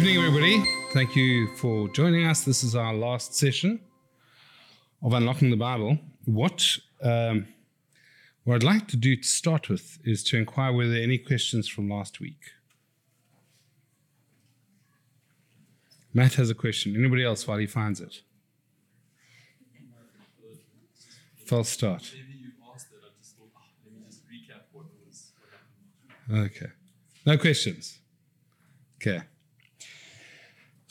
evening, 0.00 0.16
everybody. 0.16 0.64
Thank 0.94 1.14
you 1.14 1.54
for 1.56 1.86
joining 1.90 2.26
us. 2.26 2.42
This 2.42 2.64
is 2.64 2.74
our 2.74 2.94
last 2.94 3.34
session 3.34 3.78
of 5.02 5.12
Unlocking 5.12 5.50
the 5.50 5.58
Bible. 5.58 5.98
What, 6.24 6.78
um, 7.02 7.46
what 8.44 8.54
I'd 8.54 8.62
like 8.62 8.88
to 8.88 8.96
do 8.96 9.14
to 9.14 9.22
start 9.22 9.68
with 9.68 9.98
is 10.02 10.24
to 10.24 10.38
inquire 10.38 10.72
whether 10.72 10.88
there 10.88 11.00
are 11.00 11.02
any 11.02 11.18
questions 11.18 11.68
from 11.68 11.90
last 11.90 12.18
week. 12.18 12.40
Matt 16.14 16.32
has 16.34 16.48
a 16.48 16.54
question. 16.54 16.96
Anybody 16.96 17.22
else 17.22 17.46
while 17.46 17.58
he 17.58 17.66
finds 17.66 18.00
it? 18.00 18.22
False 21.44 21.68
start. 21.68 22.10
Maybe 22.14 22.38
you 22.38 22.50
asked 22.74 22.86
it. 22.90 23.00
I 23.04 23.10
just 23.18 23.36
thought, 23.36 23.50
let 23.84 23.92
me 23.92 24.00
just 24.06 24.22
recap 24.26 24.62
what 24.72 24.86
was. 25.06 25.32
What 25.36 26.38
happened. 26.38 26.50
Okay. 26.56 26.72
No 27.26 27.36
questions. 27.36 27.98
Okay. 28.96 29.20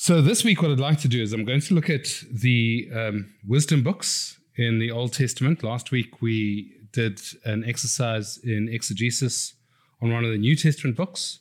So 0.01 0.21
this 0.21 0.45
week, 0.45 0.61
what 0.61 0.71
I'd 0.71 0.79
like 0.79 1.01
to 1.01 1.09
do 1.09 1.21
is 1.21 1.33
I'm 1.33 1.43
going 1.43 1.59
to 1.59 1.73
look 1.73 1.89
at 1.89 2.23
the 2.31 2.89
um, 2.95 3.33
wisdom 3.45 3.83
books 3.83 4.39
in 4.55 4.79
the 4.79 4.91
Old 4.91 5.11
Testament. 5.11 5.61
Last 5.61 5.91
week, 5.91 6.21
we 6.21 6.71
did 6.93 7.19
an 7.43 7.65
exercise 7.65 8.37
in 8.37 8.69
exegesis 8.69 9.55
on 10.01 10.13
one 10.13 10.23
of 10.23 10.31
the 10.31 10.37
New 10.37 10.55
Testament 10.55 10.95
books. 10.95 11.39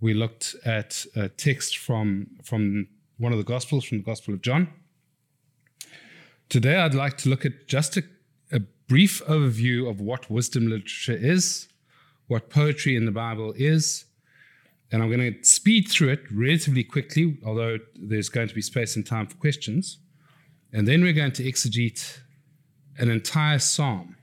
We 0.00 0.14
looked 0.14 0.54
at 0.64 1.04
a 1.16 1.28
text 1.28 1.78
from, 1.78 2.28
from 2.44 2.86
one 3.18 3.32
of 3.32 3.38
the 3.38 3.44
Gospels, 3.44 3.84
from 3.84 3.98
the 3.98 4.04
Gospel 4.04 4.34
of 4.34 4.40
John. 4.40 4.68
Today, 6.48 6.76
I'd 6.76 6.94
like 6.94 7.18
to 7.18 7.28
look 7.28 7.44
at 7.44 7.66
just 7.66 7.96
a, 7.96 8.04
a 8.52 8.60
brief 8.86 9.20
overview 9.24 9.90
of 9.90 10.00
what 10.00 10.30
wisdom 10.30 10.68
literature 10.68 11.18
is, 11.20 11.66
what 12.28 12.50
poetry 12.50 12.94
in 12.94 13.04
the 13.04 13.10
Bible 13.10 13.52
is, 13.56 14.04
and 14.94 15.02
I'm 15.02 15.10
going 15.10 15.34
to 15.34 15.44
speed 15.44 15.88
through 15.88 16.10
it 16.10 16.20
relatively 16.30 16.84
quickly, 16.84 17.36
although 17.44 17.78
there's 17.96 18.28
going 18.28 18.46
to 18.46 18.54
be 18.54 18.62
space 18.62 18.94
and 18.94 19.04
time 19.04 19.26
for 19.26 19.34
questions. 19.34 19.98
And 20.72 20.86
then 20.86 21.02
we're 21.02 21.12
going 21.12 21.32
to 21.32 21.42
exegete 21.42 22.20
an 22.96 23.10
entire 23.10 23.58
psalm. 23.58 24.14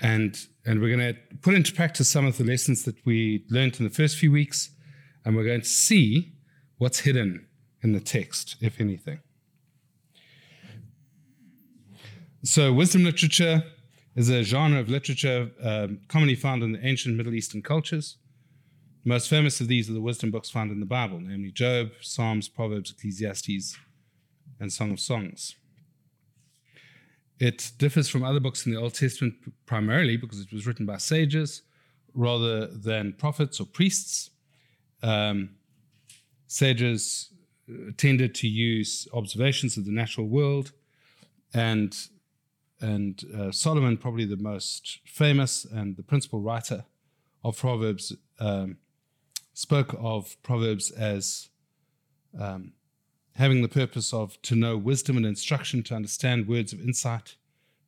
And, 0.00 0.38
and 0.64 0.80
we're 0.80 0.96
going 0.96 1.14
to 1.14 1.20
put 1.42 1.52
into 1.52 1.74
practice 1.74 2.08
some 2.08 2.24
of 2.24 2.38
the 2.38 2.44
lessons 2.44 2.84
that 2.84 3.04
we 3.04 3.44
learned 3.50 3.78
in 3.78 3.84
the 3.84 3.90
first 3.90 4.16
few 4.16 4.32
weeks, 4.32 4.70
and 5.22 5.36
we're 5.36 5.44
going 5.44 5.60
to 5.60 5.68
see 5.68 6.32
what's 6.78 7.00
hidden 7.00 7.46
in 7.82 7.92
the 7.92 8.00
text, 8.00 8.56
if 8.62 8.80
anything. 8.80 9.20
So, 12.42 12.72
wisdom 12.72 13.04
literature 13.04 13.64
is 14.16 14.30
a 14.30 14.42
genre 14.42 14.80
of 14.80 14.88
literature 14.88 15.50
um, 15.62 16.00
commonly 16.08 16.36
found 16.36 16.62
in 16.62 16.72
the 16.72 16.86
ancient 16.86 17.18
Middle 17.18 17.34
Eastern 17.34 17.60
cultures. 17.60 18.16
The 19.02 19.08
most 19.08 19.30
famous 19.30 19.60
of 19.60 19.68
these 19.68 19.88
are 19.88 19.94
the 19.94 20.00
wisdom 20.00 20.30
books 20.30 20.50
found 20.50 20.70
in 20.70 20.80
the 20.80 20.86
Bible, 20.86 21.20
namely 21.20 21.50
Job, 21.50 21.92
Psalms, 22.02 22.48
Proverbs, 22.48 22.90
Ecclesiastes, 22.90 23.78
and 24.58 24.70
Song 24.70 24.92
of 24.92 25.00
Songs. 25.00 25.56
It 27.38 27.72
differs 27.78 28.10
from 28.10 28.22
other 28.22 28.40
books 28.40 28.66
in 28.66 28.72
the 28.72 28.78
Old 28.78 28.94
Testament 28.94 29.34
primarily 29.64 30.18
because 30.18 30.40
it 30.40 30.52
was 30.52 30.66
written 30.66 30.84
by 30.84 30.98
sages 30.98 31.62
rather 32.12 32.66
than 32.66 33.14
prophets 33.14 33.58
or 33.58 33.64
priests. 33.64 34.30
Um, 35.02 35.56
sages 36.46 37.32
uh, 37.70 37.92
tended 37.96 38.34
to 38.34 38.48
use 38.48 39.08
observations 39.14 39.78
of 39.78 39.86
the 39.86 39.92
natural 39.92 40.26
world 40.26 40.72
and 41.54 41.96
and 42.82 43.24
uh, 43.38 43.52
Solomon, 43.52 43.98
probably 43.98 44.24
the 44.24 44.36
most 44.36 45.00
famous 45.04 45.66
and 45.66 45.96
the 45.96 46.02
principal 46.02 46.40
writer 46.40 46.84
of 47.44 47.58
Proverbs, 47.58 48.14
um, 48.38 48.78
spoke 49.54 49.94
of 49.98 50.36
Proverbs 50.42 50.90
as 50.90 51.48
um, 52.38 52.72
having 53.34 53.62
the 53.62 53.68
purpose 53.68 54.12
of 54.12 54.40
to 54.42 54.54
know 54.54 54.76
wisdom 54.76 55.16
and 55.16 55.26
instruction, 55.26 55.82
to 55.84 55.94
understand 55.94 56.48
words 56.48 56.72
of 56.72 56.80
insight, 56.80 57.36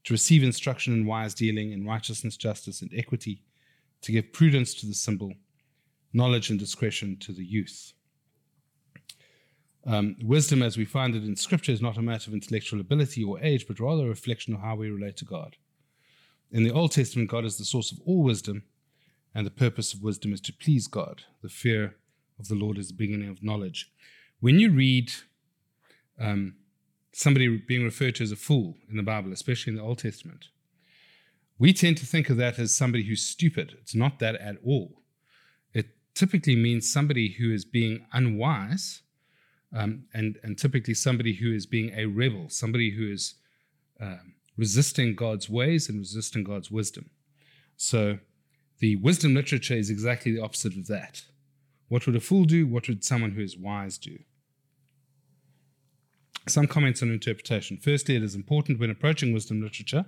to 0.05 0.15
receive 0.15 0.43
instruction 0.43 0.95
in 0.95 1.07
wise 1.07 1.35
dealing, 1.35 1.73
in 1.73 1.87
righteousness, 1.87 2.37
justice, 2.37 2.83
and 2.83 2.91
equity, 2.97 3.43
to 4.03 4.13
give 4.13 4.33
prudence 4.33 4.75
to 4.75 4.87
the 4.87 4.95
simple, 4.95 5.33
knowledge 6.13 6.51
and 6.51 6.59
discretion 6.59 7.17
to 7.21 7.33
the 7.33 7.45
youth. 7.45 7.93
Um, 9.85 10.17
wisdom, 10.23 10.63
as 10.63 10.77
we 10.77 10.85
find 10.85 11.15
it 11.15 11.25
in 11.25 11.37
Scripture, 11.37 11.73
is 11.73 11.83
not 11.83 11.97
a 11.97 12.03
matter 12.03 12.31
of 12.31 12.35
intellectual 12.35 12.81
ability 12.81 13.25
or 13.25 13.41
age, 13.41 13.67
but 13.67 13.81
rather 13.81 14.05
a 14.05 14.09
reflection 14.09 14.55
of 14.55 14.61
how 14.61 14.77
we 14.77 14.91
relate 14.91 15.17
to 15.19 15.25
God. 15.25 15.57
In 16.51 16.63
the 16.63 16.71
Old 16.71 16.93
Testament, 16.93 17.31
God 17.31 17.45
is 17.45 17.59
the 17.59 17.65
source 17.65 17.91
of 17.91 17.99
all 18.05 18.23
wisdom, 18.23 18.63
and 19.35 19.47
the 19.47 19.51
purpose 19.51 19.95
of 19.95 20.03
wisdom 20.03 20.33
is 20.33 20.41
to 20.43 20.53
please 20.53 20.87
God. 20.87 21.23
The 21.43 21.49
fear 21.49 21.97
of 22.39 22.49
the 22.49 22.55
Lord 22.55 22.79
is 22.79 22.89
the 22.89 22.95
beginning 22.95 23.29
of 23.29 23.43
knowledge. 23.43 23.91
When 24.41 24.59
you 24.59 24.71
read 24.71 25.13
um, 26.19 26.57
somebody 27.13 27.57
being 27.57 27.85
referred 27.85 28.17
to 28.17 28.25
as 28.25 28.33
a 28.33 28.37
fool 28.37 28.77
in 28.91 28.97
the 28.97 29.03
Bible, 29.03 29.33
especially 29.33 29.73
in 29.73 29.77
the 29.77 29.85
Old 29.85 29.99
Testament, 29.99 30.47
we 31.59 31.73
tend 31.73 31.97
to 31.99 32.07
think 32.07 32.29
of 32.29 32.37
that 32.39 32.59
as 32.59 32.75
somebody 32.75 33.05
who's 33.05 33.23
stupid. 33.23 33.77
It's 33.81 33.95
not 33.95 34.19
that 34.19 34.35
at 34.37 34.57
all. 34.65 35.01
It 35.73 35.87
typically 36.15 36.57
means 36.57 36.93
somebody 36.93 37.37
who 37.39 37.53
is 37.53 37.65
being 37.65 38.05
unwise 38.13 39.03
um, 39.75 40.05
and, 40.13 40.39
and 40.43 40.59
typically 40.59 40.95
somebody 40.95 41.35
who 41.35 41.53
is 41.53 41.67
being 41.67 41.93
a 41.95 42.07
rebel, 42.07 42.49
somebody 42.49 42.91
who 42.91 43.11
is 43.11 43.35
um, 44.01 44.35
resisting 44.57 45.15
God's 45.15 45.49
ways 45.49 45.89
and 45.89 45.99
resisting 45.99 46.45
God's 46.45 46.71
wisdom. 46.71 47.11
So 47.77 48.19
the 48.83 48.97
wisdom 48.97 49.33
literature 49.33 49.75
is 49.75 49.91
exactly 49.91 50.33
the 50.33 50.43
opposite 50.43 50.77
of 50.77 50.89
that. 50.89 51.23
What 51.87 52.05
would 52.05 52.17
a 52.17 52.21
fool 52.21 52.45
do? 52.45 52.67
What 52.67 52.89
would 52.89 53.05
someone 53.05 53.31
who 53.31 53.41
is 53.41 53.57
wise 53.57 53.97
do? 53.97 54.19
Some 56.49 56.67
comments 56.67 57.01
on 57.01 57.09
interpretation. 57.09 57.79
Firstly, 57.81 58.17
it 58.17 58.25
is 58.25 58.35
important 58.35 58.81
when 58.81 58.91
approaching 58.91 59.33
wisdom 59.33 59.63
literature 59.63 60.07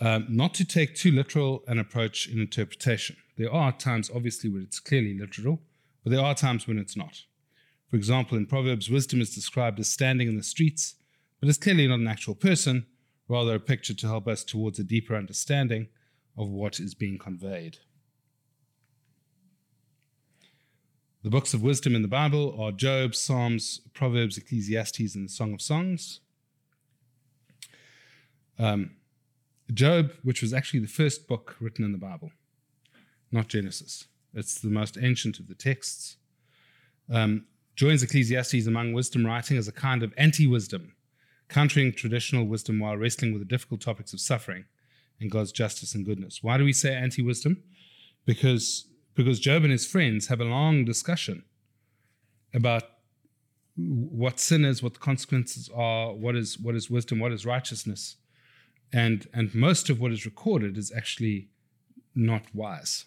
um, 0.00 0.26
not 0.30 0.54
to 0.54 0.64
take 0.64 0.94
too 0.94 1.12
literal 1.12 1.62
an 1.66 1.78
approach 1.78 2.26
in 2.26 2.40
interpretation. 2.40 3.16
There 3.36 3.52
are 3.52 3.70
times, 3.70 4.10
obviously, 4.12 4.48
where 4.48 4.62
it's 4.62 4.80
clearly 4.80 5.16
literal, 5.16 5.60
but 6.02 6.10
there 6.10 6.24
are 6.24 6.34
times 6.34 6.66
when 6.66 6.78
it's 6.78 6.96
not. 6.96 7.24
For 7.90 7.96
example, 7.96 8.38
in 8.38 8.46
Proverbs, 8.46 8.88
wisdom 8.88 9.20
is 9.20 9.34
described 9.34 9.78
as 9.78 9.88
standing 9.88 10.26
in 10.26 10.38
the 10.38 10.42
streets, 10.42 10.94
but 11.38 11.50
is 11.50 11.58
clearly 11.58 11.86
not 11.86 12.00
an 12.00 12.08
actual 12.08 12.34
person, 12.34 12.86
rather 13.28 13.56
a 13.56 13.60
picture 13.60 13.94
to 13.94 14.06
help 14.06 14.26
us 14.26 14.42
towards 14.42 14.78
a 14.78 14.84
deeper 14.84 15.14
understanding 15.14 15.88
of 16.36 16.48
what 16.48 16.80
is 16.80 16.94
being 16.94 17.18
conveyed. 17.18 17.78
The 21.22 21.30
books 21.30 21.54
of 21.54 21.62
wisdom 21.62 21.94
in 21.94 22.02
the 22.02 22.08
Bible 22.08 22.54
are 22.60 22.70
Job, 22.70 23.14
Psalms, 23.14 23.80
Proverbs, 23.94 24.36
Ecclesiastes, 24.36 25.14
and 25.14 25.24
the 25.24 25.32
Song 25.32 25.54
of 25.54 25.62
Songs. 25.62 26.20
Um, 28.58 28.96
Job, 29.72 30.12
which 30.22 30.42
was 30.42 30.52
actually 30.52 30.80
the 30.80 30.86
first 30.86 31.26
book 31.26 31.56
written 31.60 31.84
in 31.84 31.92
the 31.92 31.98
Bible, 31.98 32.30
not 33.32 33.48
Genesis. 33.48 34.06
It's 34.34 34.60
the 34.60 34.68
most 34.68 34.98
ancient 35.00 35.38
of 35.38 35.48
the 35.48 35.54
texts. 35.54 36.16
Um, 37.10 37.46
joins 37.74 38.02
Ecclesiastes 38.02 38.66
among 38.66 38.92
wisdom 38.92 39.24
writing 39.24 39.56
as 39.56 39.66
a 39.66 39.72
kind 39.72 40.02
of 40.02 40.12
anti 40.18 40.46
wisdom, 40.46 40.94
countering 41.48 41.92
traditional 41.92 42.44
wisdom 42.44 42.80
while 42.80 42.98
wrestling 42.98 43.32
with 43.32 43.40
the 43.40 43.48
difficult 43.48 43.80
topics 43.80 44.12
of 44.12 44.20
suffering 44.20 44.66
and 45.20 45.30
God's 45.30 45.52
justice 45.52 45.94
and 45.94 46.04
goodness. 46.04 46.42
Why 46.42 46.58
do 46.58 46.64
we 46.64 46.72
say 46.72 46.94
anti 46.94 47.22
wisdom? 47.22 47.62
Because, 48.26 48.88
because 49.14 49.40
Job 49.40 49.62
and 49.62 49.72
his 49.72 49.86
friends 49.86 50.28
have 50.28 50.40
a 50.40 50.44
long 50.44 50.84
discussion 50.84 51.44
about 52.52 52.84
what 53.76 54.38
sin 54.38 54.64
is, 54.64 54.82
what 54.82 54.94
the 54.94 55.00
consequences 55.00 55.68
are, 55.74 56.12
what 56.12 56.36
is, 56.36 56.58
what 56.58 56.74
is 56.74 56.90
wisdom, 56.90 57.18
what 57.18 57.32
is 57.32 57.44
righteousness. 57.44 58.16
And, 58.92 59.26
and 59.34 59.54
most 59.54 59.90
of 59.90 60.00
what 60.00 60.12
is 60.12 60.24
recorded 60.24 60.78
is 60.78 60.92
actually 60.96 61.48
not 62.14 62.42
wise. 62.54 63.06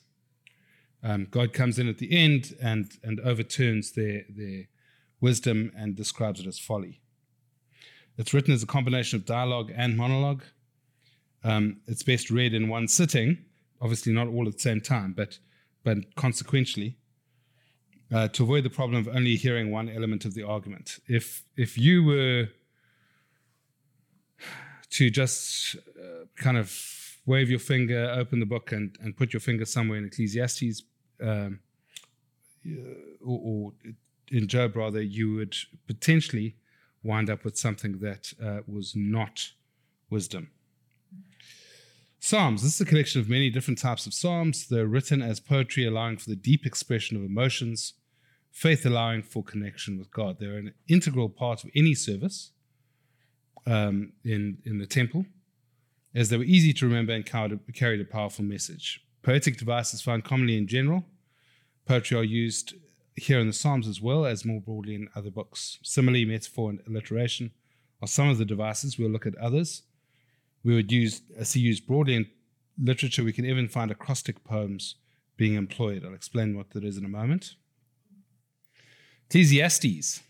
Um, 1.03 1.27
God 1.29 1.53
comes 1.53 1.79
in 1.79 1.87
at 1.87 1.99
the 1.99 2.11
end 2.11 2.55
and, 2.61 2.91
and 3.03 3.19
overturns 3.21 3.91
their, 3.91 4.23
their 4.29 4.63
wisdom 5.21 5.71
and 5.77 5.95
describes 5.95 6.39
it 6.39 6.47
as 6.47 6.59
folly. 6.59 7.01
It's 8.17 8.33
written 8.33 8.53
as 8.53 8.63
a 8.63 8.67
combination 8.67 9.17
of 9.17 9.25
dialogue 9.25 9.71
and 9.75 9.95
monologue. 9.95 10.43
Um, 11.43 11.77
it's 11.87 12.03
best 12.03 12.29
read 12.29 12.53
in 12.53 12.67
one 12.67 12.87
sitting, 12.87 13.37
obviously 13.81 14.13
not 14.13 14.27
all 14.27 14.47
at 14.47 14.53
the 14.53 14.59
same 14.59 14.81
time, 14.81 15.13
but, 15.13 15.39
but 15.83 16.15
consequentially, 16.15 16.97
uh, 18.13 18.27
to 18.29 18.43
avoid 18.43 18.63
the 18.63 18.69
problem 18.69 18.99
of 18.99 19.13
only 19.13 19.35
hearing 19.35 19.71
one 19.71 19.89
element 19.89 20.25
of 20.25 20.33
the 20.33 20.43
argument. 20.43 20.99
If, 21.07 21.43
if 21.55 21.77
you 21.77 22.03
were 22.03 22.49
to 24.91 25.09
just 25.09 25.75
uh, 25.75 26.25
kind 26.35 26.57
of 26.57 26.73
wave 27.25 27.49
your 27.49 27.59
finger, 27.59 28.09
open 28.11 28.39
the 28.39 28.45
book, 28.45 28.71
and, 28.71 28.97
and 29.01 29.15
put 29.15 29.33
your 29.33 29.41
finger 29.41 29.65
somewhere 29.65 29.97
in 29.97 30.05
Ecclesiastes 30.05 30.83
um, 31.21 31.59
or, 33.25 33.39
or, 33.43 33.73
in 34.29 34.47
Job, 34.47 34.75
rather, 34.75 35.01
you 35.01 35.35
would 35.35 35.55
potentially 35.87 36.55
wind 37.03 37.29
up 37.29 37.45
with 37.45 37.57
something 37.57 37.99
that 37.99 38.33
uh, 38.43 38.59
was 38.67 38.93
not 38.95 39.51
wisdom. 40.09 40.49
Psalms. 42.19 42.63
This 42.63 42.75
is 42.75 42.81
a 42.81 42.85
collection 42.85 43.21
of 43.21 43.29
many 43.29 43.49
different 43.49 43.77
types 43.77 44.07
of 44.07 44.13
psalms. 44.13 44.67
They're 44.67 44.87
written 44.87 45.21
as 45.21 45.39
poetry, 45.39 45.85
allowing 45.85 46.17
for 46.17 46.29
the 46.29 46.35
deep 46.35 46.65
expression 46.65 47.15
of 47.15 47.23
emotions, 47.23 47.93
faith 48.51 48.85
allowing 48.85 49.21
for 49.21 49.43
connection 49.43 49.97
with 49.97 50.11
God. 50.11 50.37
They're 50.39 50.57
an 50.57 50.73
integral 50.87 51.29
part 51.29 51.63
of 51.63 51.69
any 51.75 51.93
service 51.93 52.51
um, 53.65 54.13
in, 54.25 54.57
in 54.65 54.79
the 54.79 54.87
temple, 54.87 55.25
as 56.15 56.29
they 56.29 56.37
were 56.37 56.43
easy 56.43 56.73
to 56.73 56.87
remember 56.87 57.13
and 57.13 57.25
carried 57.25 58.01
a 58.01 58.05
powerful 58.05 58.43
message. 58.43 59.05
Poetic 59.21 59.57
devices 59.57 60.01
found 60.01 60.23
commonly 60.23 60.57
in 60.57 60.67
general. 60.67 61.05
Poetry 61.85 62.17
are 62.17 62.23
used 62.23 62.73
here 63.15 63.39
in 63.39 63.47
the 63.47 63.53
Psalms 63.53 63.87
as 63.87 64.01
well 64.01 64.25
as 64.25 64.43
more 64.43 64.59
broadly 64.59 64.95
in 64.95 65.07
other 65.15 65.31
books. 65.31 65.79
Similarly, 65.83 66.25
metaphor 66.25 66.71
and 66.71 66.81
alliteration 66.87 67.51
are 68.01 68.07
some 68.07 68.29
of 68.29 68.37
the 68.37 68.45
devices. 68.45 68.97
We'll 68.97 69.09
look 69.09 69.25
at 69.25 69.37
others. 69.37 69.83
We 70.63 70.75
would 70.75 70.91
use, 70.91 71.21
see 71.43 71.59
used 71.59 71.87
broadly 71.87 72.15
in 72.15 72.27
literature. 72.81 73.23
We 73.23 73.33
can 73.33 73.45
even 73.45 73.67
find 73.67 73.91
acrostic 73.91 74.43
poems 74.43 74.95
being 75.37 75.53
employed. 75.53 76.03
I'll 76.05 76.13
explain 76.13 76.57
what 76.57 76.71
that 76.71 76.83
is 76.83 76.97
in 76.97 77.05
a 77.05 77.09
moment. 77.09 77.55
Ecclesiastes. 79.29 80.21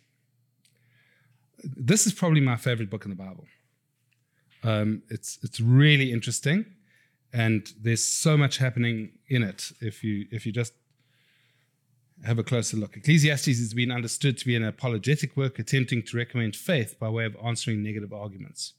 This 1.63 2.06
is 2.06 2.13
probably 2.13 2.41
my 2.41 2.56
favorite 2.56 2.89
book 2.89 3.06
in 3.06 3.09
the 3.09 3.15
Bible. 3.15 3.45
Um, 4.63 5.03
it's 5.09 5.39
it's 5.44 5.59
really 5.59 6.12
interesting, 6.12 6.65
and 7.31 7.71
there's 7.81 8.03
so 8.03 8.38
much 8.38 8.57
happening 8.57 9.12
in 9.29 9.44
it. 9.44 9.71
If 9.81 10.03
you 10.03 10.27
if 10.31 10.45
you 10.45 10.51
just 10.51 10.74
have 12.25 12.39
a 12.39 12.44
closer 12.44 12.77
look. 12.77 12.97
Ecclesiastes 12.97 13.59
has 13.59 13.74
been 13.74 13.91
understood 13.91 14.38
to 14.39 14.45
be 14.45 14.56
an 14.56 14.63
apologetic 14.63 15.38
work 15.38 15.59
attempting 15.59 16.01
to 16.03 16.18
recommend 16.18 16.56
faith 16.56 16.97
by 17.00 17.09
way 17.09 17.25
of 17.25 17.38
answering 17.44 17.83
negative 17.83 18.12
arguments. 18.12 18.74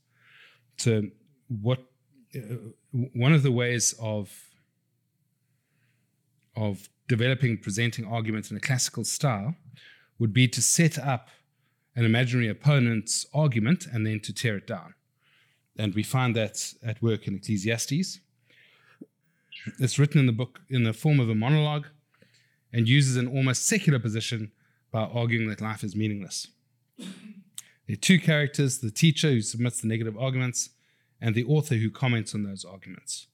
So, 0.77 1.05
what 1.49 1.85
uh, 2.35 2.41
one 2.91 3.33
of 3.33 3.43
the 3.43 3.53
ways 3.53 3.95
of 4.00 4.49
of 6.56 6.89
developing 7.09 7.56
presenting 7.56 8.05
arguments 8.05 8.50
in 8.50 8.56
a 8.56 8.61
classical 8.61 9.05
style 9.05 9.55
would 10.19 10.33
be 10.33 10.49
to 10.49 10.61
set 10.61 10.99
up 10.99 11.29
an 11.95 12.05
imaginary 12.05 12.49
opponent's 12.49 13.27
argument 13.33 13.87
and 13.87 14.06
then 14.06 14.21
to 14.21 14.33
tear 14.33 14.56
it 14.56 14.67
down. 14.67 14.95
And 15.79 15.95
we 15.95 16.03
find 16.03 16.35
that 16.37 16.75
at 16.83 17.00
work 17.00 17.27
in 17.27 17.37
Ecclesiastes. 17.37 18.21
It's 19.79 19.99
written 19.99 20.21
in 20.21 20.27
the 20.27 20.33
book 20.33 20.61
in 20.69 20.83
the 20.83 20.93
form 20.93 21.21
of 21.21 21.29
a 21.29 21.35
monologue 21.35 21.87
and 22.73 22.89
uses 22.89 23.17
an 23.17 23.29
almost 23.29 23.67
secular 23.67 23.99
position 23.99 24.53
by 24.91 25.03
arguing 25.03 25.49
that 25.49 25.61
life 25.61 25.85
is 25.85 25.95
meaningless. 25.95 26.49
There 26.99 27.95
are 27.95 27.97
two 27.97 28.19
characters 28.19 28.79
the 28.79 28.91
teacher 28.91 29.31
who 29.31 29.41
submits 29.41 29.81
the 29.81 29.89
negative 29.89 30.17
arguments, 30.19 30.71
and 31.20 31.35
the 31.35 31.44
author 31.44 31.75
who 31.76 31.91
comments 31.91 32.35
on 32.35 32.43
those 32.43 32.65
arguments. 32.65 33.26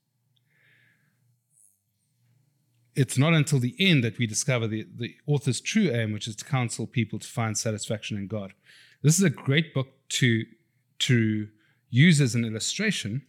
It's 2.97 3.19
not 3.19 3.35
until 3.35 3.59
the 3.59 3.75
end 3.79 4.05
that 4.05 4.19
we 4.19 4.27
discover 4.27 4.69
the, 4.69 4.87
the 4.97 5.17
author's 5.27 5.61
true 5.61 5.91
aim, 5.91 6.13
which 6.13 6.29
is 6.29 6.37
to 6.37 6.45
counsel 6.45 6.87
people 6.87 7.19
to 7.19 7.27
find 7.27 7.59
satisfaction 7.59 8.17
in 8.17 8.29
God. 8.29 8.53
This 9.03 9.19
is 9.19 9.25
a 9.25 9.31
great 9.31 9.75
book 9.75 9.89
to, 10.11 10.45
to 11.01 11.49
use 11.91 12.21
as 12.21 12.35
an 12.35 12.45
illustration 12.45 13.23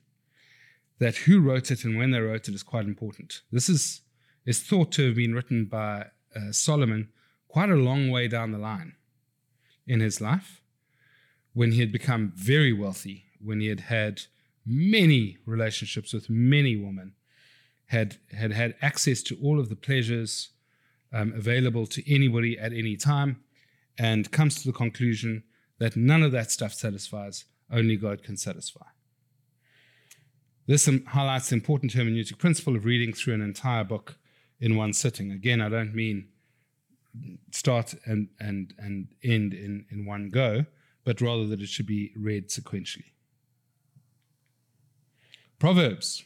that 1.00 1.16
who 1.16 1.42
wrote 1.42 1.72
it 1.72 1.84
and 1.84 1.98
when 1.98 2.12
they 2.12 2.20
wrote 2.20 2.48
it 2.48 2.56
is 2.56 2.64
quite 2.64 2.86
important. 2.86 3.42
This 3.52 3.70
is 3.70 4.02
is 4.46 4.62
thought 4.62 4.92
to 4.92 5.08
have 5.08 5.16
been 5.16 5.34
written 5.34 5.66
by 5.66 6.06
uh, 6.36 6.52
Solomon 6.52 7.10
quite 7.48 7.70
a 7.70 7.76
long 7.76 8.10
way 8.10 8.28
down 8.28 8.52
the 8.52 8.58
line 8.58 8.94
in 9.88 10.00
his 10.00 10.22
life 10.22 10.62
when 11.54 11.72
he 11.72 11.80
had 11.80 11.92
become 11.92 12.32
very 12.36 12.72
wealthy, 12.72 13.26
when 13.40 13.60
he 13.60 13.68
had 13.68 13.82
had 13.82 14.22
many 14.66 15.38
relationships 15.46 16.14
with 16.14 16.30
many 16.30 16.76
women, 16.76 17.14
had 17.88 18.18
had, 18.32 18.52
had 18.52 18.76
access 18.82 19.22
to 19.24 19.38
all 19.42 19.60
of 19.60 19.70
the 19.70 19.76
pleasures 19.76 20.50
um, 21.14 21.34
available 21.34 21.86
to 21.88 22.14
anybody 22.14 22.58
at 22.58 22.74
any 22.74 22.98
time, 22.98 23.44
and 23.98 24.32
comes 24.32 24.56
to 24.56 24.68
the 24.68 24.74
conclusion 24.74 25.44
that 25.80 25.96
none 25.96 26.24
of 26.24 26.32
that 26.32 26.52
stuff 26.52 26.74
satisfies, 26.74 27.46
only 27.72 27.96
God 27.96 28.24
can 28.24 28.38
satisfy. 28.38 28.86
This 30.68 30.90
highlights 31.08 31.50
the 31.50 31.56
important 31.56 31.94
hermeneutic 31.94 32.40
principle 32.40 32.76
of 32.76 32.86
reading 32.86 33.14
through 33.14 33.36
an 33.36 33.42
entire 33.42 33.84
book 33.84 34.18
in 34.60 34.76
one 34.76 34.94
sitting. 34.94 35.32
Again, 35.32 35.62
I 35.62 35.70
don't 35.70 35.94
mean 35.94 36.30
start 37.52 37.94
and 38.06 38.30
and 38.40 38.74
and 38.78 39.08
end 39.24 39.54
in 39.54 39.86
in 39.92 40.06
one 40.06 40.30
go, 40.30 40.66
but 41.04 41.22
rather 41.22 41.46
that 41.48 41.62
it 41.62 41.70
should 41.70 41.86
be 41.86 42.12
read 42.18 42.50
sequentially. 42.50 43.12
Proverbs. 45.60 46.24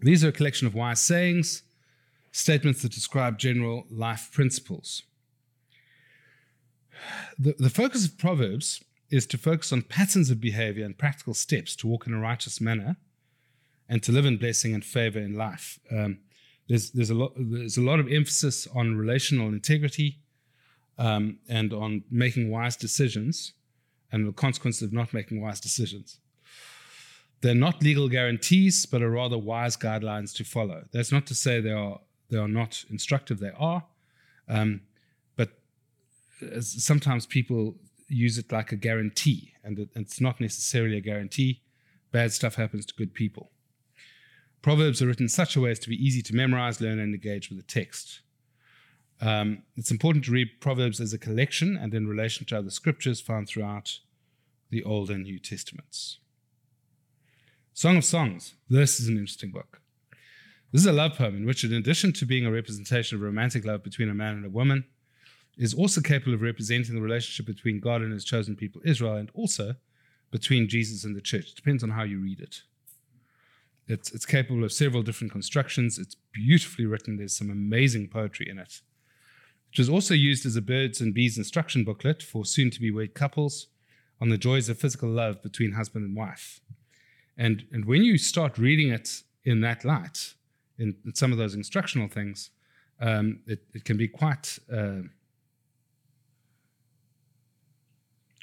These 0.00 0.24
are 0.24 0.28
a 0.28 0.32
collection 0.32 0.66
of 0.66 0.74
wise 0.74 1.00
sayings, 1.00 1.62
statements 2.32 2.82
that 2.82 2.92
describe 2.92 3.38
general 3.38 3.86
life 3.90 4.30
principles. 4.32 5.02
The, 7.38 7.54
the 7.58 7.70
focus 7.70 8.06
of 8.06 8.18
Proverbs 8.18 8.82
is 9.10 9.26
to 9.26 9.38
focus 9.38 9.72
on 9.72 9.82
patterns 9.82 10.30
of 10.30 10.40
behavior 10.40 10.84
and 10.84 10.96
practical 10.96 11.34
steps 11.34 11.76
to 11.76 11.86
walk 11.86 12.06
in 12.06 12.14
a 12.14 12.18
righteous 12.18 12.60
manner 12.60 12.96
and 13.88 14.02
to 14.02 14.12
live 14.12 14.24
in 14.24 14.38
blessing 14.38 14.74
and 14.74 14.84
favor 14.84 15.18
in 15.18 15.36
life. 15.36 15.78
Um, 15.90 16.18
there's 16.68 16.90
there's 16.92 17.10
a 17.10 17.14
lot 17.14 17.32
there's 17.36 17.76
a 17.76 17.82
lot 17.82 18.00
of 18.00 18.10
emphasis 18.10 18.66
on 18.74 18.96
relational 18.96 19.48
integrity 19.48 20.18
um, 20.98 21.38
and 21.48 21.72
on 21.72 22.04
making 22.10 22.50
wise 22.50 22.76
decisions 22.76 23.52
and 24.10 24.26
the 24.26 24.32
consequences 24.32 24.82
of 24.82 24.92
not 24.92 25.12
making 25.12 25.40
wise 25.40 25.60
decisions. 25.60 26.18
They're 27.42 27.54
not 27.54 27.82
legal 27.82 28.08
guarantees, 28.08 28.86
but 28.86 29.02
are 29.02 29.10
rather 29.10 29.36
wise 29.36 29.76
guidelines 29.76 30.32
to 30.36 30.44
follow. 30.44 30.84
That's 30.92 31.10
not 31.10 31.26
to 31.26 31.34
say 31.34 31.60
they 31.60 31.72
are 31.72 32.00
they 32.30 32.38
are 32.38 32.48
not 32.48 32.84
instructive. 32.88 33.40
They 33.40 33.50
are, 33.58 33.84
um, 34.48 34.80
but 35.36 35.50
sometimes 36.60 37.26
people 37.26 37.74
use 38.08 38.38
it 38.38 38.52
like 38.52 38.72
a 38.72 38.76
guarantee, 38.76 39.52
and 39.64 39.78
it, 39.78 39.88
it's 39.94 40.20
not 40.20 40.40
necessarily 40.40 40.96
a 40.96 41.00
guarantee. 41.00 41.62
Bad 42.12 42.32
stuff 42.32 42.54
happens 42.54 42.86
to 42.86 42.94
good 42.94 43.12
people. 43.12 43.50
Proverbs 44.62 45.02
are 45.02 45.08
written 45.08 45.28
such 45.28 45.56
a 45.56 45.60
way 45.60 45.72
as 45.72 45.80
to 45.80 45.88
be 45.88 45.96
easy 45.96 46.22
to 46.22 46.36
memorize, 46.36 46.80
learn, 46.80 47.00
and 47.00 47.12
engage 47.12 47.50
with 47.50 47.58
the 47.58 47.64
text. 47.64 48.20
Um, 49.20 49.64
it's 49.76 49.90
important 49.90 50.24
to 50.26 50.32
read 50.32 50.60
Proverbs 50.60 51.00
as 51.00 51.12
a 51.12 51.18
collection 51.18 51.76
and 51.76 51.92
in 51.92 52.06
relation 52.06 52.46
to 52.46 52.58
other 52.58 52.70
scriptures 52.70 53.20
found 53.20 53.48
throughout 53.48 53.98
the 54.70 54.84
Old 54.84 55.10
and 55.10 55.24
New 55.24 55.40
Testaments. 55.40 56.18
Song 57.74 57.96
of 57.96 58.04
Songs. 58.04 58.54
This 58.68 59.00
is 59.00 59.08
an 59.08 59.16
interesting 59.16 59.50
book. 59.50 59.80
This 60.72 60.82
is 60.82 60.86
a 60.86 60.92
love 60.92 61.16
poem 61.16 61.34
in 61.34 61.46
which, 61.46 61.64
in 61.64 61.72
addition 61.72 62.12
to 62.12 62.26
being 62.26 62.44
a 62.44 62.52
representation 62.52 63.16
of 63.16 63.22
romantic 63.22 63.64
love 63.64 63.82
between 63.82 64.10
a 64.10 64.14
man 64.14 64.34
and 64.34 64.44
a 64.44 64.50
woman, 64.50 64.84
is 65.56 65.72
also 65.72 66.02
capable 66.02 66.34
of 66.34 66.42
representing 66.42 66.94
the 66.94 67.00
relationship 67.00 67.46
between 67.46 67.80
God 67.80 68.02
and 68.02 68.12
his 68.12 68.26
chosen 68.26 68.56
people, 68.56 68.82
Israel, 68.84 69.14
and 69.14 69.30
also 69.32 69.76
between 70.30 70.68
Jesus 70.68 71.02
and 71.02 71.16
the 71.16 71.22
church. 71.22 71.48
It 71.52 71.56
depends 71.56 71.82
on 71.82 71.90
how 71.90 72.02
you 72.02 72.20
read 72.20 72.40
it. 72.40 72.60
It's, 73.88 74.12
it's 74.12 74.26
capable 74.26 74.64
of 74.64 74.72
several 74.72 75.02
different 75.02 75.32
constructions. 75.32 75.98
It's 75.98 76.16
beautifully 76.30 76.84
written. 76.84 77.16
There's 77.16 77.36
some 77.36 77.50
amazing 77.50 78.08
poetry 78.08 78.50
in 78.50 78.58
it. 78.58 78.82
It 79.72 79.78
was 79.78 79.88
also 79.88 80.12
used 80.12 80.44
as 80.44 80.56
a 80.56 80.62
birds 80.62 81.00
and 81.00 81.14
bees 81.14 81.38
instruction 81.38 81.84
booklet 81.84 82.22
for 82.22 82.44
soon 82.44 82.70
to 82.70 82.80
be 82.80 82.90
wed 82.90 83.14
couples 83.14 83.68
on 84.20 84.28
the 84.28 84.36
joys 84.36 84.68
of 84.68 84.78
physical 84.78 85.08
love 85.08 85.42
between 85.42 85.72
husband 85.72 86.04
and 86.04 86.14
wife. 86.14 86.60
And, 87.36 87.64
and 87.72 87.84
when 87.84 88.02
you 88.02 88.18
start 88.18 88.58
reading 88.58 88.90
it 88.90 89.22
in 89.44 89.60
that 89.62 89.84
light, 89.84 90.34
in, 90.78 90.96
in 91.04 91.14
some 91.14 91.32
of 91.32 91.38
those 91.38 91.54
instructional 91.54 92.08
things, 92.08 92.50
um, 93.00 93.40
it, 93.46 93.64
it 93.74 93.84
can 93.84 93.96
be 93.96 94.08
quite 94.08 94.58
uh, 94.72 95.02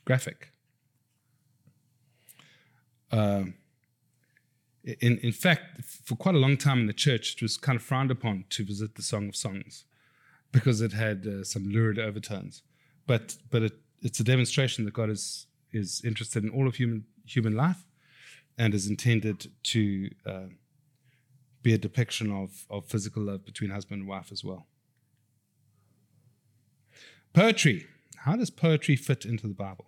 graphic. 0.05 0.51
Uh, 3.11 3.43
in, 4.83 5.17
in 5.19 5.31
fact, 5.31 5.83
for 5.83 6.15
quite 6.15 6.35
a 6.35 6.39
long 6.39 6.57
time 6.57 6.79
in 6.79 6.87
the 6.87 6.93
church, 6.93 7.35
it 7.35 7.41
was 7.41 7.57
kind 7.57 7.75
of 7.75 7.83
frowned 7.83 8.11
upon 8.11 8.45
to 8.49 8.63
visit 8.63 8.95
the 8.95 9.01
Song 9.01 9.29
of 9.29 9.35
Songs 9.35 9.85
because 10.51 10.81
it 10.81 10.93
had 10.93 11.27
uh, 11.27 11.43
some 11.43 11.69
lurid 11.69 11.99
overtones. 11.99 12.63
But 13.05 13.35
but 13.49 13.63
it, 13.63 13.73
it's 14.01 14.19
a 14.19 14.23
demonstration 14.23 14.85
that 14.85 14.93
God 14.93 15.09
is 15.09 15.47
is 15.71 16.01
interested 16.03 16.43
in 16.43 16.49
all 16.49 16.67
of 16.67 16.75
human 16.75 17.05
human 17.25 17.55
life, 17.55 17.85
and 18.59 18.75
is 18.75 18.87
intended 18.87 19.51
to 19.63 20.11
uh, 20.25 20.49
be 21.63 21.73
a 21.73 21.77
depiction 21.77 22.31
of 22.31 22.67
of 22.69 22.85
physical 22.85 23.23
love 23.23 23.43
between 23.45 23.71
husband 23.71 24.01
and 24.01 24.09
wife 24.09 24.31
as 24.31 24.43
well. 24.43 24.67
Poetry. 27.33 27.87
How 28.23 28.35
does 28.35 28.49
poetry 28.49 28.97
fit 28.97 29.23
into 29.23 29.47
the 29.47 29.53
Bible? 29.53 29.85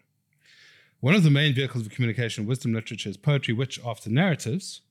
One 1.01 1.15
of 1.15 1.23
the 1.23 1.29
main 1.29 1.53
vehicles 1.53 1.85
of 1.85 1.91
communication 1.91 2.43
in 2.43 2.47
wisdom 2.47 2.73
literature 2.73 3.09
is 3.09 3.17
poetry, 3.17 3.53
which, 3.53 3.79
after 3.83 4.09
narratives, 4.09 4.81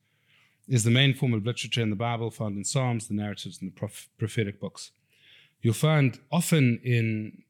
is 0.68 0.84
the 0.84 0.90
main 0.90 1.14
form 1.14 1.32
of 1.32 1.46
literature 1.46 1.80
in 1.80 1.90
the 1.90 1.96
Bible 1.96 2.30
found 2.30 2.56
in 2.56 2.64
Psalms, 2.64 3.08
the 3.08 3.14
narratives, 3.14 3.60
and 3.60 3.72
the 3.72 3.88
prophetic 4.18 4.60
books. 4.60 4.90
You'll 5.62 5.74
find 5.74 6.18
often 6.30 6.80
in, 6.84 7.44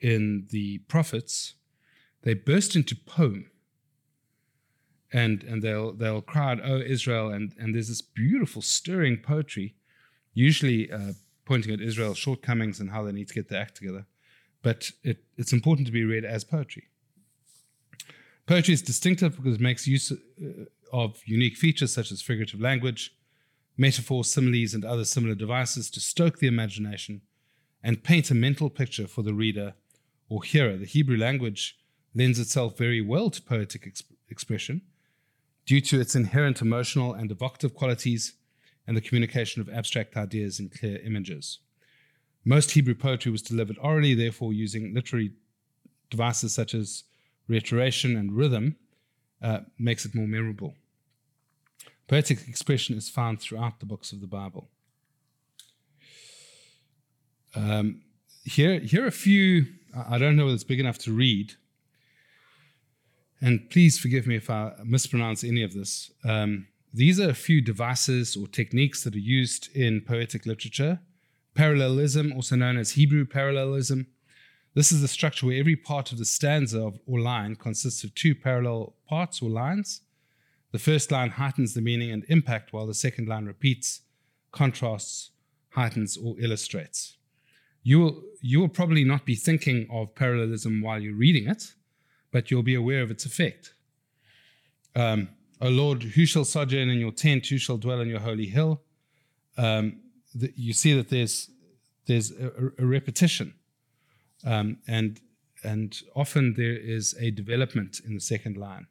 in 0.00 0.46
the 0.50 0.78
prophets, 0.88 1.54
they 2.22 2.34
burst 2.34 2.76
into 2.76 2.96
poem. 2.96 3.49
And 5.12 5.42
and 5.44 5.62
they'll 5.62 5.92
they'll 5.92 6.22
cry 6.22 6.52
out, 6.52 6.60
"Oh 6.64 6.78
Israel!" 6.78 7.30
and 7.30 7.52
and 7.58 7.74
there's 7.74 7.88
this 7.88 8.02
beautiful, 8.02 8.62
stirring 8.62 9.18
poetry, 9.18 9.74
usually 10.34 10.90
uh, 10.90 11.12
pointing 11.44 11.72
at 11.72 11.80
Israel's 11.80 12.18
shortcomings 12.18 12.80
and 12.80 12.90
how 12.90 13.02
they 13.02 13.12
need 13.12 13.28
to 13.28 13.34
get 13.34 13.48
their 13.48 13.60
act 13.60 13.76
together. 13.76 14.06
But 14.62 14.90
it, 15.02 15.24
it's 15.36 15.52
important 15.52 15.86
to 15.86 15.92
be 15.92 16.04
read 16.04 16.24
as 16.24 16.44
poetry. 16.44 16.88
Poetry 18.46 18.74
is 18.74 18.82
distinctive 18.82 19.36
because 19.36 19.54
it 19.56 19.60
makes 19.60 19.86
use 19.86 20.12
uh, 20.12 20.16
of 20.92 21.20
unique 21.24 21.56
features 21.56 21.92
such 21.92 22.12
as 22.12 22.20
figurative 22.20 22.60
language, 22.60 23.14
metaphors, 23.76 24.30
similes, 24.30 24.74
and 24.74 24.84
other 24.84 25.04
similar 25.04 25.34
devices 25.34 25.90
to 25.90 26.00
stoke 26.00 26.38
the 26.38 26.46
imagination 26.46 27.22
and 27.82 28.04
paint 28.04 28.30
a 28.30 28.34
mental 28.34 28.68
picture 28.68 29.06
for 29.06 29.22
the 29.22 29.32
reader 29.32 29.74
or 30.28 30.42
hearer. 30.42 30.76
The 30.76 30.84
Hebrew 30.84 31.16
language 31.16 31.78
lends 32.14 32.38
itself 32.38 32.76
very 32.76 33.00
well 33.00 33.30
to 33.30 33.40
poetic 33.40 33.82
exp- 33.82 34.12
expression 34.28 34.82
due 35.66 35.80
to 35.80 36.00
its 36.00 36.14
inherent 36.14 36.60
emotional 36.60 37.14
and 37.14 37.30
evocative 37.30 37.74
qualities 37.74 38.34
and 38.86 38.96
the 38.96 39.00
communication 39.00 39.60
of 39.60 39.68
abstract 39.68 40.16
ideas 40.16 40.58
in 40.58 40.68
clear 40.68 40.98
images. 41.04 41.58
Most 42.44 42.72
Hebrew 42.72 42.94
poetry 42.94 43.30
was 43.30 43.42
delivered 43.42 43.78
orally, 43.80 44.14
therefore, 44.14 44.52
using 44.52 44.94
literary 44.94 45.32
devices 46.08 46.54
such 46.54 46.74
as 46.74 47.04
reiteration 47.46 48.16
and 48.16 48.32
rhythm 48.32 48.76
uh, 49.42 49.60
makes 49.78 50.04
it 50.04 50.14
more 50.14 50.26
memorable. 50.26 50.74
Poetic 52.08 52.48
expression 52.48 52.96
is 52.96 53.08
found 53.08 53.40
throughout 53.40 53.78
the 53.78 53.86
books 53.86 54.12
of 54.12 54.20
the 54.20 54.26
Bible. 54.26 54.68
Um, 57.54 58.02
here, 58.44 58.80
here 58.80 59.04
are 59.04 59.08
a 59.08 59.12
few, 59.12 59.66
I 59.94 60.18
don't 60.18 60.36
know 60.36 60.44
whether 60.44 60.54
it's 60.54 60.64
big 60.64 60.80
enough 60.80 60.98
to 60.98 61.12
read, 61.12 61.54
and 63.40 63.68
please 63.70 63.98
forgive 63.98 64.26
me 64.26 64.36
if 64.36 64.50
I 64.50 64.72
mispronounce 64.84 65.44
any 65.44 65.62
of 65.62 65.72
this. 65.72 66.10
Um, 66.24 66.66
these 66.92 67.20
are 67.20 67.30
a 67.30 67.34
few 67.34 67.60
devices 67.60 68.36
or 68.36 68.48
techniques 68.48 69.04
that 69.04 69.14
are 69.14 69.18
used 69.18 69.74
in 69.76 70.00
poetic 70.00 70.44
literature. 70.44 71.00
Parallelism, 71.54 72.32
also 72.32 72.56
known 72.56 72.76
as 72.76 72.92
Hebrew 72.92 73.24
parallelism. 73.24 74.08
This 74.74 74.92
is 74.92 75.00
the 75.00 75.08
structure 75.08 75.46
where 75.46 75.58
every 75.58 75.76
part 75.76 76.12
of 76.12 76.18
the 76.18 76.24
stanza 76.24 76.80
of 76.80 76.98
or 77.06 77.20
line 77.20 77.56
consists 77.56 78.04
of 78.04 78.14
two 78.14 78.34
parallel 78.34 78.94
parts 79.08 79.42
or 79.42 79.50
lines. 79.50 80.02
The 80.72 80.78
first 80.78 81.10
line 81.10 81.30
heightens 81.30 81.74
the 81.74 81.80
meaning 81.80 82.12
and 82.12 82.24
impact, 82.28 82.72
while 82.72 82.86
the 82.86 82.94
second 82.94 83.28
line 83.28 83.46
repeats, 83.46 84.02
contrasts, 84.52 85.30
heightens, 85.70 86.16
or 86.16 86.38
illustrates. 86.38 87.16
You 87.82 87.98
will, 87.98 88.22
you 88.40 88.60
will 88.60 88.68
probably 88.68 89.04
not 89.04 89.24
be 89.24 89.34
thinking 89.34 89.88
of 89.90 90.14
parallelism 90.14 90.82
while 90.82 91.00
you're 91.00 91.14
reading 91.14 91.48
it, 91.48 91.72
but 92.30 92.50
you'll 92.50 92.62
be 92.62 92.74
aware 92.74 93.02
of 93.02 93.10
its 93.10 93.24
effect. 93.26 93.74
Um, 94.94 95.28
O 95.60 95.68
Lord, 95.68 96.02
who 96.02 96.26
shall 96.26 96.44
sojourn 96.44 96.88
in 96.88 96.98
your 96.98 97.12
tent? 97.12 97.46
Who 97.46 97.58
shall 97.58 97.76
dwell 97.76 98.00
in 98.00 98.08
your 98.08 98.20
holy 98.20 98.46
hill? 98.46 98.82
Um, 99.56 100.00
the, 100.34 100.52
you 100.56 100.72
see 100.72 100.94
that 100.94 101.08
there's 101.10 101.50
there's 102.06 102.32
a, 102.32 102.72
a 102.78 102.86
repetition, 102.86 103.54
um, 104.44 104.78
and 104.88 105.20
and 105.62 106.00
often 106.16 106.54
there 106.56 106.76
is 106.76 107.14
a 107.20 107.30
development 107.30 108.00
in 108.04 108.14
the 108.14 108.20
second 108.20 108.56
line. 108.56 108.86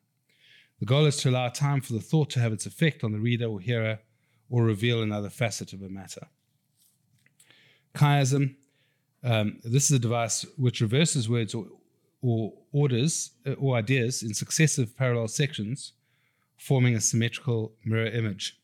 The 0.79 0.86
goal 0.86 1.05
is 1.05 1.17
to 1.17 1.29
allow 1.29 1.50
time 1.50 1.81
for 1.81 1.93
the 1.93 2.00
thought 2.00 2.29
to 2.31 2.39
have 2.39 2.53
its 2.53 2.65
effect 2.65 3.03
on 3.03 3.12
the 3.12 3.19
reader 3.19 3.48
or 3.48 3.60
hearer, 3.60 4.00
or 4.50 4.63
reveal 4.63 5.01
another 5.01 5.29
facet 5.29 5.74
of 5.74 5.81
a 5.81 5.89
matter. 5.89 6.27
Chiasm. 7.96 8.55
Um, 9.22 9.60
this 9.65 9.86
is 9.86 9.91
a 9.91 10.00
device 10.00 10.46
which 10.55 10.79
reverses 10.79 11.27
words 11.27 11.53
or, 11.53 11.65
or 12.22 12.53
orders 12.72 13.32
uh, 13.46 13.54
or 13.54 13.76
ideas 13.76 14.24
in 14.24 14.34
successive 14.34 14.96
parallel 14.98 15.28
sections 15.28 15.94
forming 16.58 16.96
a 16.96 17.02
symmetrical 17.02 17.74
mirror 17.86 18.08
image. 18.08 18.60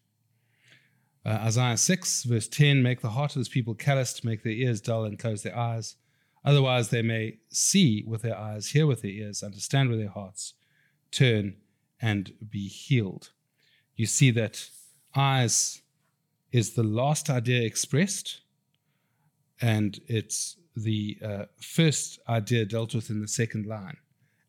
Uh, 1.26 1.40
Isaiah 1.42 1.78
6, 1.78 2.24
verse 2.26 2.48
10 2.48 2.84
Make 2.84 3.02
the 3.02 3.10
heart 3.10 3.36
of 3.36 3.40
this 3.40 3.50
people 3.50 3.74
calloused, 3.74 4.24
make 4.24 4.44
their 4.44 4.54
ears 4.54 4.82
dull, 4.82 5.06
and 5.06 5.18
close 5.18 5.42
their 5.42 5.58
eyes. 5.58 5.96
Otherwise, 6.44 6.90
they 6.90 7.02
may 7.02 7.38
see 7.50 8.04
with 8.06 8.22
their 8.22 8.38
eyes, 8.38 8.70
hear 8.70 8.86
with 8.86 9.02
their 9.02 9.12
ears, 9.12 9.42
understand 9.42 9.90
with 9.90 9.98
their 9.98 10.10
hearts, 10.10 10.54
turn 11.10 11.56
and 12.00 12.34
be 12.48 12.68
healed. 12.68 13.32
You 13.96 14.06
see 14.06 14.30
that 14.32 14.70
eyes 15.16 15.82
is 16.52 16.74
the 16.74 16.84
last 16.84 17.30
idea 17.30 17.64
expressed, 17.64 18.42
and 19.60 20.00
it's 20.08 20.58
the 20.76 21.18
uh, 21.24 21.46
first 21.60 22.20
idea 22.28 22.66
dealt 22.66 22.94
with 22.94 23.10
in 23.10 23.22
the 23.22 23.28
second 23.28 23.66
line. 23.66 23.98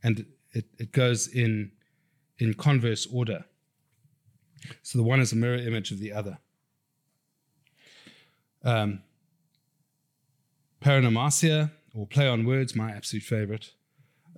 And 0.03 0.27
it, 0.53 0.67
it 0.79 0.93
goes 0.93 1.29
in 1.29 1.73
in 2.39 2.55
converse 2.55 3.07
order. 3.07 3.45
So 4.83 4.99
the 4.99 5.05
one 5.05 5.21
is 5.21 5.33
a 5.33 5.37
mirror 5.37 5.57
image 5.57 5.91
of 5.91 5.99
the 6.01 6.13
other. 6.13 6.39
Um, 8.65 9.03
paronomasia, 10.85 11.71
or 11.95 12.07
play 12.07 12.29
on 12.29 12.45
words, 12.45 12.75
my 12.75 12.91
absolute 12.91 13.23
favorite. 13.23 13.71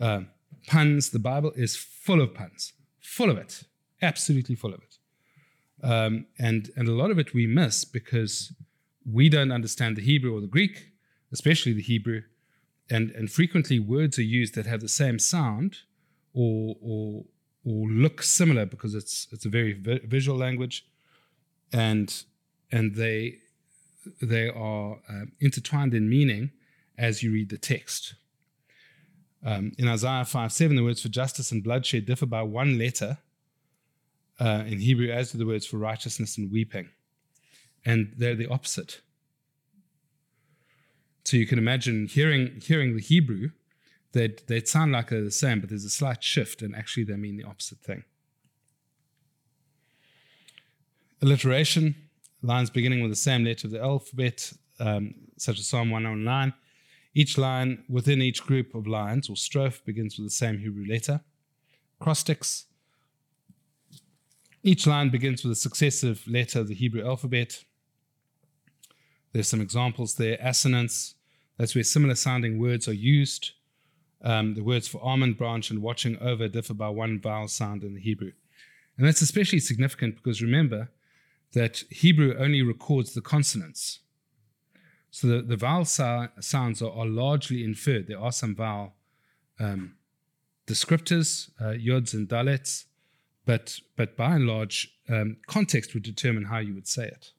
Um, 0.01 0.29
puns, 0.67 1.11
the 1.11 1.19
Bible 1.19 1.53
is 1.57 1.77
full 1.77 2.21
of 2.21 2.35
puns, 2.35 2.73
full 3.01 3.31
of 3.31 3.39
it, 3.39 3.65
absolutely 4.01 4.55
full 4.55 4.75
of 4.75 4.81
it. 4.81 4.99
Um, 5.83 6.27
and, 6.39 6.71
and 6.77 6.89
a 6.89 6.93
lot 6.93 7.11
of 7.11 7.19
it 7.19 7.35
we 7.35 7.47
miss 7.47 7.85
because 7.85 8.53
we 9.11 9.29
don't 9.29 9.53
understand 9.53 9.97
the 9.97 10.03
Hebrew 10.03 10.37
or 10.37 10.41
the 10.41 10.47
Greek, 10.47 10.88
especially 11.33 11.73
the 11.73 11.83
Hebrew. 11.83 12.23
And, 12.91 13.11
and 13.11 13.31
frequently 13.31 13.79
words 13.79 14.19
are 14.19 14.23
used 14.23 14.55
that 14.55 14.67
have 14.67 14.81
the 14.81 14.89
same 14.89 15.19
sound 15.19 15.79
or, 16.35 16.77
or, 16.81 17.25
or 17.65 17.89
look 17.89 18.23
similar 18.23 18.65
because 18.65 18.95
it's 18.95 19.27
it's 19.31 19.45
a 19.45 19.49
very 19.49 19.75
vi- 19.75 20.01
visual 20.05 20.39
language, 20.39 20.87
and 21.73 22.25
and 22.73 22.95
they 22.95 23.39
they 24.23 24.49
are 24.49 25.01
uh, 25.09 25.25
intertwined 25.41 25.95
in 25.95 26.09
meaning 26.09 26.51
as 26.97 27.23
you 27.23 27.33
read 27.33 27.51
the 27.51 27.59
text. 27.59 28.15
Um, 29.45 29.73
in 29.79 29.87
Isaiah 29.87 30.25
5 30.25 30.53
7, 30.53 30.77
the 30.77 30.83
words 30.83 31.03
for 31.03 31.09
justice 31.09 31.53
and 31.53 31.63
bloodshed 31.63 32.07
differ 32.07 32.27
by 32.27 32.43
one 32.43 32.77
letter 32.79 33.19
uh, 34.41 34.65
in 34.67 34.81
Hebrew, 34.81 35.11
as 35.11 35.33
do 35.33 35.39
the 35.39 35.47
words 35.47 35.67
for 35.67 35.77
righteousness 35.77 36.39
and 36.39 36.51
weeping. 36.51 36.89
And 37.85 38.13
they're 38.17 38.35
the 38.35 38.49
opposite. 38.49 39.01
So 41.25 41.37
you 41.37 41.47
can 41.47 41.59
imagine 41.59 42.07
hearing, 42.07 42.61
hearing 42.63 42.95
the 42.95 43.03
Hebrew 43.03 43.51
they'd, 44.13 44.43
they'd 44.47 44.69
sound 44.69 44.93
like 44.93 45.11
they're 45.11 45.23
the 45.23 45.31
same, 45.31 45.61
but 45.61 45.69
there's 45.69 45.85
a 45.85 45.91
slight 45.91 46.23
shift, 46.23 46.63
and 46.63 46.75
actually 46.75 47.05
they 47.05 47.17
mean 47.17 47.37
the 47.37 47.45
opposite 47.45 47.79
thing. 47.79 48.05
Alliteration, 51.21 51.95
lines 52.43 52.71
beginning 52.71 53.03
with 53.03 53.11
the 53.11 53.17
same 53.17 53.45
letter 53.45 53.67
of 53.67 53.73
the 53.73 53.81
alphabet, 53.81 54.53
um, 54.81 55.15
such 55.37 55.59
as 55.59 55.69
Psalm 55.69 55.91
109. 55.91 56.53
Each 57.15 57.37
line 57.37 57.85
within 57.89 58.23
each 58.23 58.45
group 58.45 58.75
of 58.75 58.87
lines 58.87 59.29
or 59.29 59.35
strophe 59.35 59.83
begins 59.85 60.17
with 60.17 60.27
the 60.27 60.33
same 60.33 60.59
Hebrew 60.59 60.87
letter. 60.87 61.21
Acrostics. 62.01 62.67
Each 64.63 64.87
line 64.87 65.11
begins 65.11 65.43
with 65.43 65.53
a 65.53 65.57
successive 65.57 66.23
letter 66.29 66.61
of 66.61 66.69
the 66.69 66.75
Hebrew 66.75 67.05
alphabet. 67.05 67.65
There's 69.33 69.49
some 69.49 69.61
examples 69.61 70.15
there. 70.15 70.39
Assonance, 70.41 71.15
that's 71.57 71.75
where 71.75 71.85
similar 71.85 72.15
sounding 72.15 72.59
words 72.59 72.89
are 72.89 72.95
used. 72.95 73.53
Um, 74.23 74.55
the 74.55 74.65
words 74.65 74.89
for 74.89 75.03
almond 75.03 75.39
branch 75.39 75.71
and 75.71 75.81
watching 75.81 76.19
over 76.19 76.49
differ 76.49 76.75
by 76.75 76.89
one 76.89 77.21
vowel 77.21 77.49
sound 77.49 77.85
in 77.85 77.95
the 77.95 78.01
Hebrew. 78.01 78.33
And 78.97 79.07
that's 79.07 79.23
especially 79.23 79.61
significant 79.61 80.17
because 80.17 80.43
remember 80.43 80.91
that 81.53 81.85
Hebrew 81.91 82.37
only 82.37 82.63
records 82.63 83.15
the 83.15 83.21
consonants. 83.21 84.01
So 85.11 85.29
the, 85.29 85.43
the 85.43 85.57
vowel 85.57 85.85
so- 85.85 86.29
sounds 86.41 86.83
are, 86.83 86.93
are, 86.93 87.07
largely 87.07 87.65
inferred. 87.65 88.09
There 88.09 88.21
are 88.21 88.33
some 88.33 88.55
vowel 88.55 88.95
um, 89.59 89.95
descriptors, 90.67 91.51
uh, 91.61 91.77
yods 91.79 92.13
and 92.13 92.29
dalets, 92.29 92.87
but, 93.47 93.81
but 93.97 94.17
by 94.17 94.35
and 94.35 94.47
large, 94.47 94.95
um, 95.09 95.39
context 95.47 95.95
would 95.95 96.03
determine 96.03 96.45
how 96.45 96.59
you 96.59 96.75
would 96.75 96.87
say 96.87 97.07
it. 97.07 97.33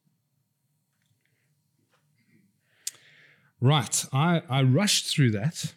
Right, 3.60 4.06
I, 4.10 4.42
I 4.48 4.62
rushed 4.62 5.14
through 5.14 5.32
that 5.32 5.74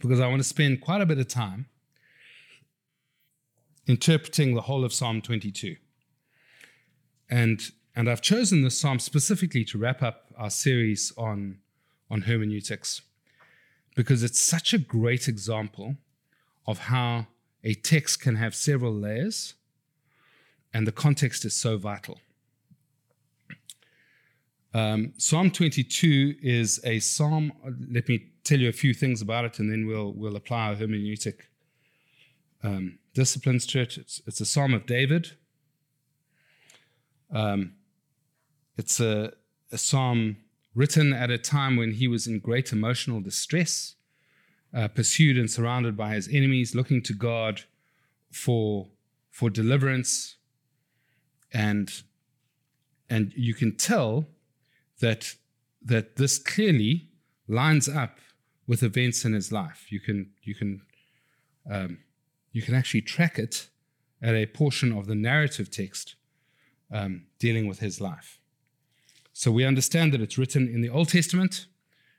because 0.00 0.18
I 0.18 0.26
want 0.28 0.40
to 0.40 0.48
spend 0.48 0.80
quite 0.80 1.02
a 1.02 1.06
bit 1.06 1.18
of 1.18 1.28
time 1.28 1.66
interpreting 3.86 4.54
the 4.54 4.62
whole 4.62 4.82
of 4.82 4.92
Psalm 4.94 5.20
22. 5.20 5.76
And, 7.28 7.60
and 7.94 8.08
I've 8.08 8.22
chosen 8.22 8.62
this 8.62 8.80
psalm 8.80 8.98
specifically 8.98 9.64
to 9.66 9.78
wrap 9.78 10.02
up 10.02 10.32
our 10.38 10.48
series 10.48 11.12
on, 11.18 11.58
on 12.10 12.22
hermeneutics 12.22 13.02
because 13.94 14.22
it's 14.22 14.40
such 14.40 14.72
a 14.72 14.78
great 14.78 15.28
example 15.28 15.96
of 16.66 16.78
how 16.78 17.26
a 17.62 17.74
text 17.74 18.22
can 18.22 18.36
have 18.36 18.54
several 18.54 18.94
layers 18.94 19.54
and 20.72 20.86
the 20.86 20.92
context 20.92 21.44
is 21.44 21.54
so 21.54 21.76
vital. 21.76 22.20
Um, 24.72 25.14
psalm 25.16 25.50
22 25.50 26.36
is 26.42 26.80
a 26.84 27.00
psalm, 27.00 27.52
let 27.90 28.08
me 28.08 28.26
tell 28.44 28.58
you 28.58 28.68
a 28.68 28.72
few 28.72 28.94
things 28.94 29.20
about 29.20 29.44
it, 29.44 29.58
and 29.58 29.70
then 29.70 29.86
we'll 29.86 30.12
we'll 30.12 30.36
apply 30.36 30.68
our 30.68 30.76
hermeneutic 30.76 31.40
um, 32.62 32.98
disciplines 33.14 33.66
to 33.66 33.80
it. 33.80 33.98
It's, 33.98 34.22
it's 34.26 34.40
a 34.40 34.46
psalm 34.46 34.72
of 34.74 34.86
David. 34.86 35.32
Um, 37.32 37.74
it's 38.76 39.00
a, 39.00 39.32
a 39.72 39.78
psalm 39.78 40.36
written 40.74 41.12
at 41.12 41.30
a 41.30 41.38
time 41.38 41.76
when 41.76 41.92
he 41.92 42.06
was 42.06 42.26
in 42.26 42.38
great 42.38 42.72
emotional 42.72 43.20
distress, 43.20 43.96
uh, 44.72 44.88
pursued 44.88 45.36
and 45.36 45.50
surrounded 45.50 45.96
by 45.96 46.14
his 46.14 46.28
enemies, 46.28 46.74
looking 46.74 47.02
to 47.02 47.12
God 47.12 47.62
for, 48.30 48.86
for 49.30 49.50
deliverance. 49.50 50.36
And, 51.52 51.90
and 53.08 53.32
you 53.34 53.54
can 53.54 53.76
tell 53.76 54.26
that, 55.00 55.34
that 55.82 56.16
this 56.16 56.38
clearly 56.38 57.08
lines 57.48 57.88
up 57.88 58.18
with 58.66 58.82
events 58.82 59.24
in 59.24 59.32
his 59.32 59.50
life. 59.50 59.90
You 59.90 60.00
can, 60.00 60.30
you 60.42 60.54
can, 60.54 60.82
um, 61.70 61.98
you 62.52 62.62
can 62.62 62.74
actually 62.74 63.02
track 63.02 63.38
it 63.38 63.68
at 64.22 64.34
a 64.34 64.46
portion 64.46 64.92
of 64.92 65.06
the 65.06 65.14
narrative 65.14 65.70
text 65.70 66.14
um, 66.92 67.26
dealing 67.38 67.66
with 67.66 67.80
his 67.80 68.00
life. 68.00 68.40
So 69.32 69.50
we 69.50 69.64
understand 69.64 70.12
that 70.12 70.20
it's 70.20 70.36
written 70.36 70.68
in 70.68 70.82
the 70.82 70.90
Old 70.90 71.08
Testament, 71.08 71.66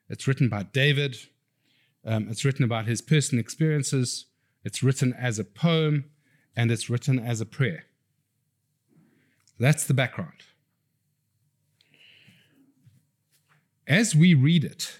it's 0.09 0.27
written 0.27 0.49
by 0.49 0.63
David, 0.63 1.17
um, 2.05 2.27
it's 2.29 2.43
written 2.43 2.65
about 2.65 2.87
his 2.87 3.01
personal 3.01 3.41
experiences, 3.41 4.25
it's 4.63 4.81
written 4.81 5.13
as 5.13 5.37
a 5.37 5.43
poem, 5.43 6.05
and 6.55 6.71
it's 6.71 6.89
written 6.89 7.19
as 7.19 7.39
a 7.41 7.45
prayer. 7.45 7.85
That's 9.59 9.85
the 9.85 9.93
background. 9.93 10.43
As 13.87 14.15
we 14.15 14.33
read 14.33 14.63
it, 14.63 14.99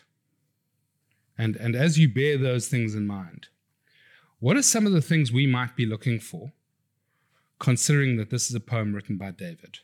and, 1.37 1.55
and 1.55 1.75
as 1.75 1.97
you 1.97 2.09
bear 2.09 2.37
those 2.37 2.67
things 2.67 2.95
in 2.95 3.07
mind, 3.07 3.47
what 4.39 4.57
are 4.57 4.63
some 4.63 4.85
of 4.85 4.93
the 4.93 5.01
things 5.01 5.31
we 5.31 5.45
might 5.47 5.75
be 5.75 5.85
looking 5.85 6.19
for, 6.19 6.51
considering 7.59 8.17
that 8.17 8.29
this 8.29 8.49
is 8.49 8.55
a 8.55 8.59
poem 8.59 8.93
written 8.93 9.17
by 9.17 9.31
David? 9.31 9.79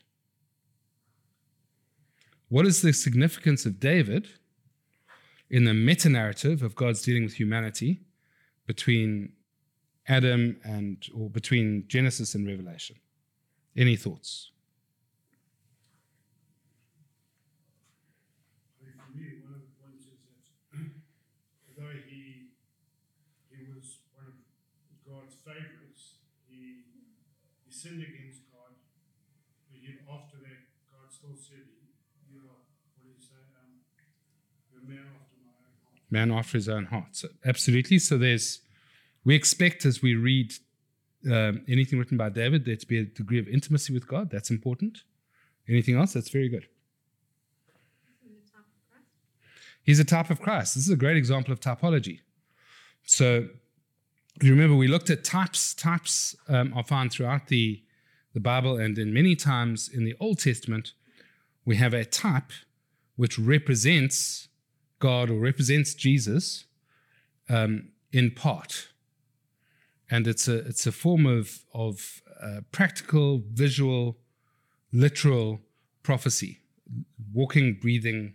What 2.48 2.66
is 2.66 2.80
the 2.80 2.92
significance 2.92 3.66
of 3.66 3.78
David 3.78 4.28
in 5.50 5.64
the 5.64 5.74
meta 5.74 6.08
narrative 6.08 6.62
of 6.62 6.74
God's 6.74 7.02
dealing 7.02 7.24
with 7.24 7.34
humanity 7.34 8.00
between 8.66 9.32
Adam 10.06 10.58
and, 10.64 11.06
or 11.14 11.28
between 11.28 11.84
Genesis 11.88 12.34
and 12.34 12.46
Revelation? 12.46 12.96
Any 13.76 13.96
thoughts? 13.96 14.50
I 18.80 18.86
mean, 18.86 18.94
for 18.96 19.12
me, 19.16 19.44
one 19.44 19.52
of 19.54 19.60
the 19.60 19.72
points 19.76 20.06
is 20.06 20.18
that 20.24 20.80
although 21.68 21.92
he 22.08 22.48
he 23.52 23.70
was 23.70 24.00
one 24.16 24.26
of 24.26 24.34
God's 25.04 25.34
favorites, 25.44 26.16
he 26.48 26.82
he 27.66 27.67
sinned 27.78 28.02
against 28.02 28.42
God, 28.50 28.74
but 29.70 29.78
yet 29.80 30.02
after 30.10 30.38
that, 30.38 30.60
God 30.90 31.06
still 31.12 31.36
said, 31.36 31.62
"You 32.28 32.40
are 32.40 32.58
what 32.94 33.06
do 33.06 33.08
you 33.14 33.20
say? 33.20 33.38
Um, 33.54 33.86
you're 34.72 34.82
man 34.82 35.06
after 35.14 35.36
my 35.38 35.54
own 35.62 35.74
heart." 35.82 36.10
Man 36.10 36.32
after 36.32 36.58
his 36.58 36.68
own 36.68 36.86
heart. 36.86 37.14
So, 37.14 37.28
absolutely. 37.44 38.00
So 38.00 38.18
there's, 38.18 38.60
we 39.24 39.36
expect 39.36 39.86
as 39.86 40.02
we 40.02 40.16
read 40.16 40.52
um, 41.30 41.62
anything 41.68 42.00
written 42.00 42.16
by 42.16 42.30
David, 42.30 42.64
there 42.64 42.76
to 42.76 42.86
be 42.86 42.98
a 42.98 43.04
degree 43.04 43.38
of 43.38 43.46
intimacy 43.46 43.92
with 43.92 44.08
God. 44.08 44.30
That's 44.30 44.50
important. 44.50 45.04
Anything 45.68 45.96
else? 45.96 46.12
That's 46.14 46.30
very 46.30 46.48
good. 46.48 46.66
He's 49.82 50.00
a 50.00 50.04
type 50.04 50.30
of 50.30 50.40
Christ. 50.40 50.74
This 50.74 50.84
is 50.84 50.90
a 50.90 50.96
great 50.96 51.16
example 51.16 51.52
of 51.52 51.60
typology. 51.60 52.20
So, 53.04 53.26
you 53.36 53.50
remember, 54.40 54.76
we 54.76 54.88
looked 54.88 55.10
at 55.10 55.24
types. 55.24 55.74
Types 55.74 56.36
um, 56.48 56.72
are 56.74 56.84
found 56.84 57.12
throughout 57.12 57.48
the, 57.48 57.82
the 58.34 58.40
Bible, 58.40 58.76
and 58.76 58.98
in 58.98 59.12
many 59.12 59.34
times 59.34 59.88
in 59.88 60.04
the 60.04 60.14
Old 60.20 60.38
Testament, 60.38 60.92
we 61.64 61.76
have 61.76 61.94
a 61.94 62.04
type 62.04 62.52
which 63.16 63.38
represents 63.38 64.48
God 64.98 65.30
or 65.30 65.38
represents 65.38 65.94
Jesus 65.94 66.64
um, 67.48 67.90
in 68.12 68.30
part. 68.30 68.88
And 70.10 70.26
it's 70.26 70.48
a, 70.48 70.58
it's 70.66 70.86
a 70.86 70.92
form 70.92 71.26
of, 71.26 71.64
of 71.74 72.22
uh, 72.42 72.60
practical, 72.72 73.42
visual, 73.52 74.18
literal 74.92 75.60
prophecy, 76.02 76.60
walking, 77.32 77.78
breathing, 77.80 78.34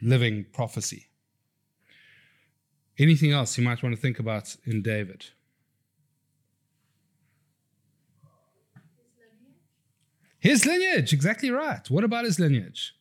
living 0.00 0.46
prophecy. 0.52 1.08
Anything 2.98 3.32
else 3.32 3.56
you 3.56 3.64
might 3.64 3.82
want 3.82 3.94
to 3.94 4.00
think 4.00 4.18
about 4.18 4.56
in 4.64 4.82
David? 4.82 5.26
His 10.38 10.66
lineage, 10.66 11.12
exactly 11.12 11.50
right. 11.50 11.88
What 11.88 12.02
about 12.02 12.24
his 12.24 12.40
lineage? 12.40 12.94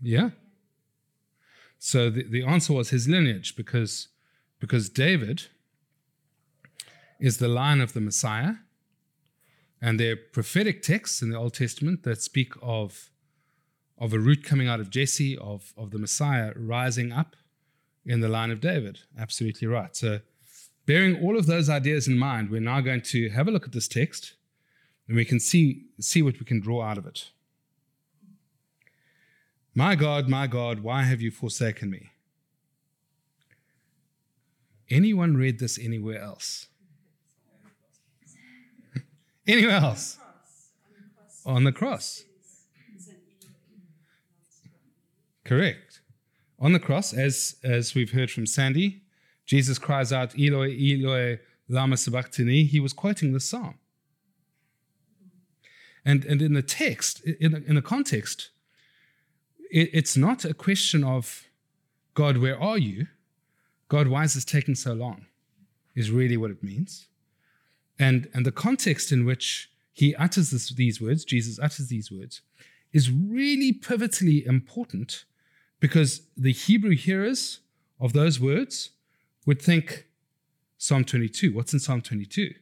Yeah. 0.00 0.30
So 1.78 2.10
the, 2.10 2.24
the 2.24 2.44
answer 2.44 2.72
was 2.72 2.90
his 2.90 3.08
lineage 3.08 3.56
because, 3.56 4.08
because 4.58 4.88
David 4.88 5.48
is 7.20 7.38
the 7.38 7.48
line 7.48 7.80
of 7.80 7.92
the 7.92 8.00
Messiah. 8.00 8.54
And 9.80 10.00
there 10.00 10.14
are 10.14 10.16
prophetic 10.16 10.82
texts 10.82 11.22
in 11.22 11.30
the 11.30 11.36
Old 11.36 11.54
Testament 11.54 12.02
that 12.04 12.22
speak 12.22 12.52
of, 12.62 13.10
of 13.98 14.12
a 14.12 14.18
root 14.18 14.44
coming 14.44 14.68
out 14.68 14.80
of 14.80 14.90
Jesse, 14.90 15.36
of, 15.36 15.72
of 15.76 15.90
the 15.90 15.98
Messiah 15.98 16.52
rising 16.54 17.12
up 17.12 17.34
in 18.06 18.20
the 18.20 18.28
line 18.28 18.50
of 18.50 18.60
David. 18.60 19.00
Absolutely 19.18 19.66
right. 19.66 19.94
So, 19.94 20.20
bearing 20.86 21.22
all 21.22 21.36
of 21.36 21.46
those 21.46 21.68
ideas 21.68 22.08
in 22.08 22.18
mind, 22.18 22.50
we're 22.50 22.60
now 22.60 22.80
going 22.80 23.02
to 23.02 23.28
have 23.30 23.48
a 23.48 23.50
look 23.50 23.66
at 23.66 23.72
this 23.72 23.88
text 23.88 24.34
and 25.06 25.16
we 25.16 25.24
can 25.24 25.40
see, 25.40 25.86
see 26.00 26.22
what 26.22 26.38
we 26.38 26.44
can 26.44 26.60
draw 26.60 26.82
out 26.82 26.98
of 26.98 27.06
it. 27.06 27.30
My 29.74 29.94
God, 29.94 30.28
my 30.28 30.46
God, 30.46 30.80
why 30.80 31.02
have 31.02 31.20
you 31.20 31.30
forsaken 31.30 31.90
me? 31.90 32.10
Anyone 34.90 35.36
read 35.36 35.58
this 35.58 35.78
anywhere 35.78 36.20
else? 36.20 36.68
anywhere 39.46 39.76
else? 39.76 40.18
On 41.44 41.64
the 41.64 41.72
cross. 41.72 42.24
Correct. 45.48 46.02
On 46.58 46.74
the 46.74 46.78
cross, 46.78 47.14
as, 47.14 47.56
as 47.64 47.94
we've 47.94 48.12
heard 48.12 48.30
from 48.30 48.44
Sandy, 48.44 49.00
Jesus 49.46 49.78
cries 49.78 50.12
out, 50.12 50.38
Eloi, 50.38 50.76
Eloi, 50.76 51.38
lama 51.70 51.96
sabachthani. 51.96 52.64
He 52.64 52.80
was 52.80 52.92
quoting 52.92 53.32
the 53.32 53.40
psalm. 53.40 53.78
And, 56.04 56.26
and 56.26 56.42
in 56.42 56.52
the 56.52 56.60
text, 56.60 57.24
in 57.24 57.52
the, 57.52 57.64
in 57.66 57.76
the 57.76 57.82
context, 57.82 58.50
it, 59.70 59.88
it's 59.94 60.18
not 60.18 60.44
a 60.44 60.52
question 60.52 61.02
of, 61.02 61.44
God, 62.12 62.36
where 62.36 62.60
are 62.60 62.76
you? 62.76 63.06
God, 63.88 64.08
why 64.08 64.24
is 64.24 64.34
this 64.34 64.44
taking 64.44 64.74
so 64.74 64.92
long? 64.92 65.24
Is 65.94 66.10
really 66.10 66.36
what 66.36 66.50
it 66.50 66.62
means. 66.62 67.06
And, 67.98 68.28
and 68.34 68.44
the 68.44 68.52
context 68.52 69.12
in 69.12 69.24
which 69.24 69.70
he 69.94 70.14
utters 70.16 70.50
this, 70.50 70.68
these 70.68 71.00
words, 71.00 71.24
Jesus 71.24 71.58
utters 71.58 71.88
these 71.88 72.12
words, 72.12 72.42
is 72.92 73.10
really 73.10 73.72
pivotally 73.72 74.46
important 74.46 75.24
because 75.80 76.22
the 76.36 76.52
Hebrew 76.52 76.96
hearers 76.96 77.60
of 78.00 78.12
those 78.12 78.40
words 78.40 78.90
would 79.46 79.60
think 79.60 80.06
Psalm 80.76 81.04
22. 81.04 81.52
What's 81.52 81.72
in 81.72 81.80
Psalm 81.80 82.00
22? 82.00 82.54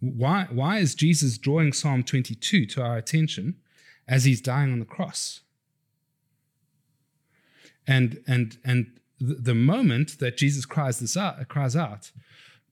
Why, 0.00 0.46
why 0.50 0.78
is 0.78 0.94
Jesus 0.94 1.38
drawing 1.38 1.72
Psalm 1.72 2.02
22 2.04 2.66
to 2.66 2.82
our 2.82 2.96
attention 2.96 3.56
as 4.06 4.24
he's 4.24 4.40
dying 4.40 4.72
on 4.72 4.78
the 4.78 4.84
cross? 4.84 5.40
And, 7.86 8.22
and, 8.26 8.58
and 8.64 9.00
the 9.18 9.54
moment 9.54 10.18
that 10.20 10.36
Jesus 10.36 10.66
cries 10.66 11.00
this 11.00 11.16
out, 11.16 11.46
cries 11.48 11.74
out 11.74 12.12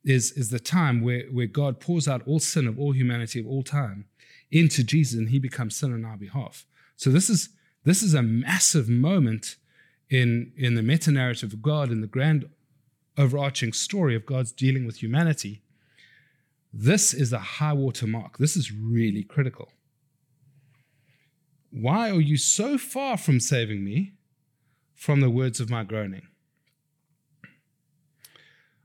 is, 0.05 0.33
is 0.33 0.51
the 0.51 0.61
time 0.61 1.01
where, 1.01 1.25
where 1.33 1.47
God 1.47 1.81
pours 1.81 2.07
out 2.07 2.23
all 2.27 2.39
sin 2.39 2.69
of 2.69 2.79
all 2.79 2.93
humanity 2.93 3.41
of 3.41 3.47
all 3.47 3.63
time 3.63 4.05
into 4.53 4.85
Jesus 4.85 5.19
and 5.19 5.31
he 5.31 5.39
becomes 5.39 5.75
sin 5.75 5.93
on 5.93 6.05
our 6.05 6.17
behalf. 6.17 6.65
So 6.97 7.11
this 7.11 7.29
is 7.29 7.49
this 7.87 8.03
is 8.03 8.15
a 8.15 8.23
massive 8.23 8.89
moment 8.89 9.55
in, 10.11 10.53
in 10.57 10.75
the 10.75 10.83
meta 10.83 11.13
narrative 11.13 11.53
of 11.53 11.63
God, 11.63 11.93
in 11.93 12.01
the 12.01 12.09
grand 12.09 12.49
overarching 13.17 13.73
story 13.73 14.17
of 14.17 14.27
God's 14.27 14.51
dealing 14.51 14.87
with 14.87 15.01
humanity. 15.01 15.63
This 16.73 17.15
is 17.15 17.33
a 17.33 17.39
high 17.39 17.73
water 17.73 18.09
mark. 18.09 18.39
This 18.39 18.57
is 18.57 18.73
really 18.73 19.23
critical. 19.23 19.69
Why 21.71 22.11
are 22.11 22.21
you 22.21 22.37
so 22.37 22.77
far 22.77 23.17
from 23.17 23.39
saving 23.39 23.85
me 23.85 24.15
from 24.97 25.21
the 25.21 25.31
words 25.31 25.61
of 25.61 25.71
my 25.71 25.85
groaning? 25.85 26.27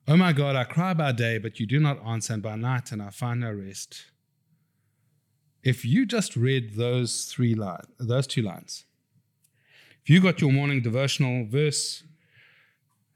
Oh 0.07 0.15
my 0.15 0.31
God, 0.31 0.55
I 0.55 0.63
cry 0.63 0.93
by 0.93 1.11
day, 1.11 1.39
but 1.39 1.59
you 1.59 1.65
do 1.65 1.79
not 1.79 2.05
answer, 2.05 2.33
and 2.33 2.43
by 2.43 2.55
night, 2.55 2.91
and 2.91 3.01
I 3.01 3.09
find 3.09 3.39
no 3.39 3.51
rest. 3.51 4.05
If 5.63 5.83
you 5.83 6.05
just 6.05 6.35
read 6.35 6.75
those 6.75 7.25
three 7.25 7.55
lines, 7.55 7.87
those 7.97 8.27
two 8.27 8.43
lines, 8.43 8.85
if 10.03 10.09
you 10.09 10.21
got 10.21 10.41
your 10.41 10.51
morning 10.51 10.81
devotional 10.81 11.45
verse, 11.45 12.03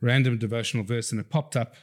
random 0.02 0.38
devotional 0.38 0.84
verse 0.84 1.12
and 1.12 1.20
it 1.20 1.30
popped 1.30 1.56
up. 1.56 1.76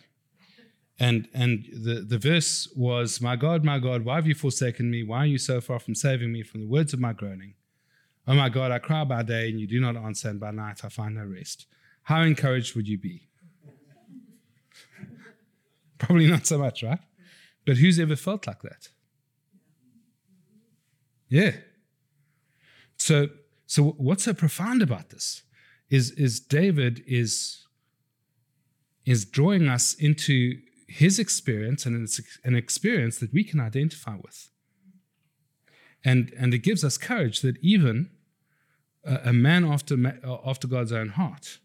And, 0.98 1.28
and 1.34 1.66
the, 1.72 2.04
the 2.06 2.18
verse 2.18 2.68
was, 2.76 3.20
My 3.20 3.34
God, 3.34 3.64
my 3.64 3.78
God, 3.78 4.04
why 4.04 4.16
have 4.16 4.26
you 4.26 4.34
forsaken 4.34 4.90
me? 4.90 5.02
Why 5.02 5.18
are 5.18 5.26
you 5.26 5.38
so 5.38 5.60
far 5.60 5.80
from 5.80 5.94
saving 5.94 6.32
me 6.32 6.42
from 6.42 6.60
the 6.60 6.68
words 6.68 6.92
of 6.92 7.00
my 7.00 7.12
groaning? 7.12 7.54
Oh 8.26 8.34
my 8.34 8.48
God, 8.48 8.70
I 8.70 8.78
cry 8.78 9.02
by 9.02 9.22
day 9.22 9.48
and 9.48 9.58
you 9.58 9.66
do 9.66 9.80
not 9.80 9.96
answer, 9.96 10.28
and 10.28 10.38
by 10.38 10.52
night 10.52 10.84
I 10.84 10.88
find 10.88 11.16
no 11.16 11.24
rest. 11.24 11.66
How 12.04 12.22
encouraged 12.22 12.76
would 12.76 12.86
you 12.86 12.98
be? 12.98 13.28
Probably 15.98 16.28
not 16.28 16.46
so 16.46 16.58
much, 16.58 16.84
right? 16.84 17.00
But 17.66 17.78
who's 17.78 17.98
ever 17.98 18.14
felt 18.14 18.46
like 18.46 18.62
that? 18.62 18.88
Yeah. 21.28 21.52
So, 22.96 23.28
so 23.72 23.84
what's 23.96 24.24
so 24.24 24.34
profound 24.34 24.82
about 24.82 25.08
this 25.08 25.44
is, 25.88 26.10
is 26.10 26.40
David 26.40 27.02
is, 27.06 27.64
is 29.06 29.24
drawing 29.24 29.66
us 29.66 29.94
into 29.94 30.60
his 30.86 31.18
experience, 31.18 31.86
and 31.86 32.02
it's 32.02 32.20
an 32.44 32.54
experience 32.54 33.16
that 33.20 33.32
we 33.32 33.42
can 33.42 33.60
identify 33.60 34.16
with. 34.16 34.50
And, 36.04 36.34
and 36.38 36.52
it 36.52 36.58
gives 36.58 36.84
us 36.84 36.98
courage 36.98 37.40
that 37.40 37.56
even 37.62 38.10
a, 39.06 39.30
a 39.30 39.32
man 39.32 39.64
after, 39.64 39.96
after 40.44 40.68
God's 40.68 40.92
own 40.92 41.08
heart, 41.08 41.58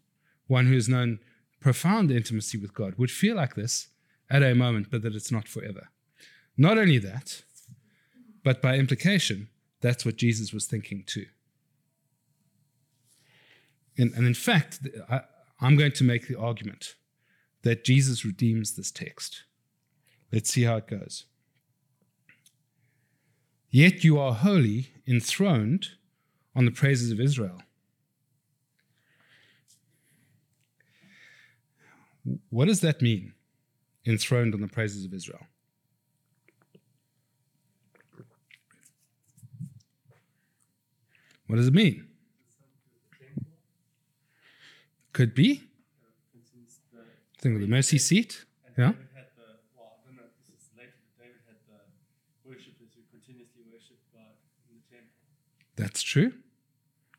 one 0.46 0.64
who 0.64 0.74
has 0.76 0.88
known 0.88 1.18
profound 1.60 2.10
intimacy 2.10 2.56
with 2.56 2.72
God, 2.72 2.94
would 2.96 3.10
feel 3.10 3.36
like 3.36 3.54
this 3.54 3.88
at 4.30 4.42
a 4.42 4.54
moment, 4.54 4.90
but 4.90 5.02
that 5.02 5.14
it's 5.14 5.30
not 5.30 5.46
forever. 5.46 5.90
Not 6.56 6.78
only 6.78 6.96
that, 7.00 7.42
but 8.42 8.62
by 8.62 8.78
implication, 8.78 9.50
that's 9.82 10.06
what 10.06 10.16
Jesus 10.16 10.54
was 10.54 10.64
thinking 10.64 11.04
too. 11.06 11.26
And, 13.98 14.12
and 14.14 14.26
in 14.26 14.34
fact, 14.34 14.80
I, 15.10 15.20
I'm 15.60 15.76
going 15.76 15.92
to 15.92 16.04
make 16.04 16.28
the 16.28 16.38
argument 16.38 16.94
that 17.62 17.84
Jesus 17.84 18.24
redeems 18.24 18.76
this 18.76 18.92
text. 18.92 19.42
Let's 20.32 20.50
see 20.50 20.62
how 20.62 20.76
it 20.76 20.86
goes. 20.86 21.24
Yet 23.70 24.04
you 24.04 24.18
are 24.18 24.32
holy, 24.32 24.88
enthroned 25.06 25.88
on 26.54 26.64
the 26.64 26.70
praises 26.70 27.10
of 27.10 27.20
Israel. 27.20 27.60
What 32.50 32.68
does 32.68 32.80
that 32.80 33.02
mean? 33.02 33.32
Enthroned 34.06 34.54
on 34.54 34.60
the 34.60 34.68
praises 34.68 35.04
of 35.04 35.12
Israel. 35.12 35.46
What 41.46 41.56
does 41.56 41.68
it 41.68 41.74
mean? 41.74 42.07
Could 45.12 45.34
be. 45.34 45.62
Think 47.40 47.54
of 47.54 47.60
the 47.60 47.66
mercy 47.68 47.98
seat. 47.98 48.44
Yeah. 48.76 48.92
David 48.92 49.08
had 49.14 49.26
the, 49.36 49.42
well, 49.76 49.98
I 50.02 50.06
don't 50.06 50.16
know 50.16 50.22
if 50.24 50.46
this 50.46 50.58
is 50.58 50.70
later, 50.76 50.92
but 51.06 51.24
David 51.24 51.40
had 51.46 51.56
the 51.68 52.48
worshippers 52.48 52.90
who 52.94 53.02
continuously 53.10 53.62
worshiped 53.72 54.12
God 54.12 54.34
in 54.68 54.76
the 54.78 54.96
temple. 54.96 55.14
That's 55.76 56.02
true. 56.02 56.32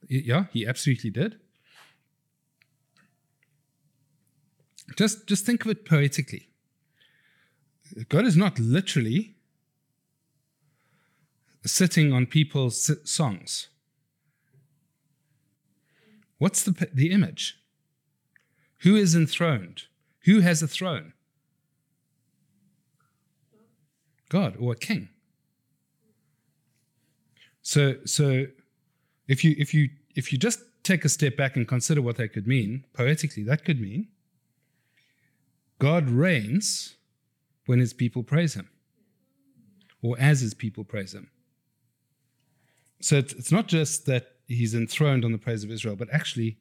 Yeah, 0.10 0.46
he 0.52 0.66
absolutely 0.66 1.10
did. 1.10 1.40
Just, 4.98 5.28
just 5.28 5.46
think 5.46 5.64
of 5.64 5.72
it 5.72 5.86
poetically. 5.86 6.50
God 8.10 8.26
is 8.26 8.36
not 8.36 8.60
literally 8.60 9.36
sitting 11.66 12.12
on 12.12 12.26
people's 12.26 12.92
songs. 13.04 13.70
What's 16.38 16.64
the, 16.64 16.90
the 16.94 17.12
image? 17.12 17.59
Who 18.80 18.96
is 18.96 19.16
enthroned? 19.16 19.84
Who 20.26 20.40
has 20.42 20.62
a 20.62 20.68
throne? 20.68 21.14
God 24.30 24.56
or 24.60 24.74
a 24.74 24.76
king. 24.76 25.10
So, 27.62 27.96
so 28.06 28.46
if 29.28 29.44
you 29.44 29.56
if 29.58 29.74
you 29.74 29.90
if 30.16 30.32
you 30.32 30.38
just 30.38 30.60
take 30.84 31.04
a 31.04 31.10
step 31.10 31.36
back 31.36 31.56
and 31.56 31.68
consider 31.68 32.02
what 32.02 32.18
that 32.18 32.34
could 32.34 32.48
mean 32.48 32.86
poetically, 32.94 33.44
that 33.44 33.66
could 33.66 33.82
mean 33.82 34.08
God 35.80 36.10
reigns 36.10 36.96
when 37.66 37.80
his 37.80 37.94
people 37.94 38.24
praise 38.24 38.54
him, 38.54 38.70
or 40.02 40.16
as 40.20 40.42
his 40.42 40.54
people 40.54 40.84
praise 40.84 41.14
him. 41.14 41.30
So 43.02 43.18
it's, 43.18 43.34
it's 43.34 43.52
not 43.52 43.68
just 43.68 44.06
that 44.08 44.36
he's 44.48 44.74
enthroned 44.76 45.24
on 45.24 45.32
the 45.32 45.38
praise 45.38 45.64
of 45.64 45.72
Israel, 45.72 45.96
but 45.96 46.10
actually, 46.12 46.58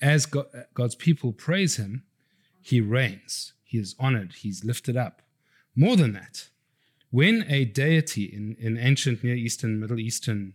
as 0.00 0.26
God, 0.26 0.46
God's 0.74 0.94
people 0.94 1.32
praise 1.32 1.76
him, 1.76 2.04
he 2.60 2.80
reigns. 2.80 3.52
He 3.62 3.78
is 3.78 3.94
honored. 3.98 4.34
He's 4.34 4.64
lifted 4.64 4.96
up. 4.96 5.22
More 5.76 5.96
than 5.96 6.12
that, 6.12 6.48
when 7.10 7.44
a 7.48 7.64
deity 7.64 8.24
in, 8.24 8.56
in 8.58 8.76
ancient 8.78 9.22
Near 9.22 9.36
Eastern, 9.36 9.80
Middle 9.80 10.00
Eastern 10.00 10.54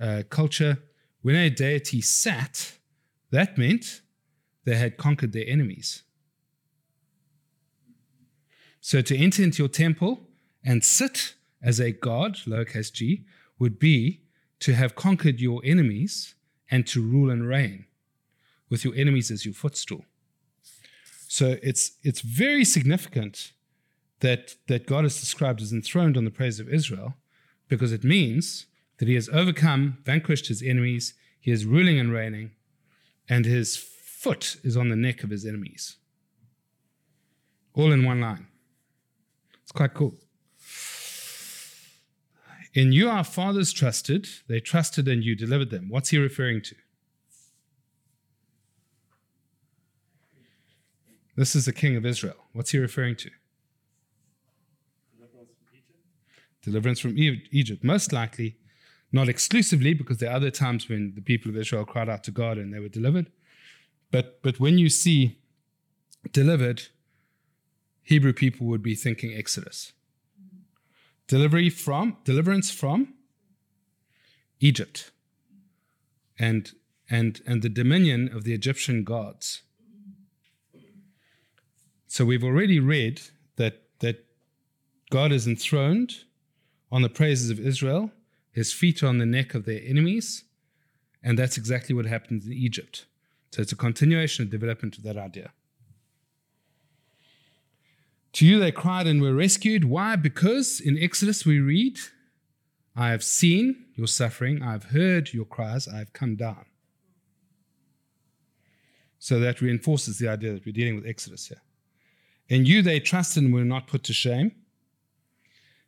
uh, 0.00 0.22
culture, 0.28 0.78
when 1.22 1.36
a 1.36 1.50
deity 1.50 2.00
sat, 2.00 2.78
that 3.30 3.58
meant 3.58 4.02
they 4.64 4.76
had 4.76 4.96
conquered 4.96 5.32
their 5.32 5.46
enemies. 5.46 6.02
So 8.80 9.02
to 9.02 9.16
enter 9.16 9.42
into 9.42 9.62
your 9.62 9.68
temple 9.68 10.20
and 10.64 10.84
sit 10.84 11.34
as 11.62 11.80
a 11.80 11.92
god, 11.92 12.36
lowercase 12.46 12.92
g, 12.92 13.24
would 13.58 13.78
be 13.78 14.20
to 14.60 14.74
have 14.74 14.94
conquered 14.94 15.40
your 15.40 15.60
enemies 15.64 16.34
and 16.70 16.86
to 16.86 17.02
rule 17.02 17.30
and 17.30 17.48
reign 17.48 17.86
with 18.68 18.84
your 18.84 18.94
enemies 18.94 19.30
as 19.30 19.44
your 19.44 19.54
footstool. 19.54 20.04
So 21.28 21.56
it's 21.62 21.92
it's 22.02 22.20
very 22.20 22.64
significant 22.64 23.52
that 24.20 24.54
that 24.68 24.86
God 24.86 25.04
is 25.04 25.20
described 25.20 25.60
as 25.60 25.72
enthroned 25.72 26.16
on 26.16 26.24
the 26.24 26.30
praise 26.30 26.60
of 26.60 26.68
Israel, 26.68 27.14
because 27.68 27.92
it 27.92 28.04
means 28.04 28.66
that 28.98 29.08
he 29.08 29.14
has 29.14 29.28
overcome, 29.28 29.98
vanquished 30.04 30.48
his 30.48 30.62
enemies, 30.62 31.14
he 31.38 31.50
is 31.50 31.66
ruling 31.66 31.98
and 31.98 32.12
reigning, 32.12 32.52
and 33.28 33.44
his 33.44 33.76
foot 33.76 34.56
is 34.64 34.76
on 34.76 34.88
the 34.88 34.96
neck 34.96 35.22
of 35.22 35.30
his 35.30 35.44
enemies. 35.44 35.96
All 37.74 37.92
in 37.92 38.04
one 38.04 38.20
line. 38.20 38.46
It's 39.62 39.72
quite 39.72 39.92
cool. 39.92 40.14
In 42.72 42.92
you 42.92 43.08
our 43.08 43.24
fathers 43.24 43.72
trusted, 43.72 44.28
they 44.48 44.60
trusted 44.60 45.08
and 45.08 45.22
you 45.22 45.34
delivered 45.34 45.70
them. 45.70 45.88
What's 45.88 46.10
he 46.10 46.18
referring 46.18 46.62
to? 46.62 46.76
This 51.36 51.54
is 51.54 51.66
the 51.66 51.72
king 51.72 51.96
of 51.96 52.06
Israel. 52.06 52.36
What's 52.52 52.70
he 52.70 52.78
referring 52.78 53.16
to? 53.16 53.30
Deliverance 55.18 55.50
from 55.58 55.74
Egypt. 55.74 56.62
Deliverance 56.62 57.00
from 57.00 57.18
Egypt. 57.52 57.84
Most 57.84 58.12
likely, 58.12 58.56
not 59.12 59.28
exclusively, 59.28 59.92
because 59.92 60.18
there 60.18 60.30
are 60.30 60.36
other 60.36 60.50
times 60.50 60.88
when 60.88 61.12
the 61.14 61.20
people 61.20 61.50
of 61.50 61.56
Israel 61.56 61.84
cried 61.84 62.08
out 62.08 62.24
to 62.24 62.30
God 62.30 62.56
and 62.56 62.72
they 62.72 62.80
were 62.80 62.88
delivered. 62.88 63.30
But, 64.10 64.42
but 64.42 64.58
when 64.58 64.78
you 64.78 64.88
see 64.88 65.38
delivered, 66.32 66.84
Hebrew 68.02 68.32
people 68.32 68.66
would 68.68 68.82
be 68.82 68.94
thinking 68.94 69.34
Exodus. 69.34 69.92
Delivery 71.26 71.68
from, 71.68 72.16
deliverance 72.24 72.70
from 72.70 73.14
Egypt 74.60 75.10
and, 76.38 76.72
and, 77.10 77.40
and 77.46 77.62
the 77.62 77.68
dominion 77.68 78.30
of 78.32 78.44
the 78.44 78.54
Egyptian 78.54 79.04
gods. 79.04 79.62
So 82.16 82.24
we've 82.24 82.44
already 82.44 82.80
read 82.80 83.20
that, 83.56 83.82
that 83.98 84.24
God 85.10 85.32
is 85.32 85.46
enthroned 85.46 86.24
on 86.90 87.02
the 87.02 87.10
praises 87.10 87.50
of 87.50 87.60
Israel, 87.60 88.10
his 88.52 88.72
feet 88.72 89.02
are 89.02 89.08
on 89.08 89.18
the 89.18 89.26
neck 89.26 89.52
of 89.52 89.66
their 89.66 89.82
enemies, 89.84 90.44
and 91.22 91.38
that's 91.38 91.58
exactly 91.58 91.94
what 91.94 92.06
happened 92.06 92.44
in 92.44 92.54
Egypt. 92.54 93.04
So 93.50 93.60
it's 93.60 93.72
a 93.72 93.76
continuation 93.76 94.44
and 94.44 94.50
development 94.50 94.96
of 94.96 95.02
that 95.02 95.18
idea. 95.18 95.50
To 98.32 98.46
you 98.46 98.58
they 98.60 98.72
cried 98.72 99.06
and 99.06 99.20
were 99.20 99.34
rescued. 99.34 99.84
Why? 99.84 100.16
Because 100.16 100.80
in 100.80 100.96
Exodus 100.98 101.44
we 101.44 101.60
read, 101.60 101.98
I 102.96 103.10
have 103.10 103.22
seen 103.22 103.84
your 103.94 104.06
suffering, 104.06 104.62
I 104.62 104.72
have 104.72 104.84
heard 104.84 105.34
your 105.34 105.44
cries, 105.44 105.86
I 105.86 105.98
have 105.98 106.14
come 106.14 106.34
down. 106.34 106.64
So 109.18 109.38
that 109.38 109.60
reinforces 109.60 110.18
the 110.18 110.28
idea 110.28 110.54
that 110.54 110.64
we're 110.64 110.72
dealing 110.72 110.96
with 110.96 111.06
Exodus 111.06 111.48
here. 111.48 111.60
In 112.48 112.64
you 112.64 112.82
they 112.82 113.00
trusted 113.00 113.42
and 113.42 113.52
were 113.52 113.64
not 113.64 113.86
put 113.86 114.04
to 114.04 114.12
shame, 114.12 114.52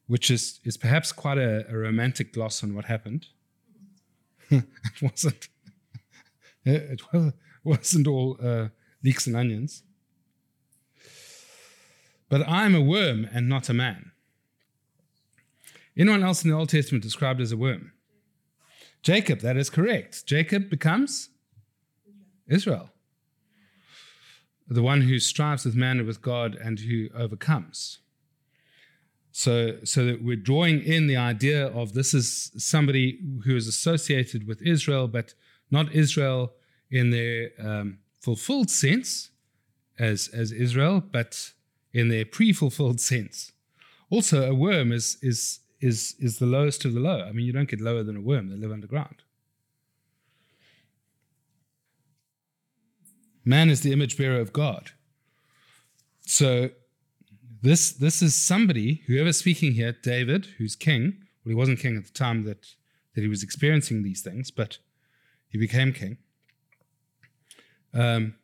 which 0.07 0.31
is, 0.31 0.61
is 0.65 0.77
perhaps 0.77 1.13
quite 1.13 1.39
a, 1.39 1.65
a 1.71 1.77
romantic 1.77 2.33
gloss 2.33 2.63
on 2.63 2.75
what 2.75 2.87
happened. 2.87 3.27
it 4.51 4.65
wasn't. 5.03 5.49
It 6.65 7.01
wasn't 7.65 8.07
all 8.07 8.37
uh, 8.43 8.69
leeks 9.03 9.27
and 9.27 9.35
onions. 9.35 9.85
But 12.29 12.47
I 12.47 12.67
am 12.67 12.75
a 12.75 12.83
worm 12.83 13.27
and 13.33 13.49
not 13.49 13.71
a 13.71 13.75
man. 13.75 14.11
Anyone 15.97 16.23
else 16.23 16.45
in 16.45 16.51
the 16.51 16.57
Old 16.57 16.69
Testament 16.69 17.03
described 17.03 17.41
as 17.41 17.53
a 17.53 17.57
worm? 17.57 17.93
Jacob, 19.03 19.41
that 19.41 19.57
is 19.57 19.71
correct. 19.71 20.27
Jacob 20.27 20.69
becomes 20.69 21.31
Israel. 22.47 22.91
The 24.69 24.83
one 24.83 25.03
who 25.03 25.19
strives 25.19 25.65
with 25.65 25.75
man 25.75 25.99
and 25.99 26.07
with 26.07 26.21
God 26.21 26.55
and 26.55 26.79
who 26.81 27.09
overcomes. 27.15 28.01
So, 29.33 29.79
so 29.85 30.05
that 30.05 30.23
we're 30.23 30.37
drawing 30.37 30.83
in 30.83 31.07
the 31.07 31.17
idea 31.17 31.69
of 31.69 31.93
this 31.93 32.13
is 32.13 32.51
somebody 32.57 33.21
who 33.45 33.57
is 33.57 33.67
associated 33.67 34.47
with 34.47 34.61
Israel, 34.63 35.07
but 35.07 35.35
not 35.71 35.95
Israel 35.95 36.53
in 36.91 37.11
their 37.11 37.51
um, 37.59 37.99
fulfilled 38.21 38.71
sense 38.71 39.31
as, 39.99 40.29
as 40.29 40.53
Israel, 40.53 41.01
but 41.01 41.53
in 41.93 42.09
their 42.09 42.25
pre-fulfilled 42.25 43.01
sense. 43.01 43.53
Also, 44.11 44.51
a 44.51 44.55
worm 44.55 44.93
is, 44.93 45.19
is, 45.23 45.61
is, 45.81 46.15
is 46.19 46.39
the 46.39 46.47
lowest 46.47 46.85
of 46.85 46.95
the 46.95 47.01
low. 47.01 47.23
I 47.23 47.33
mean, 47.33 47.47
you 47.47 47.53
don't 47.53 47.69
get 47.69 47.81
lower 47.81 48.03
than 48.03 48.17
a 48.17 48.21
worm, 48.21 48.49
they 48.49 48.57
live 48.57 48.73
underground. 48.73 49.23
Man 53.49 53.71
is 53.71 53.81
the 53.81 53.95
image 53.95 54.19
bearer 54.19 54.41
of 54.41 54.53
God. 54.53 54.91
So 56.21 56.69
this 57.63 57.93
this 57.93 58.21
is 58.21 58.35
somebody, 58.35 59.03
whoever's 59.07 59.39
speaking 59.39 59.73
here, 59.73 59.97
David, 60.03 60.45
who's 60.59 60.77
king. 60.77 61.17
Well, 61.43 61.53
he 61.53 61.55
wasn't 61.55 61.79
king 61.79 61.97
at 61.97 62.05
the 62.05 62.13
time 62.13 62.45
that, 62.45 62.67
that 63.15 63.23
he 63.23 63.27
was 63.27 63.43
experiencing 63.43 64.03
these 64.03 64.21
things, 64.21 64.51
but 64.51 64.77
he 65.49 65.57
became 65.57 65.95
king. 65.95 66.19
Um, 67.95 68.35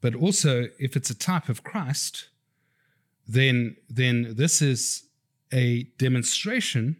but 0.00 0.14
also, 0.14 0.68
if 0.78 0.96
it's 0.96 1.10
a 1.10 1.14
type 1.14 1.50
of 1.50 1.62
Christ, 1.62 2.30
then 3.26 3.76
then 3.90 4.36
this 4.38 4.62
is 4.62 5.04
a 5.52 5.82
demonstration 5.98 6.96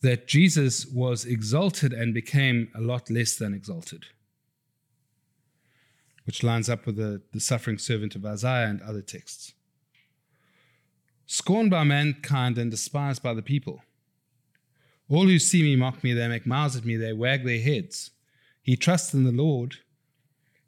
that 0.00 0.26
Jesus 0.26 0.84
was 0.84 1.24
exalted 1.24 1.92
and 1.92 2.12
became 2.12 2.72
a 2.74 2.80
lot 2.80 3.08
less 3.08 3.36
than 3.36 3.54
exalted 3.54 4.06
which 6.24 6.42
lines 6.42 6.68
up 6.68 6.86
with 6.86 6.96
the, 6.96 7.22
the 7.32 7.40
suffering 7.40 7.78
servant 7.78 8.14
of 8.14 8.24
Isaiah 8.24 8.68
and 8.68 8.80
other 8.82 9.02
texts. 9.02 9.52
Scorned 11.26 11.70
by 11.70 11.84
mankind 11.84 12.58
and 12.58 12.70
despised 12.70 13.22
by 13.22 13.34
the 13.34 13.42
people. 13.42 13.82
All 15.08 15.26
who 15.26 15.38
see 15.38 15.62
me 15.62 15.76
mock 15.76 16.02
me, 16.02 16.12
they 16.14 16.28
make 16.28 16.46
mouths 16.46 16.76
at 16.76 16.84
me, 16.84 16.96
they 16.96 17.12
wag 17.12 17.44
their 17.44 17.60
heads. 17.60 18.10
He 18.62 18.76
trusts 18.76 19.12
in 19.12 19.24
the 19.24 19.32
Lord. 19.32 19.76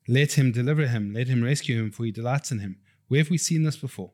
Let 0.07 0.39
him 0.39 0.53
deliver 0.53 0.87
him, 0.87 1.13
let 1.13 1.27
him 1.27 1.43
rescue 1.43 1.83
him, 1.83 1.91
for 1.91 2.05
he 2.05 2.13
delights 2.13 2.53
in 2.53 2.59
him. 2.61 2.77
Where 3.09 3.21
have 3.21 3.31
we 3.31 3.39
seen 3.39 3.63
this 3.65 3.77
before? 3.77 4.13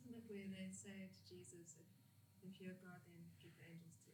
Isn't 0.00 0.16
it 0.16 0.24
where 0.28 0.48
they 0.48 0.72
say 0.72 1.10
Jesus, 1.28 1.76
if, 1.78 2.50
if 2.60 2.82
God, 2.82 3.00
then 3.06 3.20
the 3.38 3.50
angels 3.68 4.00
to 4.06 4.12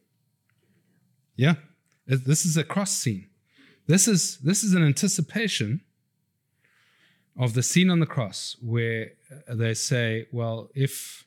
get 0.59 0.69
me 0.75 0.81
down? 0.85 1.07
Yeah. 1.37 1.55
This 2.09 2.43
is 2.43 2.57
a 2.57 2.63
cross 2.63 2.91
scene. 2.91 3.27
This 3.85 4.07
is 4.07 4.37
this 4.39 4.63
is 4.63 4.73
an 4.73 4.83
anticipation 4.83 5.81
of 7.37 7.53
the 7.53 7.61
scene 7.61 7.89
on 7.89 7.99
the 7.99 8.07
cross 8.07 8.57
where 8.61 9.11
they 9.47 9.75
say, 9.75 10.27
well, 10.31 10.69
if 10.73 11.25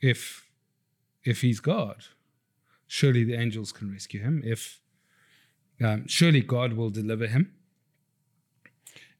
if 0.00 0.46
if 1.22 1.42
he's 1.42 1.60
God, 1.60 2.04
surely 2.86 3.24
the 3.24 3.34
angels 3.34 3.72
can 3.72 3.92
rescue 3.92 4.20
him. 4.20 4.42
If 4.44 4.80
um, 5.82 6.06
surely 6.08 6.40
God 6.40 6.72
will 6.72 6.90
deliver 6.90 7.26
him. 7.26 7.52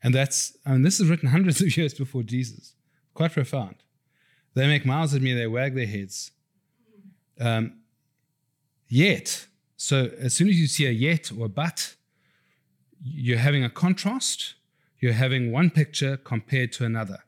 And 0.03 0.15
that's 0.15 0.57
mean, 0.67 0.83
this 0.83 0.99
is 0.99 1.11
written 1.11 1.29
hundreds 1.37 1.61
of 1.61 1.77
years 1.77 1.93
before 1.93 2.23
Jesus. 2.23 2.75
Quite 3.13 3.33
profound. 3.33 3.77
They 4.55 4.67
make 4.67 4.87
mouths 4.87 5.15
at 5.15 5.21
me, 5.21 5.35
they 5.35 5.47
wag 5.47 5.75
their 5.75 5.87
heads. 5.87 6.31
Um, 7.39 7.80
yet. 8.91 9.47
So 9.77 10.11
as 10.19 10.35
soon 10.35 10.49
as 10.49 10.61
you 10.61 10.67
see 10.67 10.87
a 10.87 10.91
yet 10.91 11.33
or 11.33 11.47
a 11.47 11.49
but, 11.49 11.95
you're 13.03 13.39
having 13.39 13.65
a 13.65 13.71
contrast. 13.71 14.55
You're 14.99 15.15
having 15.15 15.51
one 15.51 15.71
picture 15.71 16.19
compared 16.19 16.73
to 16.73 16.85
another. 16.85 17.21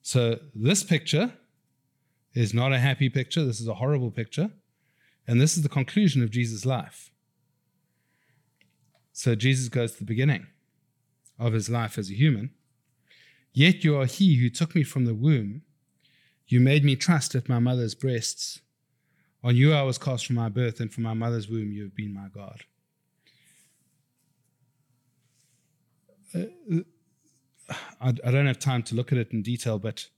So 0.00 0.38
this 0.54 0.82
picture 0.82 1.34
is 2.32 2.54
not 2.54 2.72
a 2.72 2.78
happy 2.78 3.10
picture. 3.10 3.44
This 3.44 3.60
is 3.60 3.68
a 3.68 3.74
horrible 3.74 4.10
picture. 4.10 4.50
And 5.26 5.40
this 5.40 5.56
is 5.56 5.62
the 5.62 5.68
conclusion 5.68 6.22
of 6.22 6.30
Jesus' 6.30 6.64
life. 6.64 7.10
So 9.12 9.34
Jesus 9.34 9.68
goes 9.68 9.92
to 9.92 9.98
the 9.98 10.04
beginning 10.04 10.46
of 11.38 11.52
his 11.52 11.68
life 11.68 11.98
as 11.98 12.10
a 12.10 12.14
human. 12.14 12.50
Yet 13.52 13.84
you 13.84 13.98
are 13.98 14.06
he 14.06 14.36
who 14.36 14.48
took 14.48 14.74
me 14.74 14.82
from 14.82 15.04
the 15.04 15.14
womb. 15.14 15.62
You 16.46 16.60
made 16.60 16.84
me 16.84 16.96
trust 16.96 17.34
at 17.34 17.48
my 17.48 17.58
mother's 17.58 17.94
breasts. 17.94 18.60
On 19.46 19.54
you 19.54 19.72
I 19.72 19.82
was 19.82 19.96
cast 19.96 20.26
from 20.26 20.34
my 20.34 20.48
birth, 20.48 20.80
and 20.80 20.92
from 20.92 21.04
my 21.04 21.14
mother's 21.14 21.48
womb 21.48 21.70
you 21.72 21.84
have 21.84 21.94
been 21.94 22.12
my 22.12 22.26
God. 22.34 22.64
Uh, 26.34 26.80
I, 28.00 28.30
don't 28.32 28.48
have 28.48 28.58
time 28.58 28.82
to 28.82 28.96
look 28.96 29.12
at 29.12 29.18
it 29.18 29.30
in 29.30 29.42
detail, 29.42 29.78
but 29.78 30.08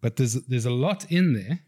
but 0.00 0.16
there's 0.16 0.34
there's 0.46 0.64
a 0.64 0.72
lot 0.72 1.08
in 1.08 1.34
there 1.34 1.60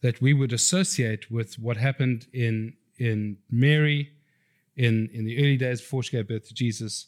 that 0.00 0.20
we 0.20 0.34
would 0.34 0.52
associate 0.52 1.30
with 1.30 1.60
what 1.60 1.76
happened 1.76 2.26
in 2.32 2.72
in 2.98 3.38
Mary 3.48 4.10
in 4.74 5.08
in 5.12 5.24
the 5.26 5.38
early 5.38 5.56
days 5.56 5.80
before 5.80 6.02
she 6.02 6.16
gave 6.16 6.26
birth 6.26 6.48
to 6.48 6.54
Jesus, 6.54 7.06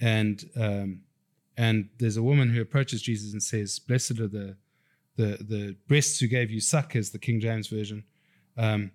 and 0.00 0.50
um, 0.56 1.02
and 1.56 1.90
there's 2.00 2.16
a 2.16 2.24
woman 2.24 2.50
who 2.50 2.60
approaches 2.60 3.02
Jesus 3.02 3.32
and 3.32 3.40
says, 3.40 3.78
"Blessed 3.78 4.18
are 4.18 4.26
the 4.26 4.56
the 5.14 5.38
the 5.48 5.76
breasts 5.86 6.18
who 6.18 6.26
gave 6.26 6.50
you 6.50 6.58
suck," 6.58 6.96
as 6.96 7.10
the 7.10 7.20
King 7.20 7.38
James 7.38 7.68
version. 7.68 8.02
Um, 8.58 8.90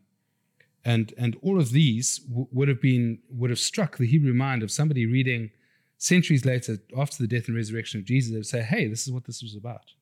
and 0.86 1.14
and 1.18 1.36
all 1.42 1.60
of 1.60 1.72
these 1.72 2.20
w- 2.20 2.48
would 2.52 2.68
have 2.68 2.82
been 2.82 3.20
would 3.30 3.50
have 3.50 3.60
struck 3.60 3.98
the 3.98 4.06
Hebrew 4.06 4.34
mind 4.34 4.62
of 4.62 4.70
somebody 4.70 5.06
reading 5.06 5.50
centuries 5.98 6.46
later 6.46 6.78
after 6.96 7.18
the 7.18 7.28
death 7.28 7.48
and 7.48 7.56
resurrection 7.56 8.00
of 8.02 8.06
Jesus. 8.06 8.32
They 8.32 8.38
would 8.38 8.46
say, 8.46 8.62
"Hey, 8.62 8.88
this 8.88 9.08
is 9.08 9.14
what 9.14 9.24
this 9.24 9.42
was 9.42 9.56
about." 9.56 9.94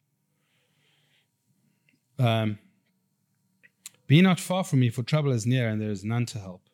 Um, 2.18 2.58
Be 4.08 4.22
not 4.22 4.42
far 4.42 4.66
from 4.66 4.80
me, 4.80 4.90
for 4.90 5.04
trouble 5.04 5.32
is 5.32 5.46
near, 5.46 5.70
and 5.70 5.80
there 5.80 5.92
is 5.92 6.04
none 6.04 6.26
to 6.26 6.40
help. 6.40 6.68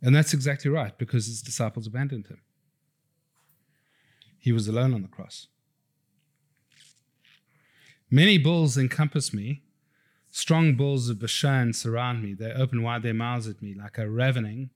And 0.00 0.14
that's 0.16 0.32
exactly 0.32 0.70
right, 0.70 0.96
because 0.96 1.26
his 1.26 1.42
disciples 1.42 1.86
abandoned 1.86 2.28
him. 2.28 2.40
He 4.38 4.52
was 4.52 4.66
alone 4.68 4.94
on 4.94 5.02
the 5.02 5.08
cross. 5.08 5.48
Many 8.10 8.38
bulls 8.38 8.78
encompass 8.78 9.34
me, 9.34 9.63
Strong 10.36 10.74
bulls 10.74 11.08
of 11.08 11.20
Bashan 11.20 11.72
surround 11.72 12.20
me. 12.20 12.34
They 12.34 12.50
open 12.50 12.82
wide 12.82 13.04
their 13.04 13.14
mouths 13.14 13.46
at 13.46 13.62
me 13.62 13.72
like 13.72 13.98
a 13.98 14.10
ravening 14.10 14.70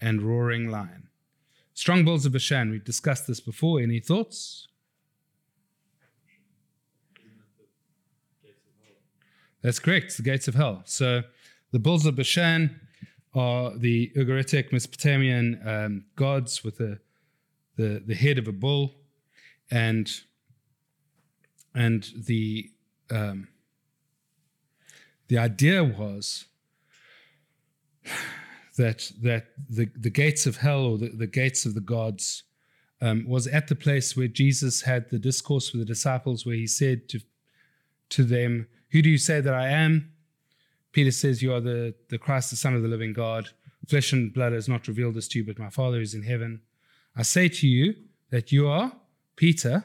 and 0.00 0.22
roaring 0.22 0.70
lion. 0.70 1.08
Strong 1.74 2.06
bulls 2.06 2.24
of 2.24 2.32
Bashan, 2.32 2.70
we've 2.70 2.82
discussed 2.82 3.26
this 3.26 3.38
before. 3.38 3.78
Any 3.78 4.00
thoughts? 4.00 4.68
That's 9.60 9.78
correct, 9.78 10.16
the 10.16 10.22
gates 10.22 10.48
of 10.48 10.54
hell. 10.54 10.80
So 10.86 11.24
the 11.72 11.78
bulls 11.78 12.06
of 12.06 12.16
Bashan 12.16 12.80
are 13.34 13.76
the 13.76 14.10
Ugaritic 14.16 14.72
Mesopotamian 14.72 15.60
um, 15.68 16.04
gods 16.16 16.64
with 16.64 16.78
the, 16.78 17.00
the, 17.76 18.02
the 18.06 18.14
head 18.14 18.38
of 18.38 18.48
a 18.48 18.52
bull 18.52 18.94
and, 19.70 20.10
and 21.74 22.08
the. 22.16 22.70
Um, 23.10 23.48
the 25.28 25.38
idea 25.38 25.82
was 25.82 26.46
that 28.76 29.10
that 29.22 29.46
the, 29.68 29.90
the 29.96 30.10
gates 30.10 30.46
of 30.46 30.58
hell 30.58 30.84
or 30.84 30.98
the, 30.98 31.08
the 31.08 31.26
gates 31.26 31.66
of 31.66 31.74
the 31.74 31.80
gods 31.80 32.44
um, 33.00 33.26
was 33.26 33.46
at 33.46 33.68
the 33.68 33.74
place 33.74 34.16
where 34.16 34.28
Jesus 34.28 34.82
had 34.82 35.10
the 35.10 35.18
discourse 35.18 35.72
with 35.72 35.80
the 35.80 35.86
disciples, 35.86 36.46
where 36.46 36.56
he 36.56 36.66
said 36.66 37.08
to 37.08 37.20
to 38.10 38.24
them, 38.24 38.68
"Who 38.90 39.02
do 39.02 39.10
you 39.10 39.18
say 39.18 39.40
that 39.40 39.54
I 39.54 39.68
am?" 39.68 40.12
Peter 40.92 41.10
says, 41.10 41.42
"You 41.42 41.52
are 41.54 41.60
the 41.60 41.94
the 42.08 42.18
Christ, 42.18 42.50
the 42.50 42.56
Son 42.56 42.74
of 42.74 42.82
the 42.82 42.88
living 42.88 43.12
God. 43.12 43.50
Flesh 43.88 44.12
and 44.12 44.34
blood 44.34 44.52
has 44.52 44.68
not 44.68 44.88
revealed 44.88 45.14
this 45.14 45.28
to 45.28 45.38
you, 45.38 45.44
but 45.44 45.58
my 45.58 45.70
Father 45.70 46.00
is 46.00 46.12
in 46.12 46.24
heaven. 46.24 46.60
I 47.14 47.22
say 47.22 47.48
to 47.48 47.68
you 47.68 47.94
that 48.30 48.50
you 48.50 48.66
are 48.66 48.92
Peter, 49.36 49.84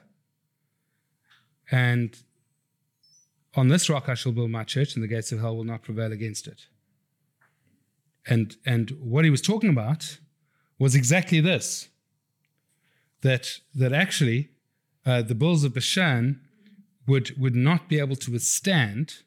and 1.69 2.17
on 3.55 3.67
this 3.67 3.89
rock 3.89 4.07
I 4.07 4.13
shall 4.13 4.31
build 4.31 4.49
my 4.49 4.63
church, 4.63 4.95
and 4.95 5.03
the 5.03 5.07
gates 5.07 5.31
of 5.31 5.39
hell 5.39 5.55
will 5.55 5.63
not 5.63 5.81
prevail 5.81 6.11
against 6.11 6.47
it. 6.47 6.67
And, 8.27 8.55
and 8.65 8.91
what 9.01 9.25
he 9.25 9.31
was 9.31 9.41
talking 9.41 9.69
about 9.69 10.19
was 10.79 10.95
exactly 10.95 11.39
this 11.41 11.89
that, 13.21 13.59
that 13.75 13.93
actually 13.93 14.49
uh, 15.05 15.21
the 15.21 15.35
bulls 15.35 15.63
of 15.63 15.75
Bashan 15.75 16.41
would, 17.07 17.39
would 17.39 17.55
not 17.55 17.87
be 17.87 17.99
able 17.99 18.15
to 18.15 18.31
withstand 18.31 19.17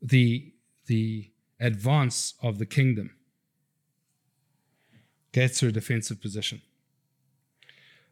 the, 0.00 0.52
the 0.86 1.30
advance 1.58 2.34
of 2.42 2.58
the 2.58 2.66
kingdom. 2.66 3.10
Gates 5.32 5.62
are 5.62 5.68
a 5.68 5.72
defensive 5.72 6.20
position. 6.20 6.62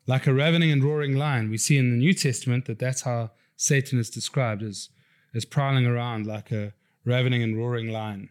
Like 0.07 0.27
a 0.27 0.35
ravening 0.35 0.71
and 0.71 0.83
roaring 0.83 1.17
lion, 1.17 1.51
we 1.51 1.59
see 1.59 1.77
in 1.79 1.91
the 1.91 1.97
New 1.97 2.15
Testament 2.15 2.67
that 2.67 2.79
that's 2.79 3.03
how 3.03 3.31
Satan 3.57 3.99
is 3.99 4.11
described 4.11 4.63
as 4.63 4.89
is 5.37 5.45
prowling 5.45 5.87
around 5.87 6.27
like 6.27 6.51
a 6.51 6.73
ravening 7.05 7.43
and 7.43 7.59
roaring 7.59 7.89
lion. 7.89 8.31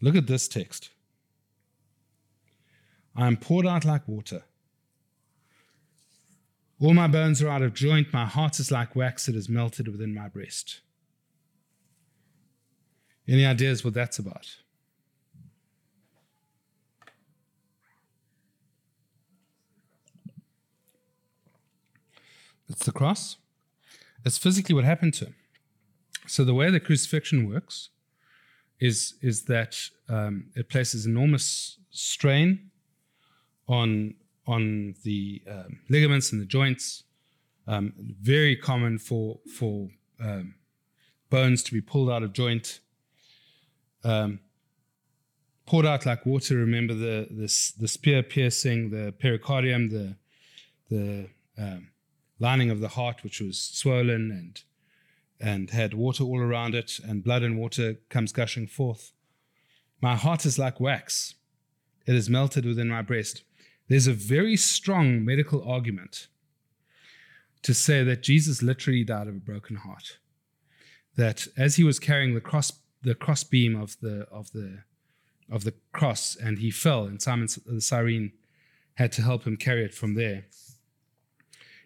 Look 0.00 0.14
at 0.14 0.28
this 0.28 0.46
text. 0.46 0.90
I 3.16 3.26
am 3.26 3.36
poured 3.36 3.66
out 3.66 3.84
like 3.84 4.06
water. 4.06 4.44
All 6.80 6.94
my 6.94 7.08
bones 7.08 7.42
are 7.42 7.48
out 7.48 7.62
of 7.62 7.74
joint. 7.74 8.12
My 8.12 8.24
heart 8.24 8.60
is 8.60 8.70
like 8.70 8.94
wax 8.94 9.26
that 9.26 9.34
is 9.34 9.48
melted 9.48 9.88
within 9.88 10.14
my 10.14 10.28
breast. 10.28 10.80
Any 13.26 13.44
ideas 13.44 13.84
what 13.84 13.94
that's 13.94 14.20
about? 14.20 14.46
It's 22.68 22.84
the 22.84 22.92
cross. 22.92 23.38
It's 24.26 24.38
physically 24.38 24.74
what 24.74 24.84
happened 24.84 25.14
to 25.14 25.26
him. 25.26 25.36
So 26.26 26.44
the 26.44 26.52
way 26.52 26.68
the 26.70 26.80
crucifixion 26.80 27.48
works 27.48 27.90
is 28.80 29.14
is 29.22 29.44
that 29.44 29.78
um, 30.08 30.50
it 30.56 30.68
places 30.68 31.06
enormous 31.06 31.78
strain 31.90 32.72
on 33.68 34.14
on 34.44 34.96
the 35.04 35.42
um, 35.48 35.78
ligaments 35.88 36.32
and 36.32 36.40
the 36.40 36.46
joints. 36.46 37.04
Um, 37.68 37.92
very 38.20 38.56
common 38.56 38.98
for 38.98 39.38
for 39.58 39.90
um, 40.20 40.56
bones 41.30 41.62
to 41.62 41.72
be 41.72 41.80
pulled 41.80 42.10
out 42.10 42.24
of 42.24 42.32
joint. 42.32 42.80
Um, 44.02 44.40
poured 45.66 45.86
out 45.86 46.04
like 46.04 46.26
water. 46.26 46.56
Remember 46.56 46.94
the 46.94 47.28
the, 47.30 47.72
the 47.78 47.88
spear 47.88 48.24
piercing 48.24 48.90
the 48.90 49.14
pericardium, 49.22 49.88
the 49.88 50.16
the 50.90 51.28
um, 51.56 51.90
lining 52.38 52.70
of 52.70 52.80
the 52.80 52.88
heart, 52.88 53.22
which 53.22 53.40
was 53.40 53.58
swollen 53.58 54.30
and 54.30 54.62
and 55.38 55.70
had 55.70 55.92
water 55.92 56.24
all 56.24 56.40
around 56.40 56.74
it, 56.74 56.98
and 57.04 57.22
blood 57.22 57.42
and 57.42 57.58
water 57.58 57.96
comes 58.08 58.32
gushing 58.32 58.66
forth. 58.66 59.12
My 60.00 60.16
heart 60.16 60.46
is 60.46 60.58
like 60.58 60.80
wax; 60.80 61.34
it 62.06 62.14
is 62.14 62.30
melted 62.30 62.64
within 62.64 62.88
my 62.88 63.02
breast. 63.02 63.42
There's 63.88 64.06
a 64.06 64.12
very 64.12 64.56
strong 64.56 65.24
medical 65.24 65.62
argument 65.68 66.28
to 67.62 67.74
say 67.74 68.02
that 68.02 68.22
Jesus 68.22 68.62
literally 68.62 69.04
died 69.04 69.28
of 69.28 69.36
a 69.36 69.38
broken 69.38 69.76
heart. 69.76 70.18
That 71.16 71.48
as 71.56 71.76
he 71.76 71.84
was 71.84 71.98
carrying 71.98 72.34
the 72.34 72.40
cross, 72.40 72.72
the 73.02 73.14
cross 73.14 73.44
beam 73.44 73.74
of 73.74 73.96
the 74.00 74.26
of 74.30 74.52
the 74.52 74.84
of 75.50 75.64
the 75.64 75.74
cross, 75.92 76.36
and 76.36 76.58
he 76.58 76.70
fell, 76.70 77.04
and 77.04 77.20
Simon 77.20 77.48
the 77.66 77.80
Cyrene 77.80 78.32
had 78.94 79.12
to 79.12 79.22
help 79.22 79.46
him 79.46 79.56
carry 79.56 79.84
it 79.84 79.94
from 79.94 80.14
there. 80.14 80.46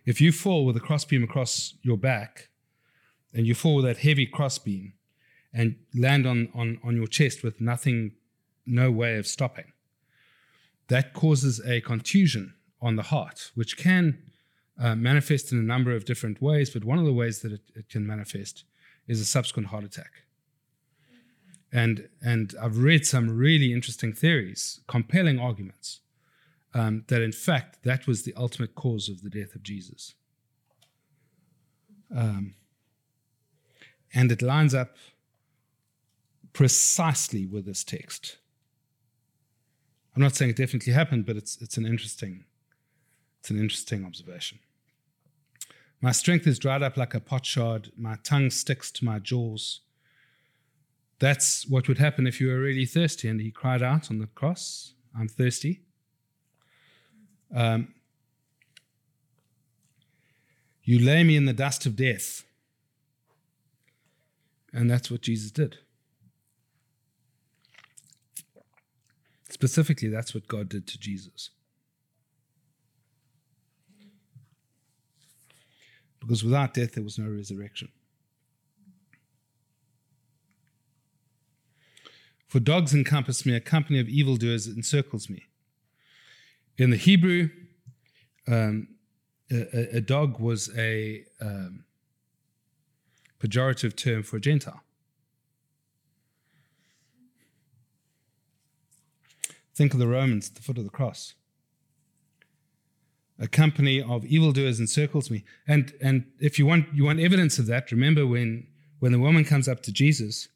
If 0.06 0.20
you 0.20 0.32
fall 0.32 0.64
with 0.64 0.76
a 0.76 0.80
crossbeam 0.80 1.22
across 1.22 1.74
your 1.82 1.96
back, 1.96 2.48
and 3.32 3.46
you 3.46 3.54
fall 3.54 3.76
with 3.76 3.84
that 3.84 3.98
heavy 3.98 4.26
crossbeam, 4.26 4.94
and 5.52 5.76
land 5.94 6.26
on, 6.26 6.48
on, 6.54 6.78
on 6.84 6.96
your 6.96 7.06
chest 7.06 7.42
with 7.42 7.60
nothing, 7.60 8.12
no 8.66 8.90
way 8.90 9.16
of 9.16 9.26
stopping, 9.26 9.72
that 10.88 11.12
causes 11.12 11.60
a 11.66 11.80
contusion 11.80 12.54
on 12.80 12.96
the 12.96 13.02
heart, 13.02 13.50
which 13.54 13.76
can 13.76 14.18
uh, 14.80 14.94
manifest 14.94 15.52
in 15.52 15.58
a 15.58 15.62
number 15.62 15.94
of 15.94 16.04
different 16.04 16.40
ways. 16.40 16.70
But 16.70 16.84
one 16.84 16.98
of 16.98 17.04
the 17.04 17.12
ways 17.12 17.40
that 17.40 17.52
it, 17.52 17.60
it 17.74 17.88
can 17.88 18.06
manifest 18.06 18.64
is 19.06 19.20
a 19.20 19.24
subsequent 19.24 19.68
heart 19.68 19.84
attack. 19.84 20.24
And, 21.72 22.08
and 22.22 22.54
I've 22.60 22.78
read 22.78 23.06
some 23.06 23.36
really 23.36 23.72
interesting 23.72 24.12
theories, 24.12 24.80
compelling 24.88 25.38
arguments 25.38 26.00
um, 26.74 27.04
that 27.08 27.22
in 27.22 27.32
fact 27.32 27.82
that 27.82 28.06
was 28.06 28.22
the 28.22 28.34
ultimate 28.36 28.74
cause 28.74 29.08
of 29.08 29.22
the 29.22 29.30
death 29.30 29.54
of 29.54 29.62
Jesus. 29.62 30.14
Um, 32.14 32.54
and 34.12 34.32
it 34.32 34.42
lines 34.42 34.74
up 34.74 34.96
precisely 36.52 37.46
with 37.46 37.66
this 37.66 37.84
text. 37.84 38.38
I'm 40.14 40.22
not 40.22 40.34
saying 40.34 40.50
it 40.50 40.56
definitely 40.56 40.92
happened, 40.92 41.26
but 41.26 41.36
it's, 41.36 41.60
it's 41.60 41.76
an 41.76 41.86
interesting 41.86 42.44
it's 43.40 43.50
an 43.50 43.58
interesting 43.58 44.04
observation. 44.04 44.58
My 46.02 46.12
strength 46.12 46.46
is 46.46 46.58
dried 46.58 46.82
up 46.82 46.98
like 46.98 47.14
a 47.14 47.20
potsherd. 47.20 47.90
My 47.96 48.16
tongue 48.22 48.50
sticks 48.50 48.90
to 48.92 49.04
my 49.04 49.18
jaws. 49.18 49.80
That's 51.20 51.66
what 51.66 51.88
would 51.88 51.98
happen 51.98 52.26
if 52.26 52.38
you 52.40 52.48
were 52.48 52.60
really 52.60 52.84
thirsty. 52.84 53.28
And 53.28 53.40
he 53.40 53.50
cried 53.50 53.82
out 53.82 54.10
on 54.10 54.18
the 54.18 54.26
cross, 54.26 54.94
I'm 55.18 55.28
thirsty. 55.28 55.82
Um, 57.54 57.94
you 60.82 60.98
lay 60.98 61.24
me 61.24 61.36
in 61.36 61.44
the 61.44 61.52
dust 61.52 61.86
of 61.86 61.96
death. 61.96 62.44
And 64.72 64.90
that's 64.90 65.10
what 65.10 65.20
Jesus 65.20 65.50
did. 65.50 65.78
Specifically, 69.48 70.08
that's 70.08 70.34
what 70.34 70.46
God 70.46 70.68
did 70.68 70.86
to 70.86 70.98
Jesus. 70.98 71.50
Because 76.20 76.44
without 76.44 76.74
death, 76.74 76.92
there 76.94 77.04
was 77.04 77.18
no 77.18 77.28
resurrection. 77.28 77.88
For 82.46 82.60
dogs 82.60 82.92
encompass 82.94 83.46
me, 83.46 83.54
a 83.54 83.60
company 83.60 84.00
of 84.00 84.08
evildoers 84.08 84.66
encircles 84.66 85.30
me. 85.30 85.44
In 86.80 86.88
the 86.88 86.96
Hebrew, 86.96 87.50
um, 88.48 88.88
a, 89.50 89.98
a, 89.98 90.00
dog 90.00 90.40
was 90.40 90.74
a 90.78 91.26
um, 91.38 91.84
pejorative 93.38 93.94
term 93.94 94.22
for 94.22 94.38
a 94.38 94.40
Gentile. 94.40 94.80
Think 99.74 99.92
of 99.92 100.00
the 100.00 100.08
Romans 100.08 100.48
at 100.48 100.54
the 100.54 100.62
foot 100.62 100.78
of 100.78 100.84
the 100.84 100.90
cross. 100.90 101.34
A 103.38 103.46
company 103.46 104.00
of 104.00 104.24
evildoers 104.24 104.80
encircles 104.80 105.30
me. 105.30 105.44
And, 105.68 105.92
and 106.00 106.24
if 106.38 106.58
you 106.58 106.64
want, 106.64 106.86
you 106.94 107.04
want 107.04 107.20
evidence 107.20 107.58
of 107.58 107.66
that, 107.66 107.92
remember 107.92 108.26
when, 108.26 108.66
when 109.00 109.12
the 109.12 109.18
woman 109.18 109.44
comes 109.44 109.68
up 109.68 109.82
to 109.82 109.92
Jesus 109.92 110.48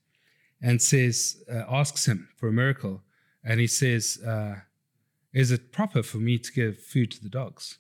and 0.62 0.80
says, 0.80 1.44
uh, 1.52 1.64
asks 1.68 2.06
him 2.08 2.30
for 2.38 2.48
a 2.48 2.52
miracle, 2.52 3.02
and 3.44 3.60
he 3.60 3.66
says, 3.66 4.18
uh, 4.26 4.54
is 5.35 5.51
it 5.51 5.73
proper 5.73 6.03
for 6.03 6.18
me 6.18 6.38
to 6.38 6.53
give 6.53 6.79
food 6.79 7.11
to 7.11 7.23
the 7.23 7.29
dogs? 7.29 7.79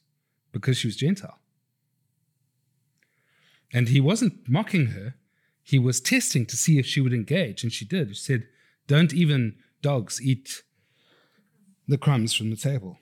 Because 0.52 0.76
she 0.76 0.88
was 0.88 0.96
Gentile. 0.96 1.38
And 3.72 3.88
he 3.88 4.00
wasn't 4.00 4.48
mocking 4.48 4.86
her, 4.86 5.14
he 5.62 5.78
was 5.78 6.00
testing 6.00 6.44
to 6.46 6.56
see 6.56 6.78
if 6.78 6.84
she 6.84 7.00
would 7.00 7.14
engage, 7.14 7.62
and 7.62 7.72
she 7.72 7.84
did. 7.84 8.10
She 8.10 8.22
said, 8.22 8.46
Don't 8.86 9.14
even 9.14 9.56
dogs 9.80 10.20
eat 10.20 10.62
the 11.88 11.96
crumbs 11.96 12.34
from 12.34 12.50
the 12.50 12.56
table. 12.56 12.98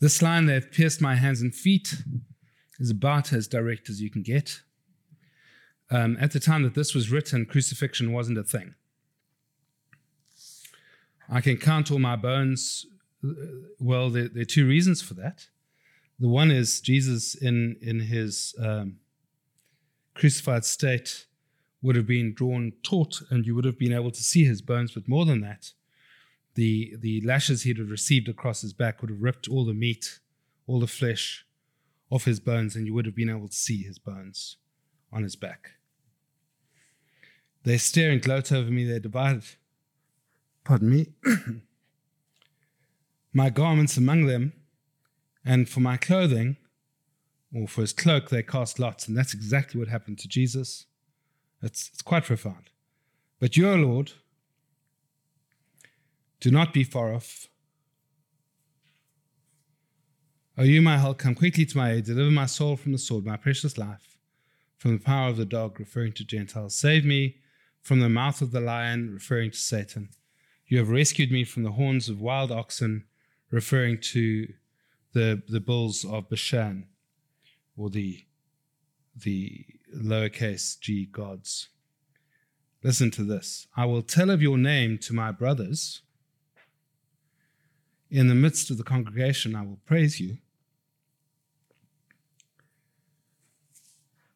This 0.00 0.22
line, 0.22 0.46
they've 0.46 0.70
pierced 0.70 1.02
my 1.02 1.14
hands 1.14 1.42
and 1.42 1.54
feet, 1.54 1.94
is 2.78 2.90
about 2.90 3.32
as 3.34 3.46
direct 3.46 3.90
as 3.90 4.00
you 4.00 4.10
can 4.10 4.22
get. 4.22 4.62
Um, 5.90 6.16
at 6.18 6.32
the 6.32 6.40
time 6.40 6.62
that 6.62 6.74
this 6.74 6.94
was 6.94 7.10
written, 7.10 7.44
crucifixion 7.44 8.12
wasn't 8.12 8.38
a 8.38 8.42
thing. 8.42 8.74
I 11.28 11.42
can 11.42 11.58
count 11.58 11.90
all 11.90 11.98
my 11.98 12.16
bones. 12.16 12.86
Well, 13.78 14.08
there, 14.08 14.28
there 14.28 14.42
are 14.42 14.46
two 14.46 14.66
reasons 14.66 15.02
for 15.02 15.14
that. 15.14 15.48
The 16.18 16.28
one 16.28 16.50
is 16.50 16.80
Jesus, 16.80 17.34
in, 17.34 17.76
in 17.82 18.00
his 18.00 18.54
um, 18.58 18.96
crucified 20.14 20.64
state, 20.64 21.26
would 21.82 21.96
have 21.96 22.06
been 22.06 22.34
drawn 22.34 22.72
taut 22.82 23.20
and 23.30 23.46
you 23.46 23.54
would 23.54 23.64
have 23.64 23.78
been 23.78 23.92
able 23.92 24.10
to 24.10 24.22
see 24.22 24.44
his 24.44 24.62
bones, 24.62 24.92
but 24.92 25.08
more 25.08 25.24
than 25.24 25.40
that, 25.40 25.72
the, 26.54 26.96
the 26.98 27.20
lashes 27.22 27.62
he'd 27.62 27.78
have 27.78 27.90
received 27.90 28.28
across 28.28 28.62
his 28.62 28.72
back 28.72 29.00
would 29.00 29.10
have 29.10 29.22
ripped 29.22 29.48
all 29.48 29.64
the 29.64 29.74
meat, 29.74 30.20
all 30.66 30.80
the 30.80 30.86
flesh 30.86 31.46
off 32.10 32.24
his 32.24 32.40
bones, 32.40 32.74
and 32.74 32.86
you 32.86 32.94
would 32.94 33.06
have 33.06 33.14
been 33.14 33.30
able 33.30 33.48
to 33.48 33.54
see 33.54 33.82
his 33.82 33.98
bones 33.98 34.56
on 35.12 35.22
his 35.22 35.36
back. 35.36 35.72
They 37.62 37.78
stare 37.78 38.10
and 38.10 38.22
gloat 38.22 38.52
over 38.52 38.70
me, 38.70 38.84
they're 38.84 39.00
divided. 39.00 39.44
Pardon 40.64 40.90
me. 40.90 41.06
my 43.32 43.50
garments 43.50 43.96
among 43.96 44.26
them, 44.26 44.52
and 45.44 45.68
for 45.68 45.80
my 45.80 45.96
clothing, 45.96 46.56
or 47.54 47.66
for 47.66 47.82
his 47.82 47.92
cloak, 47.92 48.30
they 48.30 48.42
cast 48.42 48.78
lots. 48.78 49.08
And 49.08 49.16
that's 49.16 49.34
exactly 49.34 49.78
what 49.78 49.88
happened 49.88 50.18
to 50.20 50.28
Jesus. 50.28 50.86
It's, 51.62 51.90
it's 51.92 52.02
quite 52.02 52.24
profound. 52.24 52.70
But 53.38 53.56
your 53.56 53.76
Lord, 53.76 54.12
do 56.40 56.50
not 56.50 56.72
be 56.72 56.84
far 56.84 57.14
off. 57.14 57.46
O 60.58 60.62
you, 60.62 60.82
my 60.82 60.98
help, 60.98 61.18
come 61.18 61.34
quickly 61.34 61.64
to 61.64 61.76
my 61.76 61.92
aid. 61.92 62.04
Deliver 62.04 62.30
my 62.30 62.46
soul 62.46 62.76
from 62.76 62.92
the 62.92 62.98
sword, 62.98 63.24
my 63.24 63.36
precious 63.36 63.78
life 63.78 64.10
from 64.80 64.92
the 64.92 65.04
power 65.04 65.28
of 65.28 65.36
the 65.36 65.44
dog, 65.44 65.78
referring 65.78 66.12
to 66.14 66.24
Gentiles. 66.24 66.74
Save 66.74 67.04
me 67.04 67.36
from 67.82 68.00
the 68.00 68.08
mouth 68.08 68.40
of 68.40 68.50
the 68.50 68.60
lion, 68.60 69.12
referring 69.12 69.50
to 69.50 69.58
Satan. 69.58 70.08
You 70.66 70.78
have 70.78 70.88
rescued 70.88 71.30
me 71.30 71.44
from 71.44 71.64
the 71.64 71.72
horns 71.72 72.08
of 72.08 72.20
wild 72.20 72.50
oxen, 72.50 73.04
referring 73.50 74.00
to 74.12 74.46
the, 75.12 75.42
the 75.46 75.60
bulls 75.60 76.04
of 76.04 76.30
Bashan, 76.30 76.86
or 77.76 77.90
the, 77.90 78.24
the 79.14 79.66
lowercase 79.94 80.80
g 80.80 81.04
gods. 81.04 81.68
Listen 82.82 83.10
to 83.10 83.22
this 83.22 83.66
I 83.76 83.84
will 83.84 84.02
tell 84.02 84.30
of 84.30 84.40
your 84.40 84.56
name 84.56 84.96
to 84.98 85.12
my 85.12 85.30
brothers. 85.30 86.00
In 88.10 88.26
the 88.26 88.34
midst 88.34 88.70
of 88.70 88.78
the 88.78 88.82
congregation, 88.82 89.54
I 89.54 89.62
will 89.62 89.78
praise 89.86 90.18
you. 90.18 90.38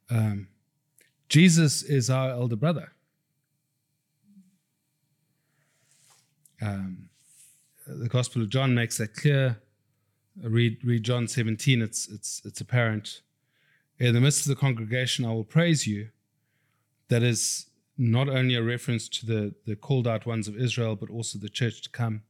Um, 0.09 0.49
Jesus 1.29 1.83
is 1.83 2.09
our 2.09 2.31
elder 2.31 2.55
brother. 2.55 2.93
Um, 6.63 7.09
the 7.87 8.09
Gospel 8.09 8.43
of 8.43 8.49
John 8.49 8.75
makes 8.75 8.99
that 8.99 9.15
clear. 9.15 9.61
Read, 10.43 10.79
read 10.85 11.03
John 11.03 11.29
17, 11.29 11.83
it's, 11.83 12.09
it's, 12.09 12.43
it's 12.45 12.61
apparent. 12.61 13.23
In 13.99 14.15
the 14.15 14.21
midst 14.21 14.43
of 14.43 14.49
the 14.49 14.61
congregation, 14.61 15.25
I 15.25 15.33
will 15.33 15.45
praise 15.45 15.87
you. 15.87 16.09
That 17.09 17.23
is 17.23 17.67
not 17.97 18.29
only 18.29 18.55
a 18.57 18.63
reference 18.63 19.09
to 19.09 19.27
the, 19.27 19.55
the 19.67 19.77
called 19.77 20.09
out 20.09 20.27
ones 20.27 20.49
of 20.49 20.57
Israel, 20.57 20.97
but 20.97 21.11
also 21.11 21.39
the 21.39 21.49
church 21.49 21.83
to 21.83 21.91
come. 21.91 22.23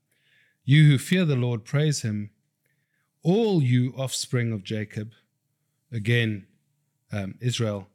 You 0.64 0.84
who 0.86 0.98
fear 0.98 1.24
the 1.24 1.36
Lord, 1.36 1.64
praise 1.64 2.02
him. 2.02 2.30
All 3.22 3.62
you 3.62 3.94
offspring 3.96 4.52
of 4.52 4.64
Jacob, 4.64 5.12
again, 5.92 6.46
um, 7.12 7.34
Israel, 7.40 7.88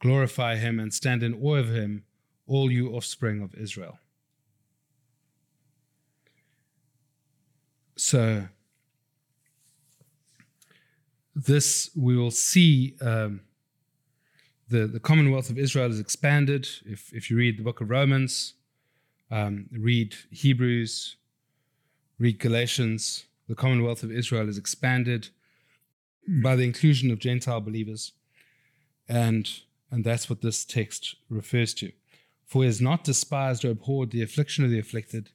glorify 0.00 0.56
him 0.56 0.78
and 0.78 0.92
stand 0.92 1.22
in 1.22 1.34
awe 1.34 1.56
of 1.56 1.68
him, 1.68 2.04
all 2.46 2.70
you 2.70 2.94
offspring 2.94 3.42
of 3.42 3.54
Israel. 3.54 3.98
So, 7.96 8.48
this 11.34 11.90
we 11.96 12.16
will 12.16 12.30
see 12.30 12.96
um, 13.00 13.40
the, 14.68 14.86
the 14.86 15.00
Commonwealth 15.00 15.48
of 15.48 15.58
Israel 15.58 15.90
is 15.90 16.00
expanded. 16.00 16.68
If, 16.84 17.12
if 17.12 17.30
you 17.30 17.36
read 17.36 17.58
the 17.58 17.62
book 17.62 17.80
of 17.80 17.90
Romans, 17.90 18.54
um, 19.30 19.66
read 19.72 20.14
Hebrews, 20.30 21.16
read 22.18 22.38
Galatians, 22.38 23.26
the 23.48 23.54
Commonwealth 23.54 24.02
of 24.02 24.10
Israel 24.10 24.48
is 24.48 24.58
expanded 24.58 25.28
by 26.42 26.56
the 26.56 26.64
inclusion 26.64 27.10
of 27.10 27.18
Gentile 27.18 27.60
believers. 27.60 28.12
And, 29.08 29.48
and 29.90 30.04
that's 30.04 30.28
what 30.28 30.40
this 30.40 30.64
text 30.64 31.16
refers 31.28 31.74
to. 31.74 31.92
For 32.46 32.62
he 32.62 32.66
has 32.66 32.80
not 32.80 33.04
despised 33.04 33.64
or 33.64 33.70
abhorred 33.70 34.10
the 34.10 34.22
affliction 34.22 34.64
of 34.64 34.70
the 34.70 34.78
afflicted. 34.78 35.30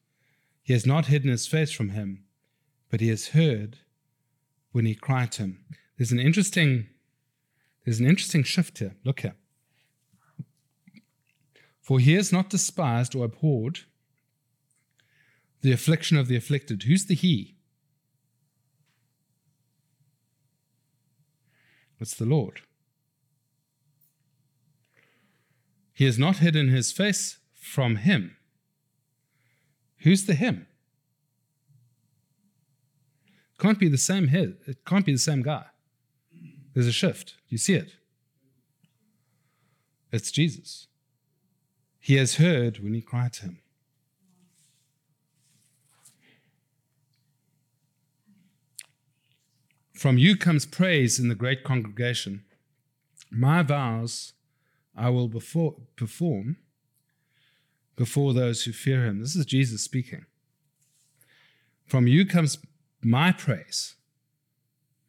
He 0.63 0.73
has 0.73 0.85
not 0.85 1.07
hidden 1.07 1.31
his 1.31 1.47
face 1.47 1.71
from 1.71 1.89
him, 1.89 2.23
but 2.89 3.01
he 3.01 3.09
has 3.09 3.29
heard 3.29 3.79
when 4.71 4.85
he 4.85 4.95
cried 4.95 5.31
to 5.33 5.43
him. 5.43 5.65
There's 5.97 6.11
an 6.11 6.19
interesting, 6.19 6.87
there's 7.85 7.99
an 7.99 8.07
interesting 8.07 8.43
shift 8.43 8.79
here. 8.79 8.95
Look 9.03 9.21
here. 9.21 9.35
For 11.81 11.99
he 11.99 12.13
has 12.13 12.31
not 12.31 12.49
despised 12.49 13.15
or 13.15 13.25
abhorred 13.25 13.81
the 15.61 15.71
affliction 15.71 16.17
of 16.17 16.27
the 16.27 16.35
afflicted. 16.35 16.83
Who's 16.83 17.05
the 17.05 17.15
he? 17.15 17.55
It's 21.99 22.15
the 22.15 22.25
Lord. 22.25 22.61
He 25.93 26.05
has 26.05 26.17
not 26.17 26.37
hidden 26.37 26.69
his 26.69 26.91
face 26.91 27.37
from 27.53 27.97
him. 27.97 28.35
Who's 29.99 30.25
the 30.25 30.33
him? 30.33 30.65
Can't 33.59 33.77
be 33.77 33.87
the 33.87 33.99
same 33.99 34.29
head. 34.29 34.57
It 34.65 34.83
can't 34.83 35.05
be 35.05 35.11
the 35.11 35.19
same 35.19 35.43
guy. 35.43 35.65
There's 36.73 36.87
a 36.87 36.91
shift. 36.91 37.35
You 37.47 37.59
see 37.59 37.75
it. 37.75 37.91
It's 40.11 40.31
Jesus. 40.31 40.87
He 41.99 42.15
has 42.15 42.37
heard 42.37 42.79
when 42.79 42.95
he 42.95 43.01
cried 43.01 43.33
to 43.33 43.43
him. 43.43 43.60
From 50.01 50.17
you 50.17 50.35
comes 50.35 50.65
praise 50.65 51.19
in 51.19 51.27
the 51.27 51.35
great 51.35 51.63
congregation. 51.63 52.43
My 53.29 53.61
vows 53.61 54.33
I 54.97 55.09
will 55.09 55.27
before, 55.27 55.75
perform 55.95 56.57
before 57.95 58.33
those 58.33 58.63
who 58.63 58.71
fear 58.71 59.05
him. 59.05 59.19
This 59.19 59.35
is 59.35 59.45
Jesus 59.45 59.83
speaking. 59.83 60.25
From 61.85 62.07
you 62.07 62.25
comes 62.25 62.57
my 63.03 63.31
praise. 63.31 63.93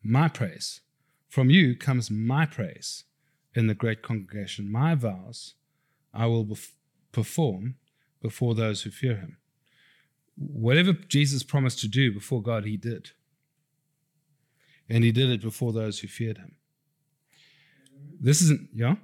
My 0.03 0.29
praise. 0.29 0.83
From 1.27 1.49
you 1.49 1.75
comes 1.75 2.11
my 2.11 2.45
praise 2.45 3.05
in 3.55 3.69
the 3.69 3.75
great 3.75 4.03
congregation. 4.03 4.71
My 4.71 4.95
vows 4.95 5.55
I 6.13 6.27
will 6.27 6.45
bef- 6.45 6.73
perform 7.13 7.77
before 8.21 8.55
those 8.55 8.83
who 8.83 8.91
fear 8.91 9.17
him. 9.17 9.39
Whatever 10.37 10.93
Jesus 10.93 11.43
promised 11.43 11.79
to 11.79 11.89
do 11.89 12.13
before 12.13 12.43
God, 12.43 12.67
he 12.67 12.77
did. 12.77 13.13
And 14.93 15.03
he 15.05 15.11
did 15.11 15.31
it 15.31 15.41
before 15.41 15.73
those 15.73 15.99
who 16.01 16.07
feared 16.07 16.37
him. 16.37 16.53
This 18.21 18.43
isn't, 18.43 18.69
yeah? 18.75 18.97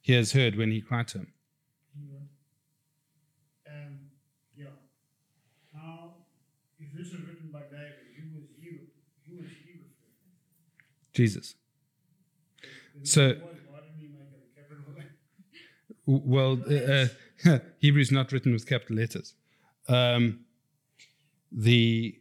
He, 0.00 0.12
has 0.14 0.32
heard 0.32 0.56
when 0.56 0.72
he 0.72 0.80
cried 0.80 1.06
to 1.08 1.18
him. 1.18 1.32
Is? 9.30 11.14
Jesus. 11.14 11.54
So- 13.04 13.34
Well, 16.06 16.58
uh, 16.68 17.50
uh, 17.52 17.58
Hebrew's 17.82 18.10
not 18.10 18.32
written 18.32 18.52
with 18.52 18.66
capital 18.66 18.96
letters. 18.96 19.34
Um, 19.88 20.40
the 21.50 22.18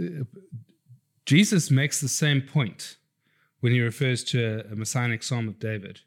uh, 0.00 0.24
Jesus 1.24 1.70
makes 1.70 2.00
the 2.00 2.08
same 2.08 2.40
point 2.42 2.96
when 3.60 3.72
he 3.72 3.80
refers 3.80 4.22
to 4.24 4.64
a, 4.68 4.72
a 4.72 4.76
messianic 4.76 5.22
psalm 5.22 5.48
of 5.48 5.58
David. 5.58 6.00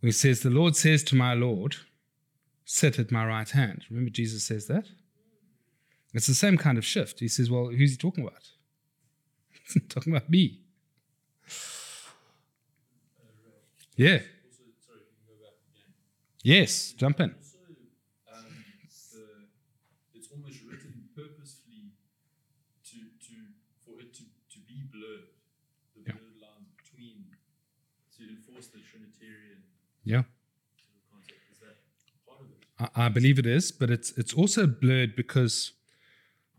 When 0.00 0.08
he 0.08 0.12
says, 0.12 0.40
"The 0.40 0.50
Lord 0.50 0.76
says 0.76 1.02
to 1.04 1.16
my 1.16 1.34
Lord, 1.34 1.76
sit 2.64 2.98
at 2.98 3.10
my 3.12 3.24
right 3.26 3.48
hand." 3.50 3.84
Remember, 3.90 4.10
Jesus 4.10 4.44
says 4.44 4.66
that. 4.66 4.86
It's 6.12 6.26
the 6.28 6.34
same 6.34 6.56
kind 6.56 6.78
of 6.78 6.84
shift. 6.84 7.20
He 7.20 7.28
says, 7.28 7.50
"Well, 7.50 7.66
who's 7.68 7.92
he 7.92 7.96
talking 7.96 8.24
about? 8.24 8.48
He's 9.72 9.82
talking 9.88 10.14
about 10.14 10.28
me." 10.30 10.60
Yeah. 13.96 14.18
Sorry, 14.18 15.06
if 15.06 15.06
you 15.06 15.14
can 15.14 15.26
go 15.30 15.38
back 15.38 15.54
again. 15.70 15.94
Yes. 16.42 16.92
Jump 16.98 17.20
in. 17.20 17.30
Also, 17.30 17.58
um, 18.26 18.50
the, 19.14 19.46
it's 20.18 20.28
almost 20.34 20.58
written 20.66 21.06
purposefully 21.14 21.94
to, 22.90 22.98
to 22.98 23.34
for 23.86 24.02
it 24.02 24.10
to, 24.18 24.26
to 24.50 24.58
be 24.66 24.82
blurred, 24.90 25.30
the 25.94 26.02
Yeah. 26.10 26.18
blurred 26.18 26.42
lines 26.42 26.74
between, 26.74 27.38
to 28.18 28.22
enforce 28.34 28.66
the 28.74 28.82
Trinitarian 28.82 29.62
Yeah. 29.62 29.62
sort 29.62 29.62
of 29.62 29.62
concept. 29.62 29.62
Is 29.62 29.62
that 29.62 29.78
part 29.78 29.78
of 29.86 29.93
I, 32.78 32.88
I 32.96 33.08
believe 33.08 33.38
it 33.38 33.46
is, 33.46 33.72
but 33.72 33.90
it's 33.90 34.12
it's 34.18 34.34
also 34.34 34.66
blurred 34.66 35.16
because 35.16 35.72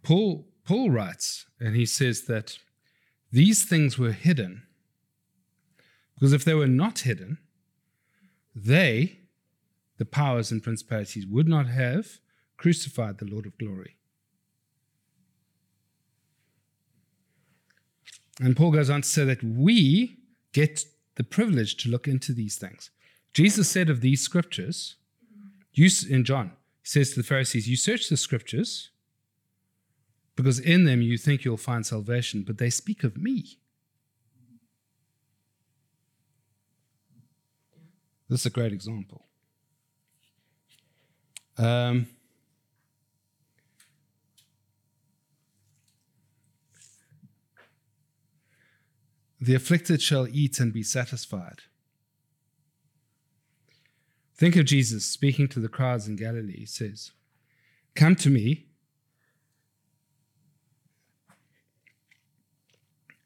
Paul 0.04 0.48
Paul 0.66 0.90
writes 0.90 1.46
and 1.60 1.76
he 1.76 1.86
says 1.86 2.26
that 2.26 2.58
these 3.32 3.64
things 3.64 3.98
were 3.98 4.12
hidden 4.12 4.64
because 6.16 6.34
if 6.34 6.46
they 6.46 6.54
were 6.54 6.68
not 6.68 7.00
hidden, 7.00 7.38
they, 8.56 9.20
the 9.98 10.06
powers 10.06 10.52
and 10.52 10.64
principalities, 10.64 11.28
would 11.28 11.48
not 11.48 11.68
have 11.68 12.20
crucified 12.58 13.18
the 13.18 13.26
Lord 13.26 13.46
of 13.46 13.58
glory. 13.58 13.98
And 18.40 18.56
Paul 18.56 18.72
goes 18.72 18.90
on 18.90 19.02
to 19.02 19.08
say 19.08 19.26
that 19.26 19.44
we 19.44 20.18
get 20.54 20.86
the 21.16 21.24
privilege 21.24 21.76
to 21.78 21.90
look 21.90 22.08
into 22.08 22.34
these 22.34 22.58
things. 22.58 22.90
Jesus 23.36 23.70
said 23.70 23.90
of 23.90 24.00
these 24.00 24.22
scriptures, 24.22 24.96
you, 25.74 25.90
in 26.10 26.24
John, 26.24 26.54
he 26.82 26.88
says 26.88 27.10
to 27.10 27.18
the 27.18 27.28
Pharisees, 27.28 27.68
You 27.68 27.76
search 27.76 28.08
the 28.08 28.16
scriptures 28.16 28.92
because 30.38 30.58
in 30.58 30.86
them 30.86 31.02
you 31.02 31.18
think 31.18 31.44
you'll 31.44 31.58
find 31.58 31.86
salvation, 31.86 32.44
but 32.48 32.60
they 32.60 32.70
speak 32.70 33.04
of 33.04 33.18
me. 33.18 33.58
This 38.30 38.40
is 38.40 38.46
a 38.46 38.50
great 38.52 38.72
example. 38.72 39.26
Um, 41.58 42.08
The 49.42 49.54
afflicted 49.54 50.02
shall 50.02 50.28
eat 50.28 50.60
and 50.60 50.74
be 50.74 50.82
satisfied. 50.82 51.60
Think 54.38 54.58
of 54.58 54.66
Jesus 54.66 55.06
speaking 55.06 55.48
to 55.50 55.60
the 55.60 55.70
crowds 55.70 56.08
in 56.08 56.18
Galilee. 56.18 56.58
He 56.60 56.66
says, 56.66 57.12
Come 57.96 58.16
to 58.18 58.30
me, 58.30 58.68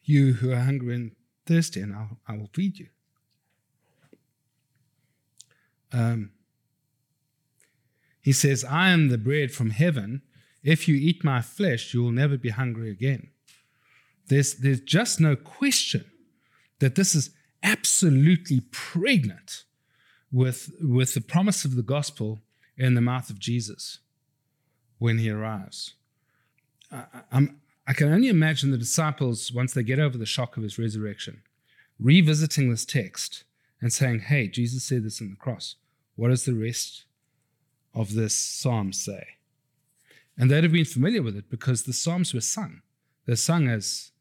you 0.04 0.34
who 0.34 0.52
are 0.52 0.60
hungry 0.60 0.96
and 0.96 1.12
thirsty, 1.48 1.82
and 1.82 1.96
I'll, 1.96 2.18
I 2.28 2.38
will 2.38 2.50
feed 2.54 2.78
you. 2.78 2.88
Um, 5.92 6.32
he 8.22 8.32
says, 8.32 8.64
I 8.64 8.90
am 8.90 9.10
the 9.10 9.18
bread 9.18 9.52
from 9.52 9.72
heaven. 9.72 10.22
If 10.64 10.88
you 10.88 10.96
eat 10.96 11.24
my 11.24 11.42
flesh, 11.42 11.94
you 11.94 12.04
will 12.04 12.12
never 12.12 12.38
be 12.38 12.50
hungry 12.50 12.92
again. 12.92 13.30
There's, 14.28 14.56
there's 14.56 14.82
just 14.82 15.20
no 15.20 15.36
question 15.36 16.06
that 16.78 16.94
this 16.94 17.16
is 17.16 17.32
absolutely 17.64 18.62
pregnant 18.72 19.64
with, 20.32 20.72
with 20.82 21.14
the 21.14 21.22
promise 21.22 21.66
of 21.66 21.76
the 21.76 21.84
gospel 21.84 22.40
in 22.78 22.96
the 22.96 23.02
mouth 23.02 23.30
of 23.30 23.40
Jesus 23.40 24.00
when 24.98 25.18
he 25.18 25.30
arrives. 25.30 25.94
I, 26.92 27.48
I 27.88 27.94
can 27.94 28.12
only 28.12 28.28
imagine 28.28 28.72
the 28.72 28.78
disciples, 28.78 29.52
once 29.52 29.74
they 29.74 29.84
get 29.84 30.00
over 30.00 30.18
the 30.18 30.26
shock 30.26 30.58
of 30.58 30.64
his 30.64 30.78
resurrection, 30.78 31.42
revisiting 32.00 32.70
this 32.70 32.86
text 32.86 33.44
and 33.82 33.92
saying, 33.92 34.22
Hey, 34.22 34.48
Jesus 34.48 34.84
said 34.84 35.04
this 35.04 35.22
in 35.22 35.30
the 35.30 35.36
cross. 35.36 35.76
What 36.16 36.30
does 36.30 36.46
the 36.46 36.54
rest 36.54 37.06
of 37.94 38.14
this 38.14 38.36
psalm 38.36 38.94
say? 38.94 39.26
And 40.38 40.50
they'd 40.50 40.64
have 40.64 40.74
been 40.74 40.86
familiar 40.86 41.22
with 41.22 41.36
it 41.36 41.50
because 41.50 41.84
the 41.84 41.94
psalms 41.94 42.34
were 42.34 42.42
sung. 42.42 42.82
They're 43.26 43.36
sung 43.36 43.68
as, 43.68 44.12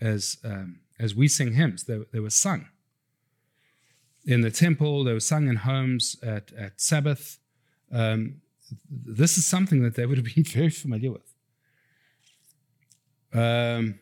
as, 0.00 0.38
um, 0.44 0.80
as 0.98 1.14
we 1.14 1.28
sing 1.28 1.54
hymns, 1.54 1.84
they, 1.84 1.98
they 2.12 2.20
were 2.20 2.30
sung 2.30 2.66
in 4.26 4.40
the 4.40 4.50
temple, 4.50 5.04
they 5.04 5.12
were 5.12 5.20
sung 5.20 5.48
in 5.48 5.56
homes 5.56 6.16
at, 6.22 6.52
at 6.52 6.80
Sabbath. 6.80 7.38
Um, 7.92 8.40
this 8.90 9.38
is 9.38 9.46
something 9.46 9.82
that 9.82 9.94
they 9.94 10.04
would 10.04 10.18
have 10.18 10.26
been 10.34 10.44
very 10.44 10.70
familiar 10.70 11.12
with. 11.12 11.32
Um, 13.32 14.00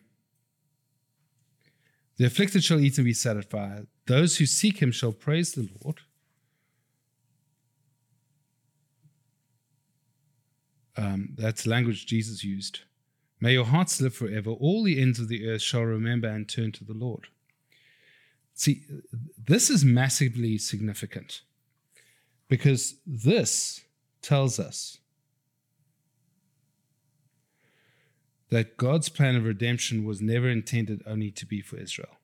the 2.16 2.24
afflicted 2.24 2.64
shall 2.64 2.80
eat 2.80 2.96
and 2.96 3.04
be 3.04 3.12
satisfied. 3.12 3.86
Those 4.06 4.38
who 4.38 4.46
seek 4.46 4.78
him 4.80 4.92
shall 4.92 5.12
praise 5.12 5.52
the 5.52 5.68
Lord. 5.82 6.00
Um, 10.96 11.34
that's 11.36 11.66
language 11.66 12.06
Jesus 12.06 12.44
used. 12.44 12.80
May 13.40 13.52
your 13.52 13.64
hearts 13.64 14.00
live 14.00 14.14
forever. 14.14 14.50
All 14.50 14.84
the 14.84 15.00
ends 15.00 15.18
of 15.18 15.28
the 15.28 15.48
earth 15.48 15.62
shall 15.62 15.82
remember 15.82 16.28
and 16.28 16.48
turn 16.48 16.70
to 16.72 16.84
the 16.84 16.94
Lord. 16.94 17.26
See, 18.54 18.84
this 19.36 19.68
is 19.68 19.84
massively 19.84 20.58
significant 20.58 21.42
because 22.48 22.94
this 23.04 23.80
tells 24.22 24.60
us 24.60 24.98
that 28.50 28.76
God's 28.76 29.08
plan 29.08 29.34
of 29.34 29.44
redemption 29.44 30.04
was 30.04 30.20
never 30.22 30.48
intended 30.48 31.02
only 31.06 31.32
to 31.32 31.44
be 31.44 31.60
for 31.60 31.76
Israel. 31.76 32.16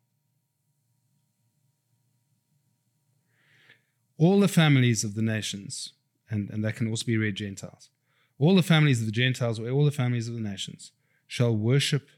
All 4.16 4.38
the 4.38 4.48
families 4.48 5.02
of 5.02 5.14
the 5.14 5.22
nations, 5.22 5.94
and, 6.28 6.48
and 6.50 6.64
that 6.64 6.76
can 6.76 6.88
also 6.88 7.06
be 7.06 7.16
read 7.16 7.34
Gentiles, 7.34 7.90
all 8.38 8.54
the 8.54 8.62
families 8.62 9.00
of 9.00 9.06
the 9.06 9.12
Gentiles 9.12 9.58
or 9.58 9.68
all 9.70 9.84
the 9.84 9.90
families 9.90 10.28
of 10.28 10.34
the 10.34 10.40
nations 10.40 10.92
shall 11.26 11.56
worship 11.56 12.08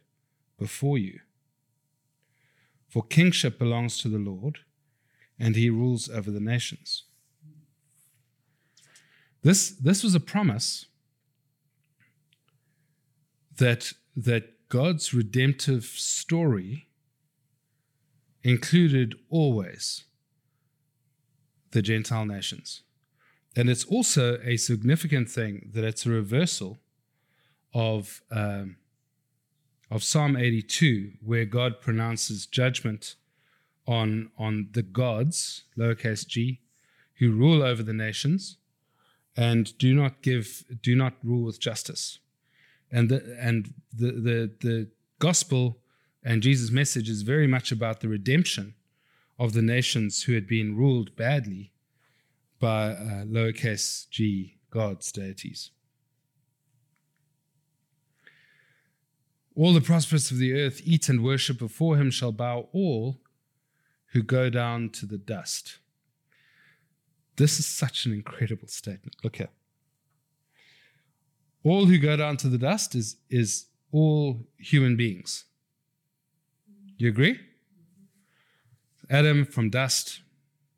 before 0.58 0.98
you. 0.98 1.20
For 2.92 3.02
kingship 3.02 3.58
belongs 3.58 3.96
to 4.02 4.08
the 4.10 4.18
Lord, 4.18 4.58
and 5.38 5.56
he 5.56 5.70
rules 5.70 6.10
over 6.10 6.30
the 6.30 6.40
nations. 6.40 7.04
This, 9.40 9.70
this 9.70 10.04
was 10.04 10.14
a 10.14 10.20
promise 10.20 10.84
that, 13.56 13.94
that 14.14 14.68
God's 14.68 15.14
redemptive 15.14 15.84
story 15.84 16.88
included 18.42 19.14
always 19.30 20.04
the 21.70 21.80
Gentile 21.80 22.26
nations. 22.26 22.82
And 23.56 23.70
it's 23.70 23.86
also 23.86 24.38
a 24.44 24.58
significant 24.58 25.30
thing 25.30 25.70
that 25.72 25.82
it's 25.82 26.04
a 26.04 26.10
reversal 26.10 26.78
of 27.72 28.20
um, 28.30 28.76
of 29.92 30.02
Psalm 30.02 30.38
82, 30.38 31.12
where 31.22 31.44
God 31.44 31.82
pronounces 31.82 32.46
judgment 32.46 33.16
on, 33.86 34.30
on 34.38 34.68
the 34.72 34.82
gods, 34.82 35.64
lowercase 35.76 36.26
g, 36.26 36.60
who 37.18 37.30
rule 37.30 37.62
over 37.62 37.82
the 37.82 37.92
nations 37.92 38.56
and 39.36 39.76
do 39.76 39.92
not 39.92 40.22
give, 40.22 40.64
do 40.80 40.96
not 40.96 41.12
rule 41.22 41.44
with 41.44 41.60
justice. 41.60 42.20
And 42.90 43.10
the, 43.10 43.36
and 43.38 43.74
the, 43.92 44.12
the, 44.12 44.50
the 44.60 44.88
gospel 45.18 45.78
and 46.24 46.42
Jesus' 46.42 46.70
message 46.70 47.10
is 47.10 47.20
very 47.20 47.46
much 47.46 47.70
about 47.70 48.00
the 48.00 48.08
redemption 48.08 48.74
of 49.38 49.52
the 49.52 49.62
nations 49.62 50.22
who 50.22 50.32
had 50.32 50.46
been 50.46 50.74
ruled 50.74 51.14
badly 51.16 51.72
by 52.58 52.92
uh, 52.92 53.24
lowercase 53.26 54.08
g 54.08 54.56
gods, 54.70 55.12
deities. 55.12 55.70
All 59.54 59.72
the 59.72 59.80
prosperous 59.80 60.30
of 60.30 60.38
the 60.38 60.54
earth 60.54 60.80
eat 60.84 61.08
and 61.08 61.22
worship 61.22 61.58
before 61.58 61.96
him 61.96 62.10
shall 62.10 62.32
bow 62.32 62.68
all 62.72 63.20
who 64.12 64.22
go 64.22 64.48
down 64.48 64.90
to 64.90 65.06
the 65.06 65.18
dust. 65.18 65.78
This 67.36 67.58
is 67.58 67.66
such 67.66 68.06
an 68.06 68.12
incredible 68.12 68.68
statement. 68.68 69.16
Look 69.22 69.36
here. 69.36 69.48
All 71.64 71.86
who 71.86 71.98
go 71.98 72.16
down 72.16 72.36
to 72.38 72.48
the 72.48 72.58
dust 72.58 72.94
is, 72.94 73.16
is 73.30 73.66
all 73.90 74.46
human 74.58 74.96
beings. 74.96 75.44
You 76.96 77.08
agree? 77.08 77.38
Adam, 79.10 79.44
from 79.44 79.70
dust, 79.70 80.22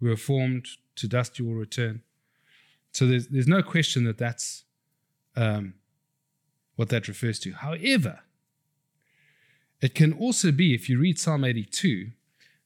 we 0.01 0.09
were 0.09 0.17
formed, 0.17 0.67
to 0.97 1.09
dust 1.09 1.39
you 1.39 1.45
will 1.45 1.55
return. 1.55 2.03
So 2.93 3.07
there's, 3.07 3.29
there's 3.29 3.49
no 3.49 3.63
question 3.63 4.05
that 4.05 4.19
that's 4.19 4.65
um, 5.37 5.75
what 6.77 6.89
that 6.91 7.09
refers 7.09 7.39
to. 7.41 7.53
However, 7.53 8.21
it 9.85 9.95
can 9.95 10.15
also 10.15 10.51
be, 10.51 10.75
if 10.75 10.89
you 10.89 10.99
read 10.99 11.19
Psalm 11.19 11.45
82, 11.45 12.11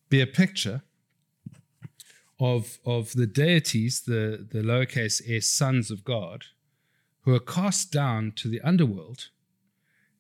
be 0.09 0.21
a 0.21 0.27
picture 0.27 0.83
of, 2.39 2.79
of 2.87 3.13
the 3.15 3.27
deities, 3.27 4.03
the, 4.03 4.47
the 4.49 4.61
lowercase 4.61 5.21
s 5.29 5.49
sons 5.49 5.91
of 5.91 6.05
God, 6.05 6.45
who 7.23 7.35
are 7.35 7.41
cast 7.41 7.91
down 7.91 8.35
to 8.37 8.47
the 8.47 8.61
underworld 8.61 9.31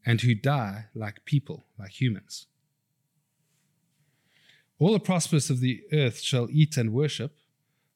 and 0.04 0.22
who 0.22 0.34
die 0.34 0.86
like 0.92 1.24
people, 1.24 1.66
like 1.78 2.00
humans. 2.00 2.46
All 4.80 4.92
the 4.92 4.98
prosperous 4.98 5.50
of 5.50 5.60
the 5.60 5.84
earth 5.92 6.18
shall 6.20 6.48
eat 6.50 6.76
and 6.76 6.92
worship, 6.92 7.36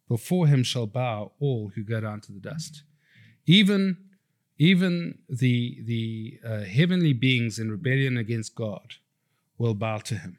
before 0.07 0.47
him 0.47 0.63
shall 0.63 0.87
bow 0.87 1.33
all 1.41 1.73
who 1.75 1.83
go 1.83 2.01
down 2.01 2.21
to 2.21 2.31
the 2.31 2.39
dust. 2.39 2.85
Even 3.47 3.97
even 4.63 5.19
the, 5.29 5.83
the 5.83 6.39
uh, 6.49 6.61
heavenly 6.61 7.13
beings 7.13 7.59
in 7.59 7.69
rebellion 7.69 8.17
against 8.17 8.55
God 8.55 8.95
will 9.59 9.75
bow 9.75 9.99
to 9.99 10.15
him 10.15 10.39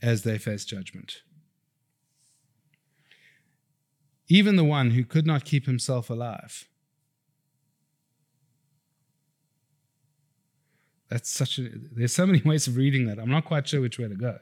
as 0.00 0.22
they 0.22 0.38
face 0.38 0.64
judgment. 0.64 1.22
Even 4.28 4.54
the 4.54 4.62
one 4.62 4.92
who 4.92 5.04
could 5.04 5.26
not 5.26 5.44
keep 5.44 5.66
himself 5.66 6.10
alive. 6.10 6.68
That's 11.08 11.28
such 11.28 11.58
a, 11.58 11.70
there's 11.90 12.14
so 12.14 12.24
many 12.24 12.40
ways 12.44 12.68
of 12.68 12.76
reading 12.76 13.06
that. 13.06 13.18
I'm 13.18 13.32
not 13.32 13.46
quite 13.46 13.66
sure 13.66 13.80
which 13.80 13.98
way 13.98 14.06
to 14.06 14.14
go. 14.14 14.38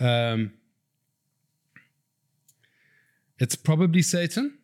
Um, 0.00 0.54
it's 3.38 3.54
probably 3.54 4.02
Satan. 4.02 4.58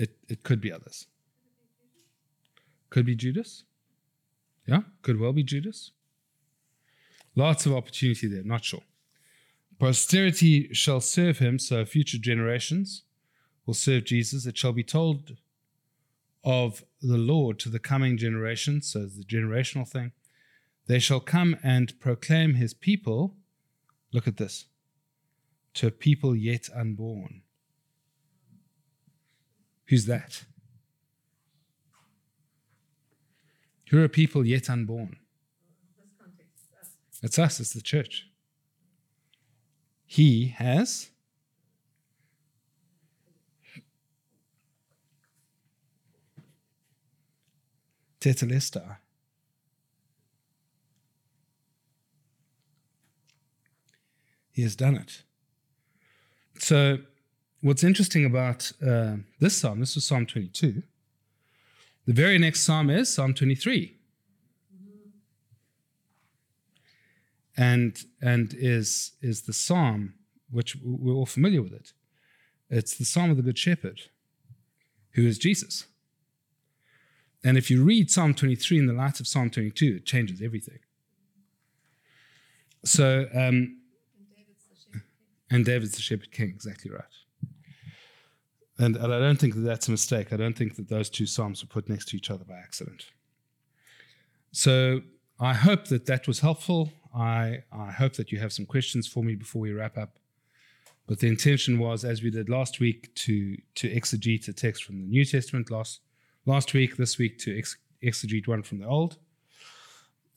It, 0.00 0.16
it 0.30 0.42
could 0.44 0.62
be 0.62 0.72
others. 0.72 1.06
Could 2.88 3.04
be 3.04 3.14
Judas. 3.14 3.64
Yeah, 4.66 4.80
could 5.02 5.20
well 5.20 5.34
be 5.34 5.42
Judas. 5.42 5.92
Lots 7.36 7.66
of 7.66 7.74
opportunity 7.74 8.26
there, 8.26 8.42
not 8.42 8.64
sure. 8.64 8.80
Posterity 9.78 10.72
shall 10.72 11.02
serve 11.02 11.38
him, 11.38 11.58
so 11.58 11.84
future 11.84 12.16
generations 12.16 13.02
will 13.66 13.74
serve 13.74 14.04
Jesus. 14.04 14.46
It 14.46 14.56
shall 14.56 14.72
be 14.72 14.82
told 14.82 15.36
of 16.44 16.82
the 17.02 17.18
Lord 17.18 17.58
to 17.58 17.68
the 17.68 17.78
coming 17.78 18.16
generation, 18.16 18.80
so 18.80 19.02
it's 19.02 19.18
the 19.18 19.24
generational 19.24 19.86
thing. 19.86 20.12
They 20.86 20.98
shall 20.98 21.20
come 21.20 21.58
and 21.62 21.98
proclaim 22.00 22.54
his 22.54 22.72
people, 22.72 23.36
look 24.14 24.26
at 24.26 24.38
this, 24.38 24.64
to 25.74 25.88
a 25.88 25.90
people 25.90 26.34
yet 26.34 26.70
unborn. 26.74 27.42
Who's 29.90 30.06
that? 30.06 30.44
Who 33.88 34.00
are 34.00 34.08
people 34.08 34.46
yet 34.46 34.70
unborn? 34.70 35.16
It's 37.24 37.40
us, 37.40 37.58
it's 37.58 37.72
the 37.72 37.82
church. 37.82 38.28
He 40.06 40.54
has 40.56 41.10
tetelestai. 48.20 48.98
He 54.52 54.62
has 54.62 54.76
done 54.76 54.94
it. 54.94 55.24
So, 56.60 56.98
what's 57.60 57.84
interesting 57.84 58.24
about 58.24 58.72
uh, 58.86 59.16
this 59.38 59.56
psalm, 59.56 59.80
this 59.80 59.94
was 59.94 60.04
Psalm 60.04 60.26
22. 60.26 60.82
The 62.06 62.12
very 62.12 62.38
next 62.38 62.60
psalm 62.62 62.90
is 62.90 63.12
Psalm 63.12 63.34
23. 63.34 63.96
and 67.56 68.04
and 68.22 68.54
is 68.56 69.12
is 69.20 69.42
the 69.42 69.52
psalm 69.52 70.14
which 70.50 70.76
we're 70.82 71.14
all 71.14 71.26
familiar 71.26 71.60
with 71.60 71.72
it 71.72 71.92
it's 72.70 72.96
the 72.96 73.04
psalm 73.04 73.30
of 73.30 73.36
the 73.36 73.42
good 73.42 73.58
shepherd 73.58 74.00
who 75.12 75.26
is 75.26 75.36
jesus 75.36 75.86
and 77.44 77.58
if 77.58 77.70
you 77.70 77.82
read 77.84 78.10
psalm 78.10 78.32
23 78.32 78.78
in 78.78 78.86
the 78.86 78.92
light 78.92 79.20
of 79.20 79.26
psalm 79.26 79.50
22 79.50 79.96
it 79.96 80.06
changes 80.06 80.40
everything 80.40 80.78
so 82.84 83.26
um, 83.34 83.76
And 84.16 84.24
David's 84.36 84.64
the 84.64 84.76
shepherd. 84.76 85.02
and 85.50 85.64
david's 85.66 85.92
the 85.92 86.02
shepherd 86.02 86.30
king 86.32 86.48
exactly 86.48 86.90
right 86.90 87.04
and, 88.84 88.96
and 88.96 89.14
i 89.14 89.18
don't 89.18 89.38
think 89.38 89.54
that 89.54 89.60
that's 89.60 89.88
a 89.88 89.90
mistake 89.90 90.32
i 90.32 90.36
don't 90.36 90.56
think 90.56 90.76
that 90.76 90.88
those 90.88 91.08
two 91.08 91.26
psalms 91.26 91.62
were 91.62 91.68
put 91.68 91.88
next 91.88 92.08
to 92.08 92.16
each 92.16 92.30
other 92.30 92.44
by 92.44 92.54
accident 92.54 93.06
so 94.52 95.00
i 95.38 95.54
hope 95.54 95.86
that 95.86 96.06
that 96.06 96.26
was 96.26 96.40
helpful 96.40 96.92
I, 97.14 97.64
I 97.72 97.90
hope 97.90 98.14
that 98.14 98.30
you 98.30 98.38
have 98.38 98.52
some 98.52 98.66
questions 98.66 99.06
for 99.06 99.24
me 99.24 99.34
before 99.34 99.60
we 99.60 99.72
wrap 99.72 99.98
up. 99.98 100.18
But 101.06 101.18
the 101.18 101.26
intention 101.26 101.78
was, 101.78 102.04
as 102.04 102.22
we 102.22 102.30
did 102.30 102.48
last 102.48 102.78
week, 102.78 103.12
to 103.16 103.56
to 103.74 103.92
exegete 103.92 104.46
a 104.46 104.52
text 104.52 104.84
from 104.84 105.00
the 105.00 105.08
New 105.08 105.24
Testament 105.24 105.70
last 105.70 106.00
last 106.46 106.72
week, 106.72 106.96
this 106.96 107.18
week 107.18 107.38
to 107.38 107.58
ex, 107.58 107.76
exegete 108.02 108.46
one 108.46 108.62
from 108.62 108.78
the 108.78 108.86
Old, 108.86 109.18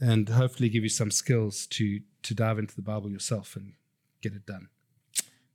and 0.02 0.28
hopefully 0.30 0.70
give 0.70 0.82
you 0.82 0.89
some 0.89 1.12
skills 1.12 1.68
to 1.68 2.02
to 2.24 2.34
dive 2.34 2.58
into 2.58 2.76
the 2.76 2.82
Bible 2.82 3.12
yourself 3.12 3.56
and 3.56 3.74
get 4.22 4.34
it 4.34 4.48
done. 4.48 4.70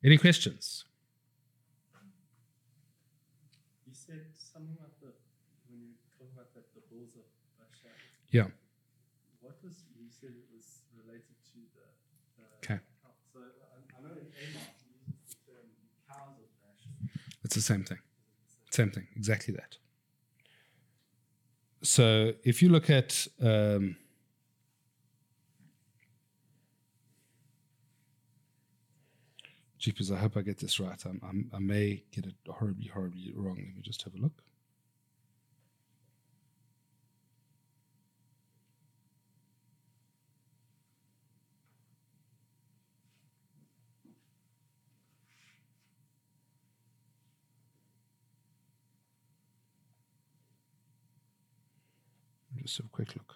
Any 0.05 0.19
questions? 0.19 0.85
You 3.89 3.95
said 3.95 4.27
something 4.37 4.77
about 4.79 5.01
the 5.01 5.11
when 5.69 5.81
you 5.81 5.95
talk 6.17 6.31
about 6.33 6.55
that 6.55 6.73
the 6.75 6.83
bulls 6.89 7.17
of 7.17 7.27
Bashan. 7.59 7.91
Yeah. 8.31 8.47
What 9.41 9.55
was 9.65 9.85
you 9.97 10.09
said 10.11 10.31
it 10.31 10.45
was 10.55 10.83
related 10.95 11.37
to 11.53 11.59
the. 11.75 11.85
Okay. 12.59 12.81
So 13.33 13.41
I, 13.41 13.99
I 13.99 14.03
know 14.03 14.15
in 14.17 14.27
uses 14.27 14.77
the 15.07 15.35
term 15.47 15.69
cows 16.09 16.37
of 16.39 16.51
Bashan. 16.61 17.11
It's 17.45 17.55
the 17.55 17.63
same 17.63 17.85
thing. 17.85 17.99
Same 18.71 18.91
thing, 18.91 19.07
exactly 19.17 19.55
that. 19.55 19.77
So 21.83 22.33
if 22.45 22.61
you 22.61 22.69
look 22.69 22.91
at 22.91 23.27
um, 23.41 23.97
Jeepers, 29.79 30.11
I 30.11 30.17
hope 30.19 30.37
I 30.37 30.43
get 30.43 30.59
this 30.59 30.81
right. 30.81 31.03
I'm, 31.07 31.21
I'm, 31.27 31.51
I 31.55 31.59
may 31.61 32.03
get 32.13 32.27
it 32.27 32.35
horribly, 32.49 32.89
horribly 32.89 33.33
wrong. 33.35 33.57
Let 33.57 33.77
me 33.77 33.83
just 33.83 34.03
have 34.03 34.15
a 34.15 34.19
look. 34.19 34.43
Just 52.69 52.77
have 52.81 52.87
a 52.87 52.91
quick 52.91 53.17
look. 53.17 53.35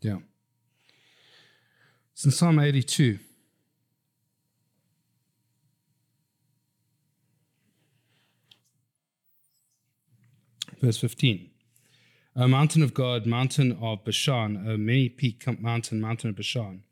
Yeah. 0.00 0.20
It's 2.14 2.24
in 2.24 2.30
Psalm 2.30 2.58
82. 2.58 3.18
Verse 10.80 10.96
15. 10.96 11.50
O 12.40 12.46
mountain 12.46 12.84
of 12.84 12.94
God, 12.94 13.26
mountain 13.26 13.76
of 13.82 14.04
Bashan, 14.04 14.64
O 14.68 14.76
many 14.76 15.08
peak 15.08 15.44
mountain, 15.60 16.00
mountain 16.00 16.30
of 16.30 16.36
Bashan. 16.36 16.84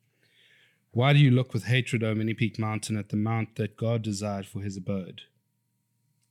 Why 0.90 1.12
do 1.12 1.20
you 1.20 1.30
look 1.30 1.54
with 1.54 1.66
hatred, 1.66 2.02
O 2.02 2.16
many 2.16 2.34
peaked 2.34 2.58
mountain, 2.58 2.96
at 2.96 3.10
the 3.10 3.16
mount 3.16 3.54
that 3.54 3.76
God 3.76 4.02
desired 4.02 4.46
for 4.46 4.60
his 4.60 4.76
abode? 4.76 5.22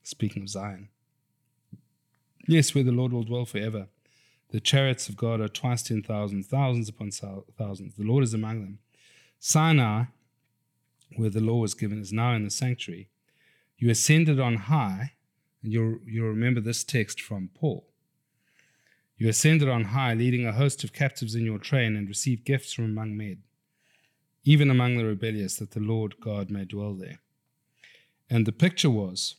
Speaking 0.04 0.42
of 0.44 0.50
Zion. 0.50 0.90
Yes, 2.46 2.76
where 2.76 2.84
the 2.84 2.92
Lord 2.92 3.14
will 3.14 3.24
dwell 3.24 3.46
forever. 3.46 3.88
The 4.50 4.60
chariots 4.60 5.08
of 5.08 5.16
God 5.16 5.40
are 5.40 5.48
twice 5.48 5.82
ten 5.82 6.04
thousand, 6.04 6.44
thousands 6.44 6.90
upon 6.90 7.12
thousands. 7.12 7.96
The 7.96 8.04
Lord 8.04 8.26
is 8.26 8.34
among 8.34 8.64
them. 8.64 8.80
Sinai, 9.40 10.08
where 11.16 11.30
the 11.30 11.40
law 11.40 11.62
was 11.62 11.74
given, 11.74 12.02
is 12.02 12.12
now 12.12 12.34
in 12.34 12.44
the 12.44 12.50
sanctuary. 12.50 13.08
You 13.78 13.90
ascended 13.90 14.42
on 14.42 14.58
high, 14.58 15.14
and 15.64 15.72
you'll, 15.72 16.00
you'll 16.06 16.28
remember 16.28 16.60
this 16.60 16.84
text 16.84 17.22
from 17.22 17.50
Paul. 17.56 17.88
You 19.18 19.30
ascended 19.30 19.70
on 19.70 19.86
high, 19.86 20.14
leading 20.14 20.46
a 20.46 20.52
host 20.52 20.84
of 20.84 20.94
captives 20.94 21.36
in 21.36 21.46
your 21.46 21.58
train, 21.58 21.96
and 21.96 22.08
received 22.08 22.46
gifts 22.46 22.74
from 22.74 22.86
among 22.86 23.16
men, 23.16 23.44
even 24.44 24.70
among 24.70 24.98
the 24.98 25.06
rebellious, 25.06 25.56
that 25.58 25.72
the 25.72 25.80
Lord 25.80 26.16
God 26.20 26.50
may 26.50 26.66
dwell 26.66 26.94
there. 26.94 27.20
And 28.30 28.46
the 28.46 28.52
picture 28.52 28.90
was 28.90 29.36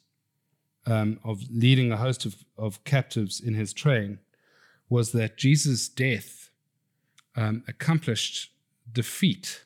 um, 0.86 1.20
of 1.24 1.42
leading 1.50 1.92
a 1.92 1.96
host 1.96 2.24
of, 2.24 2.36
of 2.56 2.84
captives 2.84 3.40
in 3.40 3.54
his 3.54 3.72
train 3.72 4.20
was 4.88 5.12
that 5.12 5.36
Jesus' 5.36 5.88
death 5.88 6.50
um, 7.34 7.64
accomplished 7.68 8.52
defeat 8.90 9.64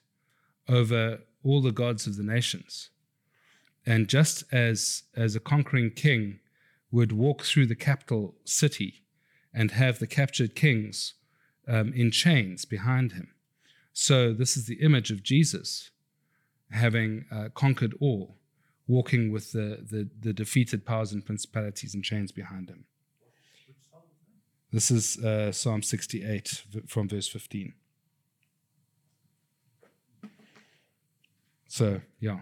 over 0.69 1.21
all 1.45 1.61
the 1.61 1.73
gods 1.73 2.07
of 2.07 2.17
the 2.17 2.23
nations. 2.23 2.91
And 3.87 4.09
just 4.09 4.45
as, 4.53 5.05
as 5.15 5.37
a 5.37 5.41
conquering 5.41 5.91
king 5.91 6.41
would 6.91 7.13
walk 7.13 7.43
through 7.45 7.67
the 7.67 7.77
capital 7.77 8.35
city 8.45 9.03
and 9.53 9.73
have 9.73 9.99
the 9.99 10.07
captured 10.07 10.55
kings 10.55 11.15
um, 11.69 11.93
in 11.95 12.11
chains 12.11 12.65
behind 12.65 13.13
him, 13.13 13.29
so 13.93 14.33
this 14.33 14.57
is 14.57 14.67
the 14.67 14.81
image 14.81 15.11
of 15.11 15.23
Jesus 15.23 15.91
having 16.71 17.25
uh, 17.31 17.49
conquered 17.55 17.95
all, 18.01 18.37
walking 18.87 19.33
with 19.33 19.53
the, 19.53 19.85
the, 19.91 20.09
the 20.21 20.33
defeated 20.33 20.87
powers 20.87 21.13
and 21.13 21.25
principalities 21.25 21.95
in 21.95 22.03
chains 22.03 22.33
behind 22.33 22.69
him. 22.69 22.85
This 24.73 24.91
is 24.91 25.19
uh, 25.19 25.51
Psalm 25.51 25.83
68 25.83 26.63
v- 26.71 26.81
from 26.87 27.09
verse 27.09 27.27
15. 27.27 27.75
So, 31.67 32.01
yeah. 32.21 32.41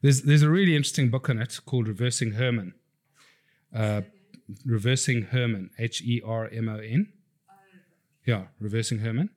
There's, 0.00 0.22
there's 0.22 0.42
a 0.42 0.50
really 0.50 0.74
interesting 0.74 1.10
book 1.10 1.28
on 1.28 1.38
it 1.38 1.60
called 1.66 1.88
Reversing 1.88 2.32
Hermon. 2.32 2.74
Uh, 3.74 4.02
Reversing 4.64 5.22
Hermon, 5.22 5.70
H 5.78 6.02
E 6.02 6.20
R 6.24 6.48
M 6.52 6.68
O 6.68 6.76
N. 6.78 7.12
Yeah, 8.24 8.44
Reversing 8.60 8.98
Hermon, 9.00 9.30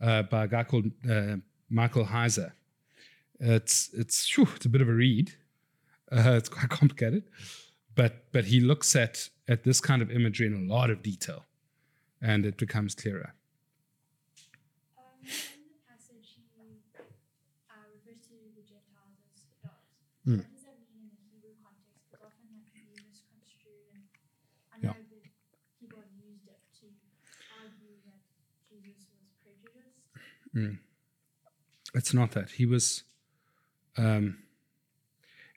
uh, 0.00 0.22
by 0.22 0.44
a 0.44 0.48
guy 0.48 0.62
called 0.64 0.86
uh, 1.10 1.36
Michael 1.68 2.06
Heiser. 2.06 2.52
It's 3.40 3.90
it's 3.92 4.28
phew, 4.28 4.48
it's 4.56 4.66
a 4.66 4.68
bit 4.68 4.80
of 4.80 4.88
a 4.88 4.92
read. 4.92 5.32
Uh, 6.10 6.32
it's 6.32 6.48
quite 6.48 6.68
complicated, 6.80 7.24
but 7.94 8.30
but 8.32 8.44
he 8.46 8.60
looks 8.60 8.94
at 8.96 9.28
at 9.48 9.64
this 9.64 9.80
kind 9.80 10.02
of 10.02 10.10
imagery 10.10 10.46
in 10.46 10.54
a 10.54 10.72
lot 10.72 10.90
of 10.90 11.02
detail, 11.02 11.44
and 12.22 12.46
it 12.46 12.56
becomes 12.56 12.94
clearer. 12.94 13.34
Um, 14.98 15.22
the 15.22 15.78
passage, 15.86 16.38
he 16.54 16.78
uh, 16.98 17.74
refers 17.94 18.22
to 18.28 18.34
the 18.54 18.62
Gentiles 18.62 19.18
as 19.34 19.42
dogs. 19.62 19.98
Mm. 20.26 20.38
What 20.38 20.50
does 20.54 20.64
that 20.66 20.78
mean 20.94 21.10
in 21.10 21.14
the 21.14 21.26
Hebrew 21.30 21.54
context? 21.62 21.98
Because 22.06 22.22
often 22.26 22.46
that 22.54 22.66
can 22.70 22.86
be 22.86 22.98
misconstrued, 23.02 23.90
and 23.94 24.02
I 24.74 24.76
Yeah. 24.82 24.94
know 24.94 25.02
that 25.10 25.26
people 25.78 25.98
have 26.02 26.14
used 26.18 26.46
it 26.46 26.58
to 26.82 26.86
argue 27.54 27.98
that 28.06 28.18
Jesus 28.70 29.06
was 29.14 29.26
prejudiced. 30.64 30.82
It's 31.94 32.14
not 32.14 32.32
that 32.32 32.50
he 32.52 32.66
was. 32.66 33.04
Um, 33.96 34.38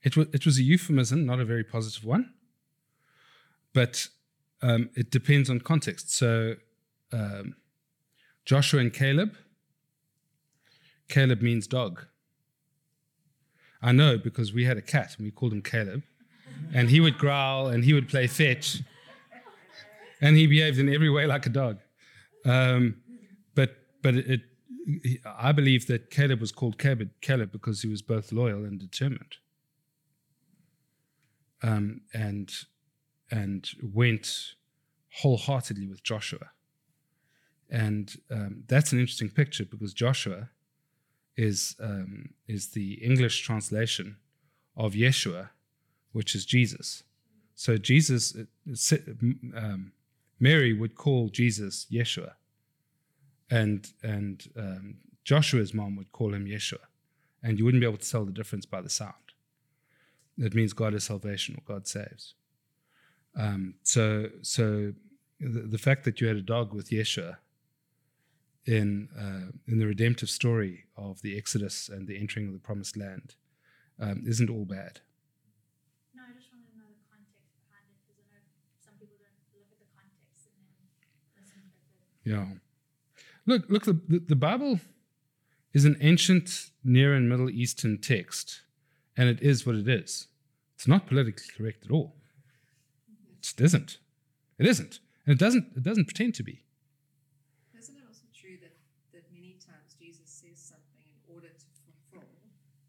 it 0.03 0.15
was 0.17 0.27
it 0.33 0.45
was 0.45 0.57
a 0.57 0.63
euphemism, 0.63 1.25
not 1.25 1.39
a 1.39 1.45
very 1.45 1.63
positive 1.63 2.05
one. 2.05 2.33
But 3.73 4.07
um, 4.61 4.89
it 4.95 5.11
depends 5.11 5.49
on 5.49 5.59
context. 5.59 6.13
So, 6.13 6.55
um, 7.11 7.55
Joshua 8.45 8.79
and 8.79 8.93
Caleb 8.93 9.35
Caleb 11.11 11.41
means 11.41 11.67
dog. 11.67 12.05
I 13.81 13.91
know 13.91 14.17
because 14.17 14.53
we 14.53 14.63
had 14.63 14.77
a 14.77 14.81
cat 14.81 15.15
and 15.17 15.25
we 15.25 15.31
called 15.31 15.53
him 15.53 15.61
Caleb. 15.61 16.03
And 16.73 16.89
he 16.89 16.99
would 16.99 17.17
growl 17.17 17.67
and 17.67 17.83
he 17.83 17.93
would 17.93 18.07
play 18.07 18.27
fetch. 18.27 18.81
And 20.21 20.37
he 20.37 20.47
behaved 20.47 20.79
in 20.79 20.93
every 20.93 21.09
way 21.09 21.25
like 21.25 21.45
a 21.45 21.49
dog. 21.49 21.79
Um, 22.45 23.01
but 23.55 23.75
but 24.01 24.15
it, 24.15 24.41
I 25.25 25.51
believe 25.51 25.87
that 25.87 26.09
Caleb 26.09 26.39
was 26.39 26.51
called 26.51 26.77
Caleb, 26.77 27.51
because 27.51 27.81
he 27.81 27.89
was 27.89 28.01
both 28.01 28.31
loyal 28.31 28.65
and 28.65 28.79
determined. 28.79 29.35
Um, 31.63 32.01
and 32.13 32.51
and 33.29 33.69
went 33.81 34.55
wholeheartedly 35.13 35.87
with 35.87 36.03
Joshua. 36.03 36.51
And 37.69 38.13
um, 38.29 38.63
that's 38.67 38.91
an 38.91 38.99
interesting 38.99 39.29
picture 39.29 39.63
because 39.63 39.93
Joshua 39.93 40.49
is 41.37 41.75
um, 41.79 42.33
is 42.47 42.71
the 42.71 42.93
English 42.95 43.41
translation 43.41 44.17
of 44.75 44.93
Yeshua, 44.93 45.49
which 46.11 46.35
is 46.35 46.45
Jesus. 46.45 47.03
So 47.55 47.77
Jesus, 47.77 48.35
uh, 48.35 48.95
um, 49.55 49.91
Mary 50.39 50.73
would 50.73 50.95
call 50.95 51.29
Jesus 51.29 51.85
Yeshua, 51.91 52.33
and 53.51 53.91
and 54.01 54.47
um, 54.57 54.95
Joshua's 55.23 55.73
mom 55.73 55.95
would 55.97 56.11
call 56.11 56.33
him 56.33 56.45
Yeshua, 56.45 56.85
and 57.43 57.59
you 57.59 57.65
wouldn't 57.65 57.81
be 57.81 57.87
able 57.87 57.97
to 57.97 58.09
tell 58.09 58.25
the 58.25 58.31
difference 58.31 58.65
by 58.65 58.81
the 58.81 58.89
sound. 58.89 59.13
It 60.37 60.55
means 60.55 60.73
God 60.73 60.95
is 60.95 61.03
salvation 61.03 61.55
or 61.55 61.73
God 61.73 61.87
saves. 61.87 62.33
Um, 63.37 63.75
so 63.83 64.29
so 64.41 64.93
the, 65.39 65.61
the 65.61 65.77
fact 65.77 66.05
that 66.05 66.19
you 66.19 66.27
had 66.27 66.37
a 66.37 66.41
dog 66.41 66.73
with 66.73 66.89
Yeshua 66.89 67.37
in 68.65 69.09
uh, 69.17 69.51
in 69.67 69.79
the 69.79 69.85
redemptive 69.85 70.29
story 70.29 70.85
of 70.95 71.21
the 71.21 71.37
Exodus 71.37 71.89
and 71.89 72.07
the 72.07 72.17
entering 72.17 72.47
of 72.47 72.53
the 72.53 72.59
Promised 72.59 72.97
Land 72.97 73.35
um, 73.99 74.23
isn't 74.25 74.49
all 74.49 74.65
bad. 74.65 75.01
No, 76.15 76.23
I 76.23 76.33
just 76.33 76.51
want 76.51 76.65
to 76.65 76.77
know 76.77 76.87
the 76.87 77.03
context 77.11 77.51
behind 77.67 77.85
it 77.91 77.99
because 78.07 78.17
I 78.21 78.31
know 78.31 78.43
some 78.79 78.95
people 78.99 79.19
don't 79.19 79.35
look 79.53 79.67
at 79.71 79.79
the 79.79 79.91
context 79.91 80.47
and 80.47 80.63
then 80.63 80.81
misinterpret. 81.35 82.07
Yeah. 82.23 82.70
Look, 83.45 83.69
look. 83.69 83.85
The, 83.85 83.99
the, 84.07 84.19
the 84.19 84.35
Bible 84.35 84.79
is 85.73 85.85
an 85.85 85.97
ancient 86.01 86.69
Near 86.83 87.13
and 87.13 87.29
Middle 87.29 87.49
Eastern 87.49 87.97
text, 87.97 88.61
and 89.17 89.29
it 89.29 89.41
is 89.41 89.65
what 89.65 89.75
it 89.75 89.87
is. 89.87 90.27
It's 90.75 90.87
not 90.87 91.07
politically 91.07 91.45
correct 91.57 91.85
at 91.85 91.91
all. 91.91 92.15
It 93.39 93.61
isn't. 93.61 93.97
It 94.59 94.67
isn't, 94.67 94.99
and 95.25 95.33
it 95.33 95.39
doesn't. 95.39 95.65
It 95.75 95.83
doesn't 95.83 96.05
pretend 96.05 96.35
to 96.35 96.43
be. 96.43 96.63
Isn't 97.77 97.97
it 97.97 98.03
also 98.07 98.25
true 98.33 98.57
that, 98.61 98.73
that 99.13 99.23
many 99.33 99.57
times 99.65 99.95
Jesus 99.99 100.29
says 100.29 100.59
something 100.59 101.01
in 101.01 101.33
order 101.33 101.47
to 101.47 101.65
fulfill 101.81 102.29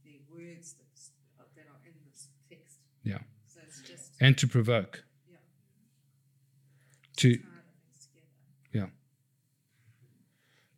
the 0.05 0.21
words 0.31 0.75
that's, 0.79 1.11
uh, 1.41 1.45
that 1.57 1.65
are 1.65 1.81
in 1.87 1.95
this 2.07 2.29
text? 2.51 2.77
Yeah. 3.05 3.19
So 3.47 3.61
it's 3.67 3.81
just 3.81 4.13
And 4.21 4.37
to 4.39 4.47
provoke. 4.47 5.05
Yeah. 5.31 5.37
To 7.17 7.37
tie 7.37 7.43
the 7.43 7.45
things 7.89 8.07
together. 8.07 8.93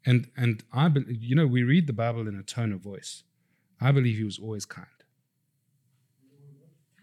And 0.07 0.29
and 0.37 0.63
I 0.73 0.89
believe 0.89 1.23
you 1.23 1.35
know 1.35 1.47
we 1.47 1.63
read 1.63 1.87
the 1.87 1.93
Bible 1.93 2.29
in 2.29 2.39
a 2.39 2.43
tone 2.43 2.73
of 2.73 2.81
voice. 2.81 3.23
I 3.81 3.93
believe 3.93 4.17
he 4.17 4.25
was 4.25 4.39
always 4.39 4.65
kind. 4.65 4.87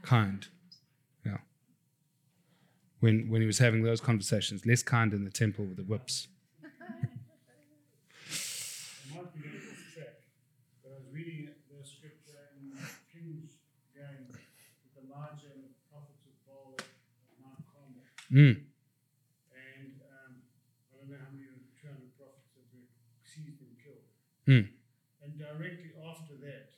Kind. 0.02 0.48
Yeah. 1.26 1.38
When 3.00 3.30
when 3.30 3.42
he 3.42 3.48
was 3.48 3.60
having 3.60 3.84
those 3.84 4.02
conversations, 4.02 4.66
less 4.66 4.84
kind 4.84 5.14
in 5.14 5.24
the 5.24 5.32
temple 5.32 5.66
with 5.66 5.78
the 5.78 5.84
whips. 5.84 6.28
I 6.64 6.68
might 9.16 9.34
be 9.34 9.42
getting 9.42 9.60
off 9.60 9.94
track, 9.94 10.24
but 10.84 10.92
I 10.92 10.96
was 10.98 11.08
reading 11.12 11.50
the 11.70 11.86
scripture 11.86 12.50
in 12.58 12.72
Kings 13.12 13.58
again 13.94 14.26
with 14.30 14.42
Elijah 14.98 15.52
and 15.54 15.64
the 15.68 15.74
prophets 15.92 16.26
of 16.26 16.34
Baal 16.48 16.78
at 16.80 16.86
Mount 17.42 17.62
Carmel. 17.70 18.02
Mm. 18.32 18.64
And 19.54 19.94
um, 20.02 20.42
I 20.90 20.98
don't 20.98 21.10
know 21.12 21.20
how 21.20 21.30
many 21.30 21.46
of 21.52 21.60
the 21.60 21.70
200 21.78 22.16
prophets 22.18 22.50
that 22.56 22.66
were 22.74 22.88
seized 23.22 23.62
and 23.62 23.76
killed. 23.80 24.08
Mm. 24.48 24.70
And 25.24 25.38
directly 25.38 25.92
after 26.10 26.34
that, 26.42 26.74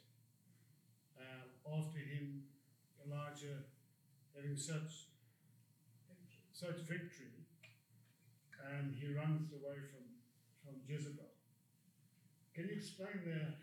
um, 1.17 1.47
after 1.79 1.99
him, 1.99 2.43
Elijah 3.05 3.63
having 4.35 4.57
such 4.57 5.07
such 6.53 6.77
victory, 6.87 7.33
um, 8.61 8.93
he 8.93 9.07
runs 9.11 9.51
away 9.51 9.79
from, 9.91 10.05
from 10.63 10.75
Jezebel. 10.87 11.25
Can 12.53 12.69
you 12.69 12.75
explain 12.77 13.25
the, 13.25 13.57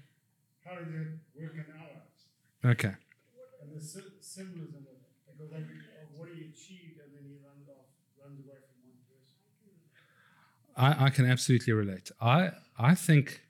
how 0.67 0.75
does 0.77 0.89
that 0.91 1.19
work 1.39 1.55
in 1.55 1.65
our 1.81 1.89
lives? 1.95 2.21
Okay. 2.67 2.95
And 3.63 3.71
the 3.73 3.81
sy- 3.81 4.19
symbolism 4.21 4.85
of 4.91 4.99
it, 5.07 5.15
because 5.31 5.53
of 5.55 6.19
what 6.19 6.29
he 6.35 6.51
achieved, 6.51 6.99
and 7.01 7.15
then 7.15 7.25
he 7.25 7.39
runs 7.47 7.69
off, 7.71 7.89
runs 8.21 8.41
away 8.45 8.59
from 8.59 8.91
one 8.91 8.99
person. 9.07 9.39
I, 10.77 11.07
I 11.07 11.11
can 11.11 11.27
absolutely 11.27 11.73
relate. 11.73 12.11
I 12.21 12.51
I 12.79 12.95
think 12.95 13.41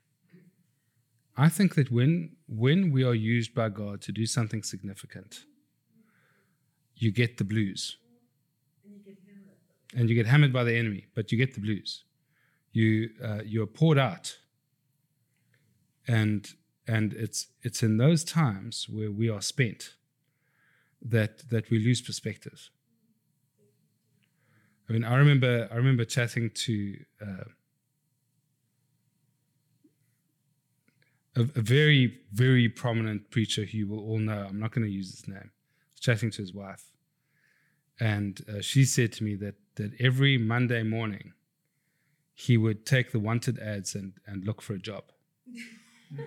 I 1.41 1.49
think 1.49 1.73
that 1.73 1.89
when 1.91 2.35
when 2.47 2.91
we 2.91 3.03
are 3.03 3.15
used 3.15 3.55
by 3.55 3.69
God 3.69 4.01
to 4.01 4.11
do 4.11 4.25
something 4.27 4.61
significant, 4.61 5.45
you 6.95 7.11
get 7.11 7.37
the 7.37 7.43
blues. 7.43 7.97
And 9.97 10.07
you 10.07 10.15
get 10.15 10.27
hammered 10.27 10.53
by 10.53 10.63
the 10.63 10.75
enemy, 10.77 11.07
but 11.15 11.31
you 11.31 11.37
get 11.39 11.55
the 11.55 11.59
blues. 11.59 12.05
You 12.71 13.09
uh, 13.27 13.41
you 13.43 13.63
are 13.63 13.71
poured 13.79 13.97
out. 13.97 14.37
And 16.07 16.47
and 16.87 17.13
it's 17.13 17.47
it's 17.63 17.81
in 17.81 17.97
those 17.97 18.23
times 18.23 18.87
where 18.87 19.11
we 19.11 19.27
are 19.27 19.41
spent 19.41 19.95
that 21.01 21.49
that 21.49 21.71
we 21.71 21.79
lose 21.79 22.01
perspective. 22.01 22.69
I 24.87 24.93
mean, 24.93 25.03
I 25.03 25.15
remember 25.15 25.67
I 25.71 25.75
remember 25.75 26.05
chatting 26.05 26.51
to 26.65 26.97
uh, 27.19 27.45
a, 31.35 31.41
a 31.41 31.61
very 31.61 32.19
very 32.33 32.69
prominent 32.69 33.29
preacher 33.31 33.63
who 33.65 33.77
you 33.77 33.87
will 33.87 33.99
all 33.99 34.19
know. 34.19 34.45
I'm 34.49 34.59
not 34.59 34.71
going 34.71 34.85
to 34.85 34.91
use 34.91 35.11
his 35.11 35.27
name. 35.27 35.37
I 35.37 35.93
was 35.93 35.99
chatting 35.99 36.31
to 36.31 36.41
his 36.41 36.53
wife, 36.53 36.91
and 37.99 38.41
uh, 38.49 38.61
she 38.61 38.85
said 38.85 39.11
to 39.13 39.23
me 39.23 39.35
that 39.35 39.55
that 39.75 39.91
every 39.99 40.37
Monday 40.37 40.83
morning 40.83 41.33
he 42.33 42.57
would 42.57 42.85
take 42.85 43.11
the 43.11 43.19
wanted 43.19 43.59
ads 43.59 43.95
and 43.95 44.13
and 44.25 44.45
look 44.45 44.61
for 44.61 44.73
a 44.73 44.79
job. 44.79 45.03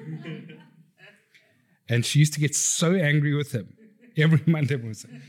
and 1.88 2.04
she 2.04 2.18
used 2.18 2.32
to 2.34 2.40
get 2.40 2.54
so 2.54 2.94
angry 2.94 3.34
with 3.34 3.52
him 3.52 3.76
every 4.16 4.42
Monday 4.46 4.76
morning. 4.76 5.22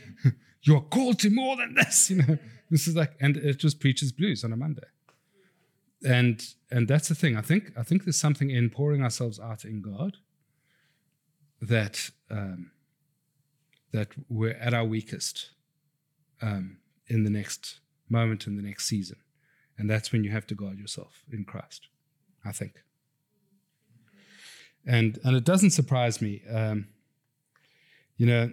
You 0.62 0.78
are 0.78 0.82
called 0.82 1.20
to 1.20 1.30
more 1.30 1.58
than 1.58 1.76
this, 1.76 2.10
you 2.10 2.18
know. 2.18 2.38
This 2.72 2.88
is 2.88 2.96
like, 2.96 3.14
and 3.22 3.38
it 3.38 3.58
just 3.58 3.80
preaches 3.80 4.12
blues 4.12 4.44
on 4.44 4.52
a 4.52 4.58
Monday. 4.58 4.88
And 6.04 6.46
and 6.72 6.88
that's 6.88 7.08
the 7.08 7.16
thing. 7.16 7.38
I 7.38 7.42
think 7.42 7.72
I 7.78 7.84
think 7.84 8.04
there's 8.04 8.20
something 8.20 8.50
in 8.50 8.70
pouring 8.70 9.02
ourselves 9.02 9.40
out 9.40 9.66
in 9.66 9.82
God 9.82 10.18
that 11.62 12.10
um, 12.30 12.72
that 13.92 14.10
we're 14.30 14.58
at 14.58 14.74
our 14.74 14.86
weakest 14.86 15.52
um, 16.42 16.78
in 17.08 17.24
the 17.24 17.30
next 17.30 17.80
moment 18.10 18.46
in 18.46 18.56
the 18.56 18.62
next 18.62 18.86
season, 18.86 19.18
and 19.78 19.90
that's 19.90 20.12
when 20.12 20.24
you 20.24 20.32
have 20.32 20.46
to 20.48 20.56
guard 20.56 20.78
yourself 20.78 21.24
in 21.32 21.46
Christ. 21.46 21.88
I 22.44 22.52
think. 22.52 22.84
And 24.86 25.18
and 25.24 25.36
it 25.36 25.44
doesn't 25.44 25.72
surprise 25.72 26.22
me. 26.22 26.44
Um, 26.50 26.88
you 28.18 28.28
know, 28.28 28.52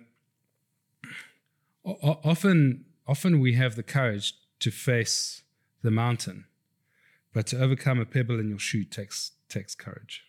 o- 1.84 2.20
often 2.24 2.86
often 3.06 3.40
we 3.40 3.54
have 3.54 3.76
the 3.76 3.82
courage 3.82 4.34
to 4.60 4.70
face 4.70 5.42
the 5.82 5.90
mountain, 5.90 6.46
but 7.32 7.46
to 7.48 7.60
overcome 7.60 7.98
a 7.98 8.04
pebble 8.04 8.38
in 8.38 8.48
your 8.48 8.58
shoe 8.58 8.84
takes 8.84 9.32
takes 9.48 9.74
courage 9.74 10.24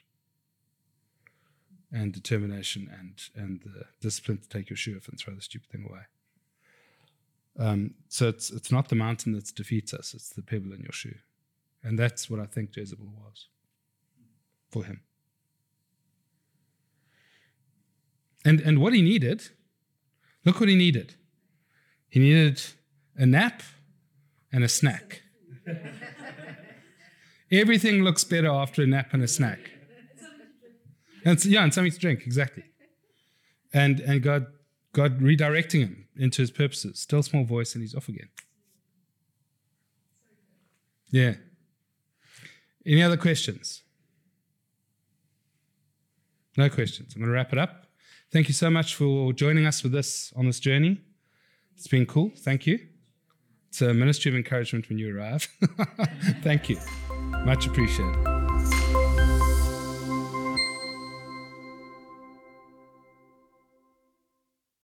and 1.91 2.12
determination 2.12 2.89
and 2.91 3.30
and 3.36 3.62
the 3.62 3.86
discipline 4.01 4.39
to 4.39 4.49
take 4.49 4.70
your 4.70 4.78
shoe 4.78 4.95
off 4.97 5.08
and 5.08 5.20
throw 5.20 5.36
the 5.36 5.41
stupid 5.41 5.70
thing 5.70 5.86
away. 5.88 6.01
Um, 7.60 7.93
so 8.08 8.28
it's 8.28 8.49
it's 8.49 8.72
not 8.72 8.89
the 8.89 8.95
mountain 8.95 9.34
that 9.34 9.54
defeats 9.56 9.93
us; 9.93 10.14
it's 10.14 10.30
the 10.30 10.41
pebble 10.41 10.74
in 10.74 10.82
your 10.82 10.91
shoe, 10.91 11.16
and 11.84 11.99
that's 11.99 12.30
what 12.30 12.39
I 12.39 12.45
think 12.45 12.76
Jezebel 12.76 13.06
was 13.06 13.47
for 14.72 14.86
him. 14.86 15.01
And 18.43 18.60
and 18.60 18.80
what 18.80 18.93
he 18.93 19.01
needed, 19.01 19.49
look 20.43 20.60
what 20.60 20.70
he 20.70 20.76
needed. 20.76 21.16
He 22.10 22.20
needed 22.20 22.62
a 23.16 23.26
nap 23.26 23.62
and 24.51 24.64
a 24.64 24.70
snack. 24.70 25.22
Everything 27.54 28.04
looks 28.04 28.24
better 28.24 28.49
after 28.49 28.82
a 28.82 28.88
nap 28.88 29.14
and 29.14 29.22
a 29.22 29.28
snack. 29.28 29.60
And 31.24 31.43
yeah, 31.45 31.64
and 31.64 31.74
something 31.74 31.91
to 31.91 31.99
drink, 31.99 32.24
exactly. 32.26 32.64
And 33.74 33.99
and 34.01 34.22
God 34.22 34.47
God 34.91 35.20
redirecting 35.20 35.80
him 35.80 36.08
into 36.18 36.41
his 36.41 36.51
purposes. 36.51 36.99
Still 36.99 37.24
small 37.24 37.45
voice 37.45 37.76
and 37.76 37.82
he's 37.82 37.95
off 37.95 38.10
again. 38.10 38.30
Yeah. 41.10 41.36
Any 42.86 43.04
other 43.04 43.18
questions? 43.18 43.84
No 46.58 46.70
questions. 46.70 47.14
I'm 47.16 47.22
going 47.22 47.30
to 47.30 47.34
wrap 47.34 47.54
it 47.54 47.60
up. 47.60 47.86
Thank 48.32 48.47
you 48.47 48.54
so 48.54 48.70
much 48.70 48.95
for 48.95 49.32
joining 49.32 49.66
us 49.66 49.80
for 49.80 49.89
this 49.89 50.34
on 50.36 50.47
this 50.47 50.60
journey. 50.60 51.01
It's 51.76 51.88
been 51.88 52.06
cool. 52.06 52.32
Thank 52.36 52.68
you. 52.68 52.80
It's 53.70 53.82
a 53.82 53.93
ministry 53.93 54.30
of 54.30 54.36
encouragement 54.36 54.89
when 54.89 54.97
you 54.97 55.16
arrive. 55.16 55.47
Thank 56.43 56.70
you. 56.70 56.78
Much 57.46 57.68
appreciated. 57.68 58.33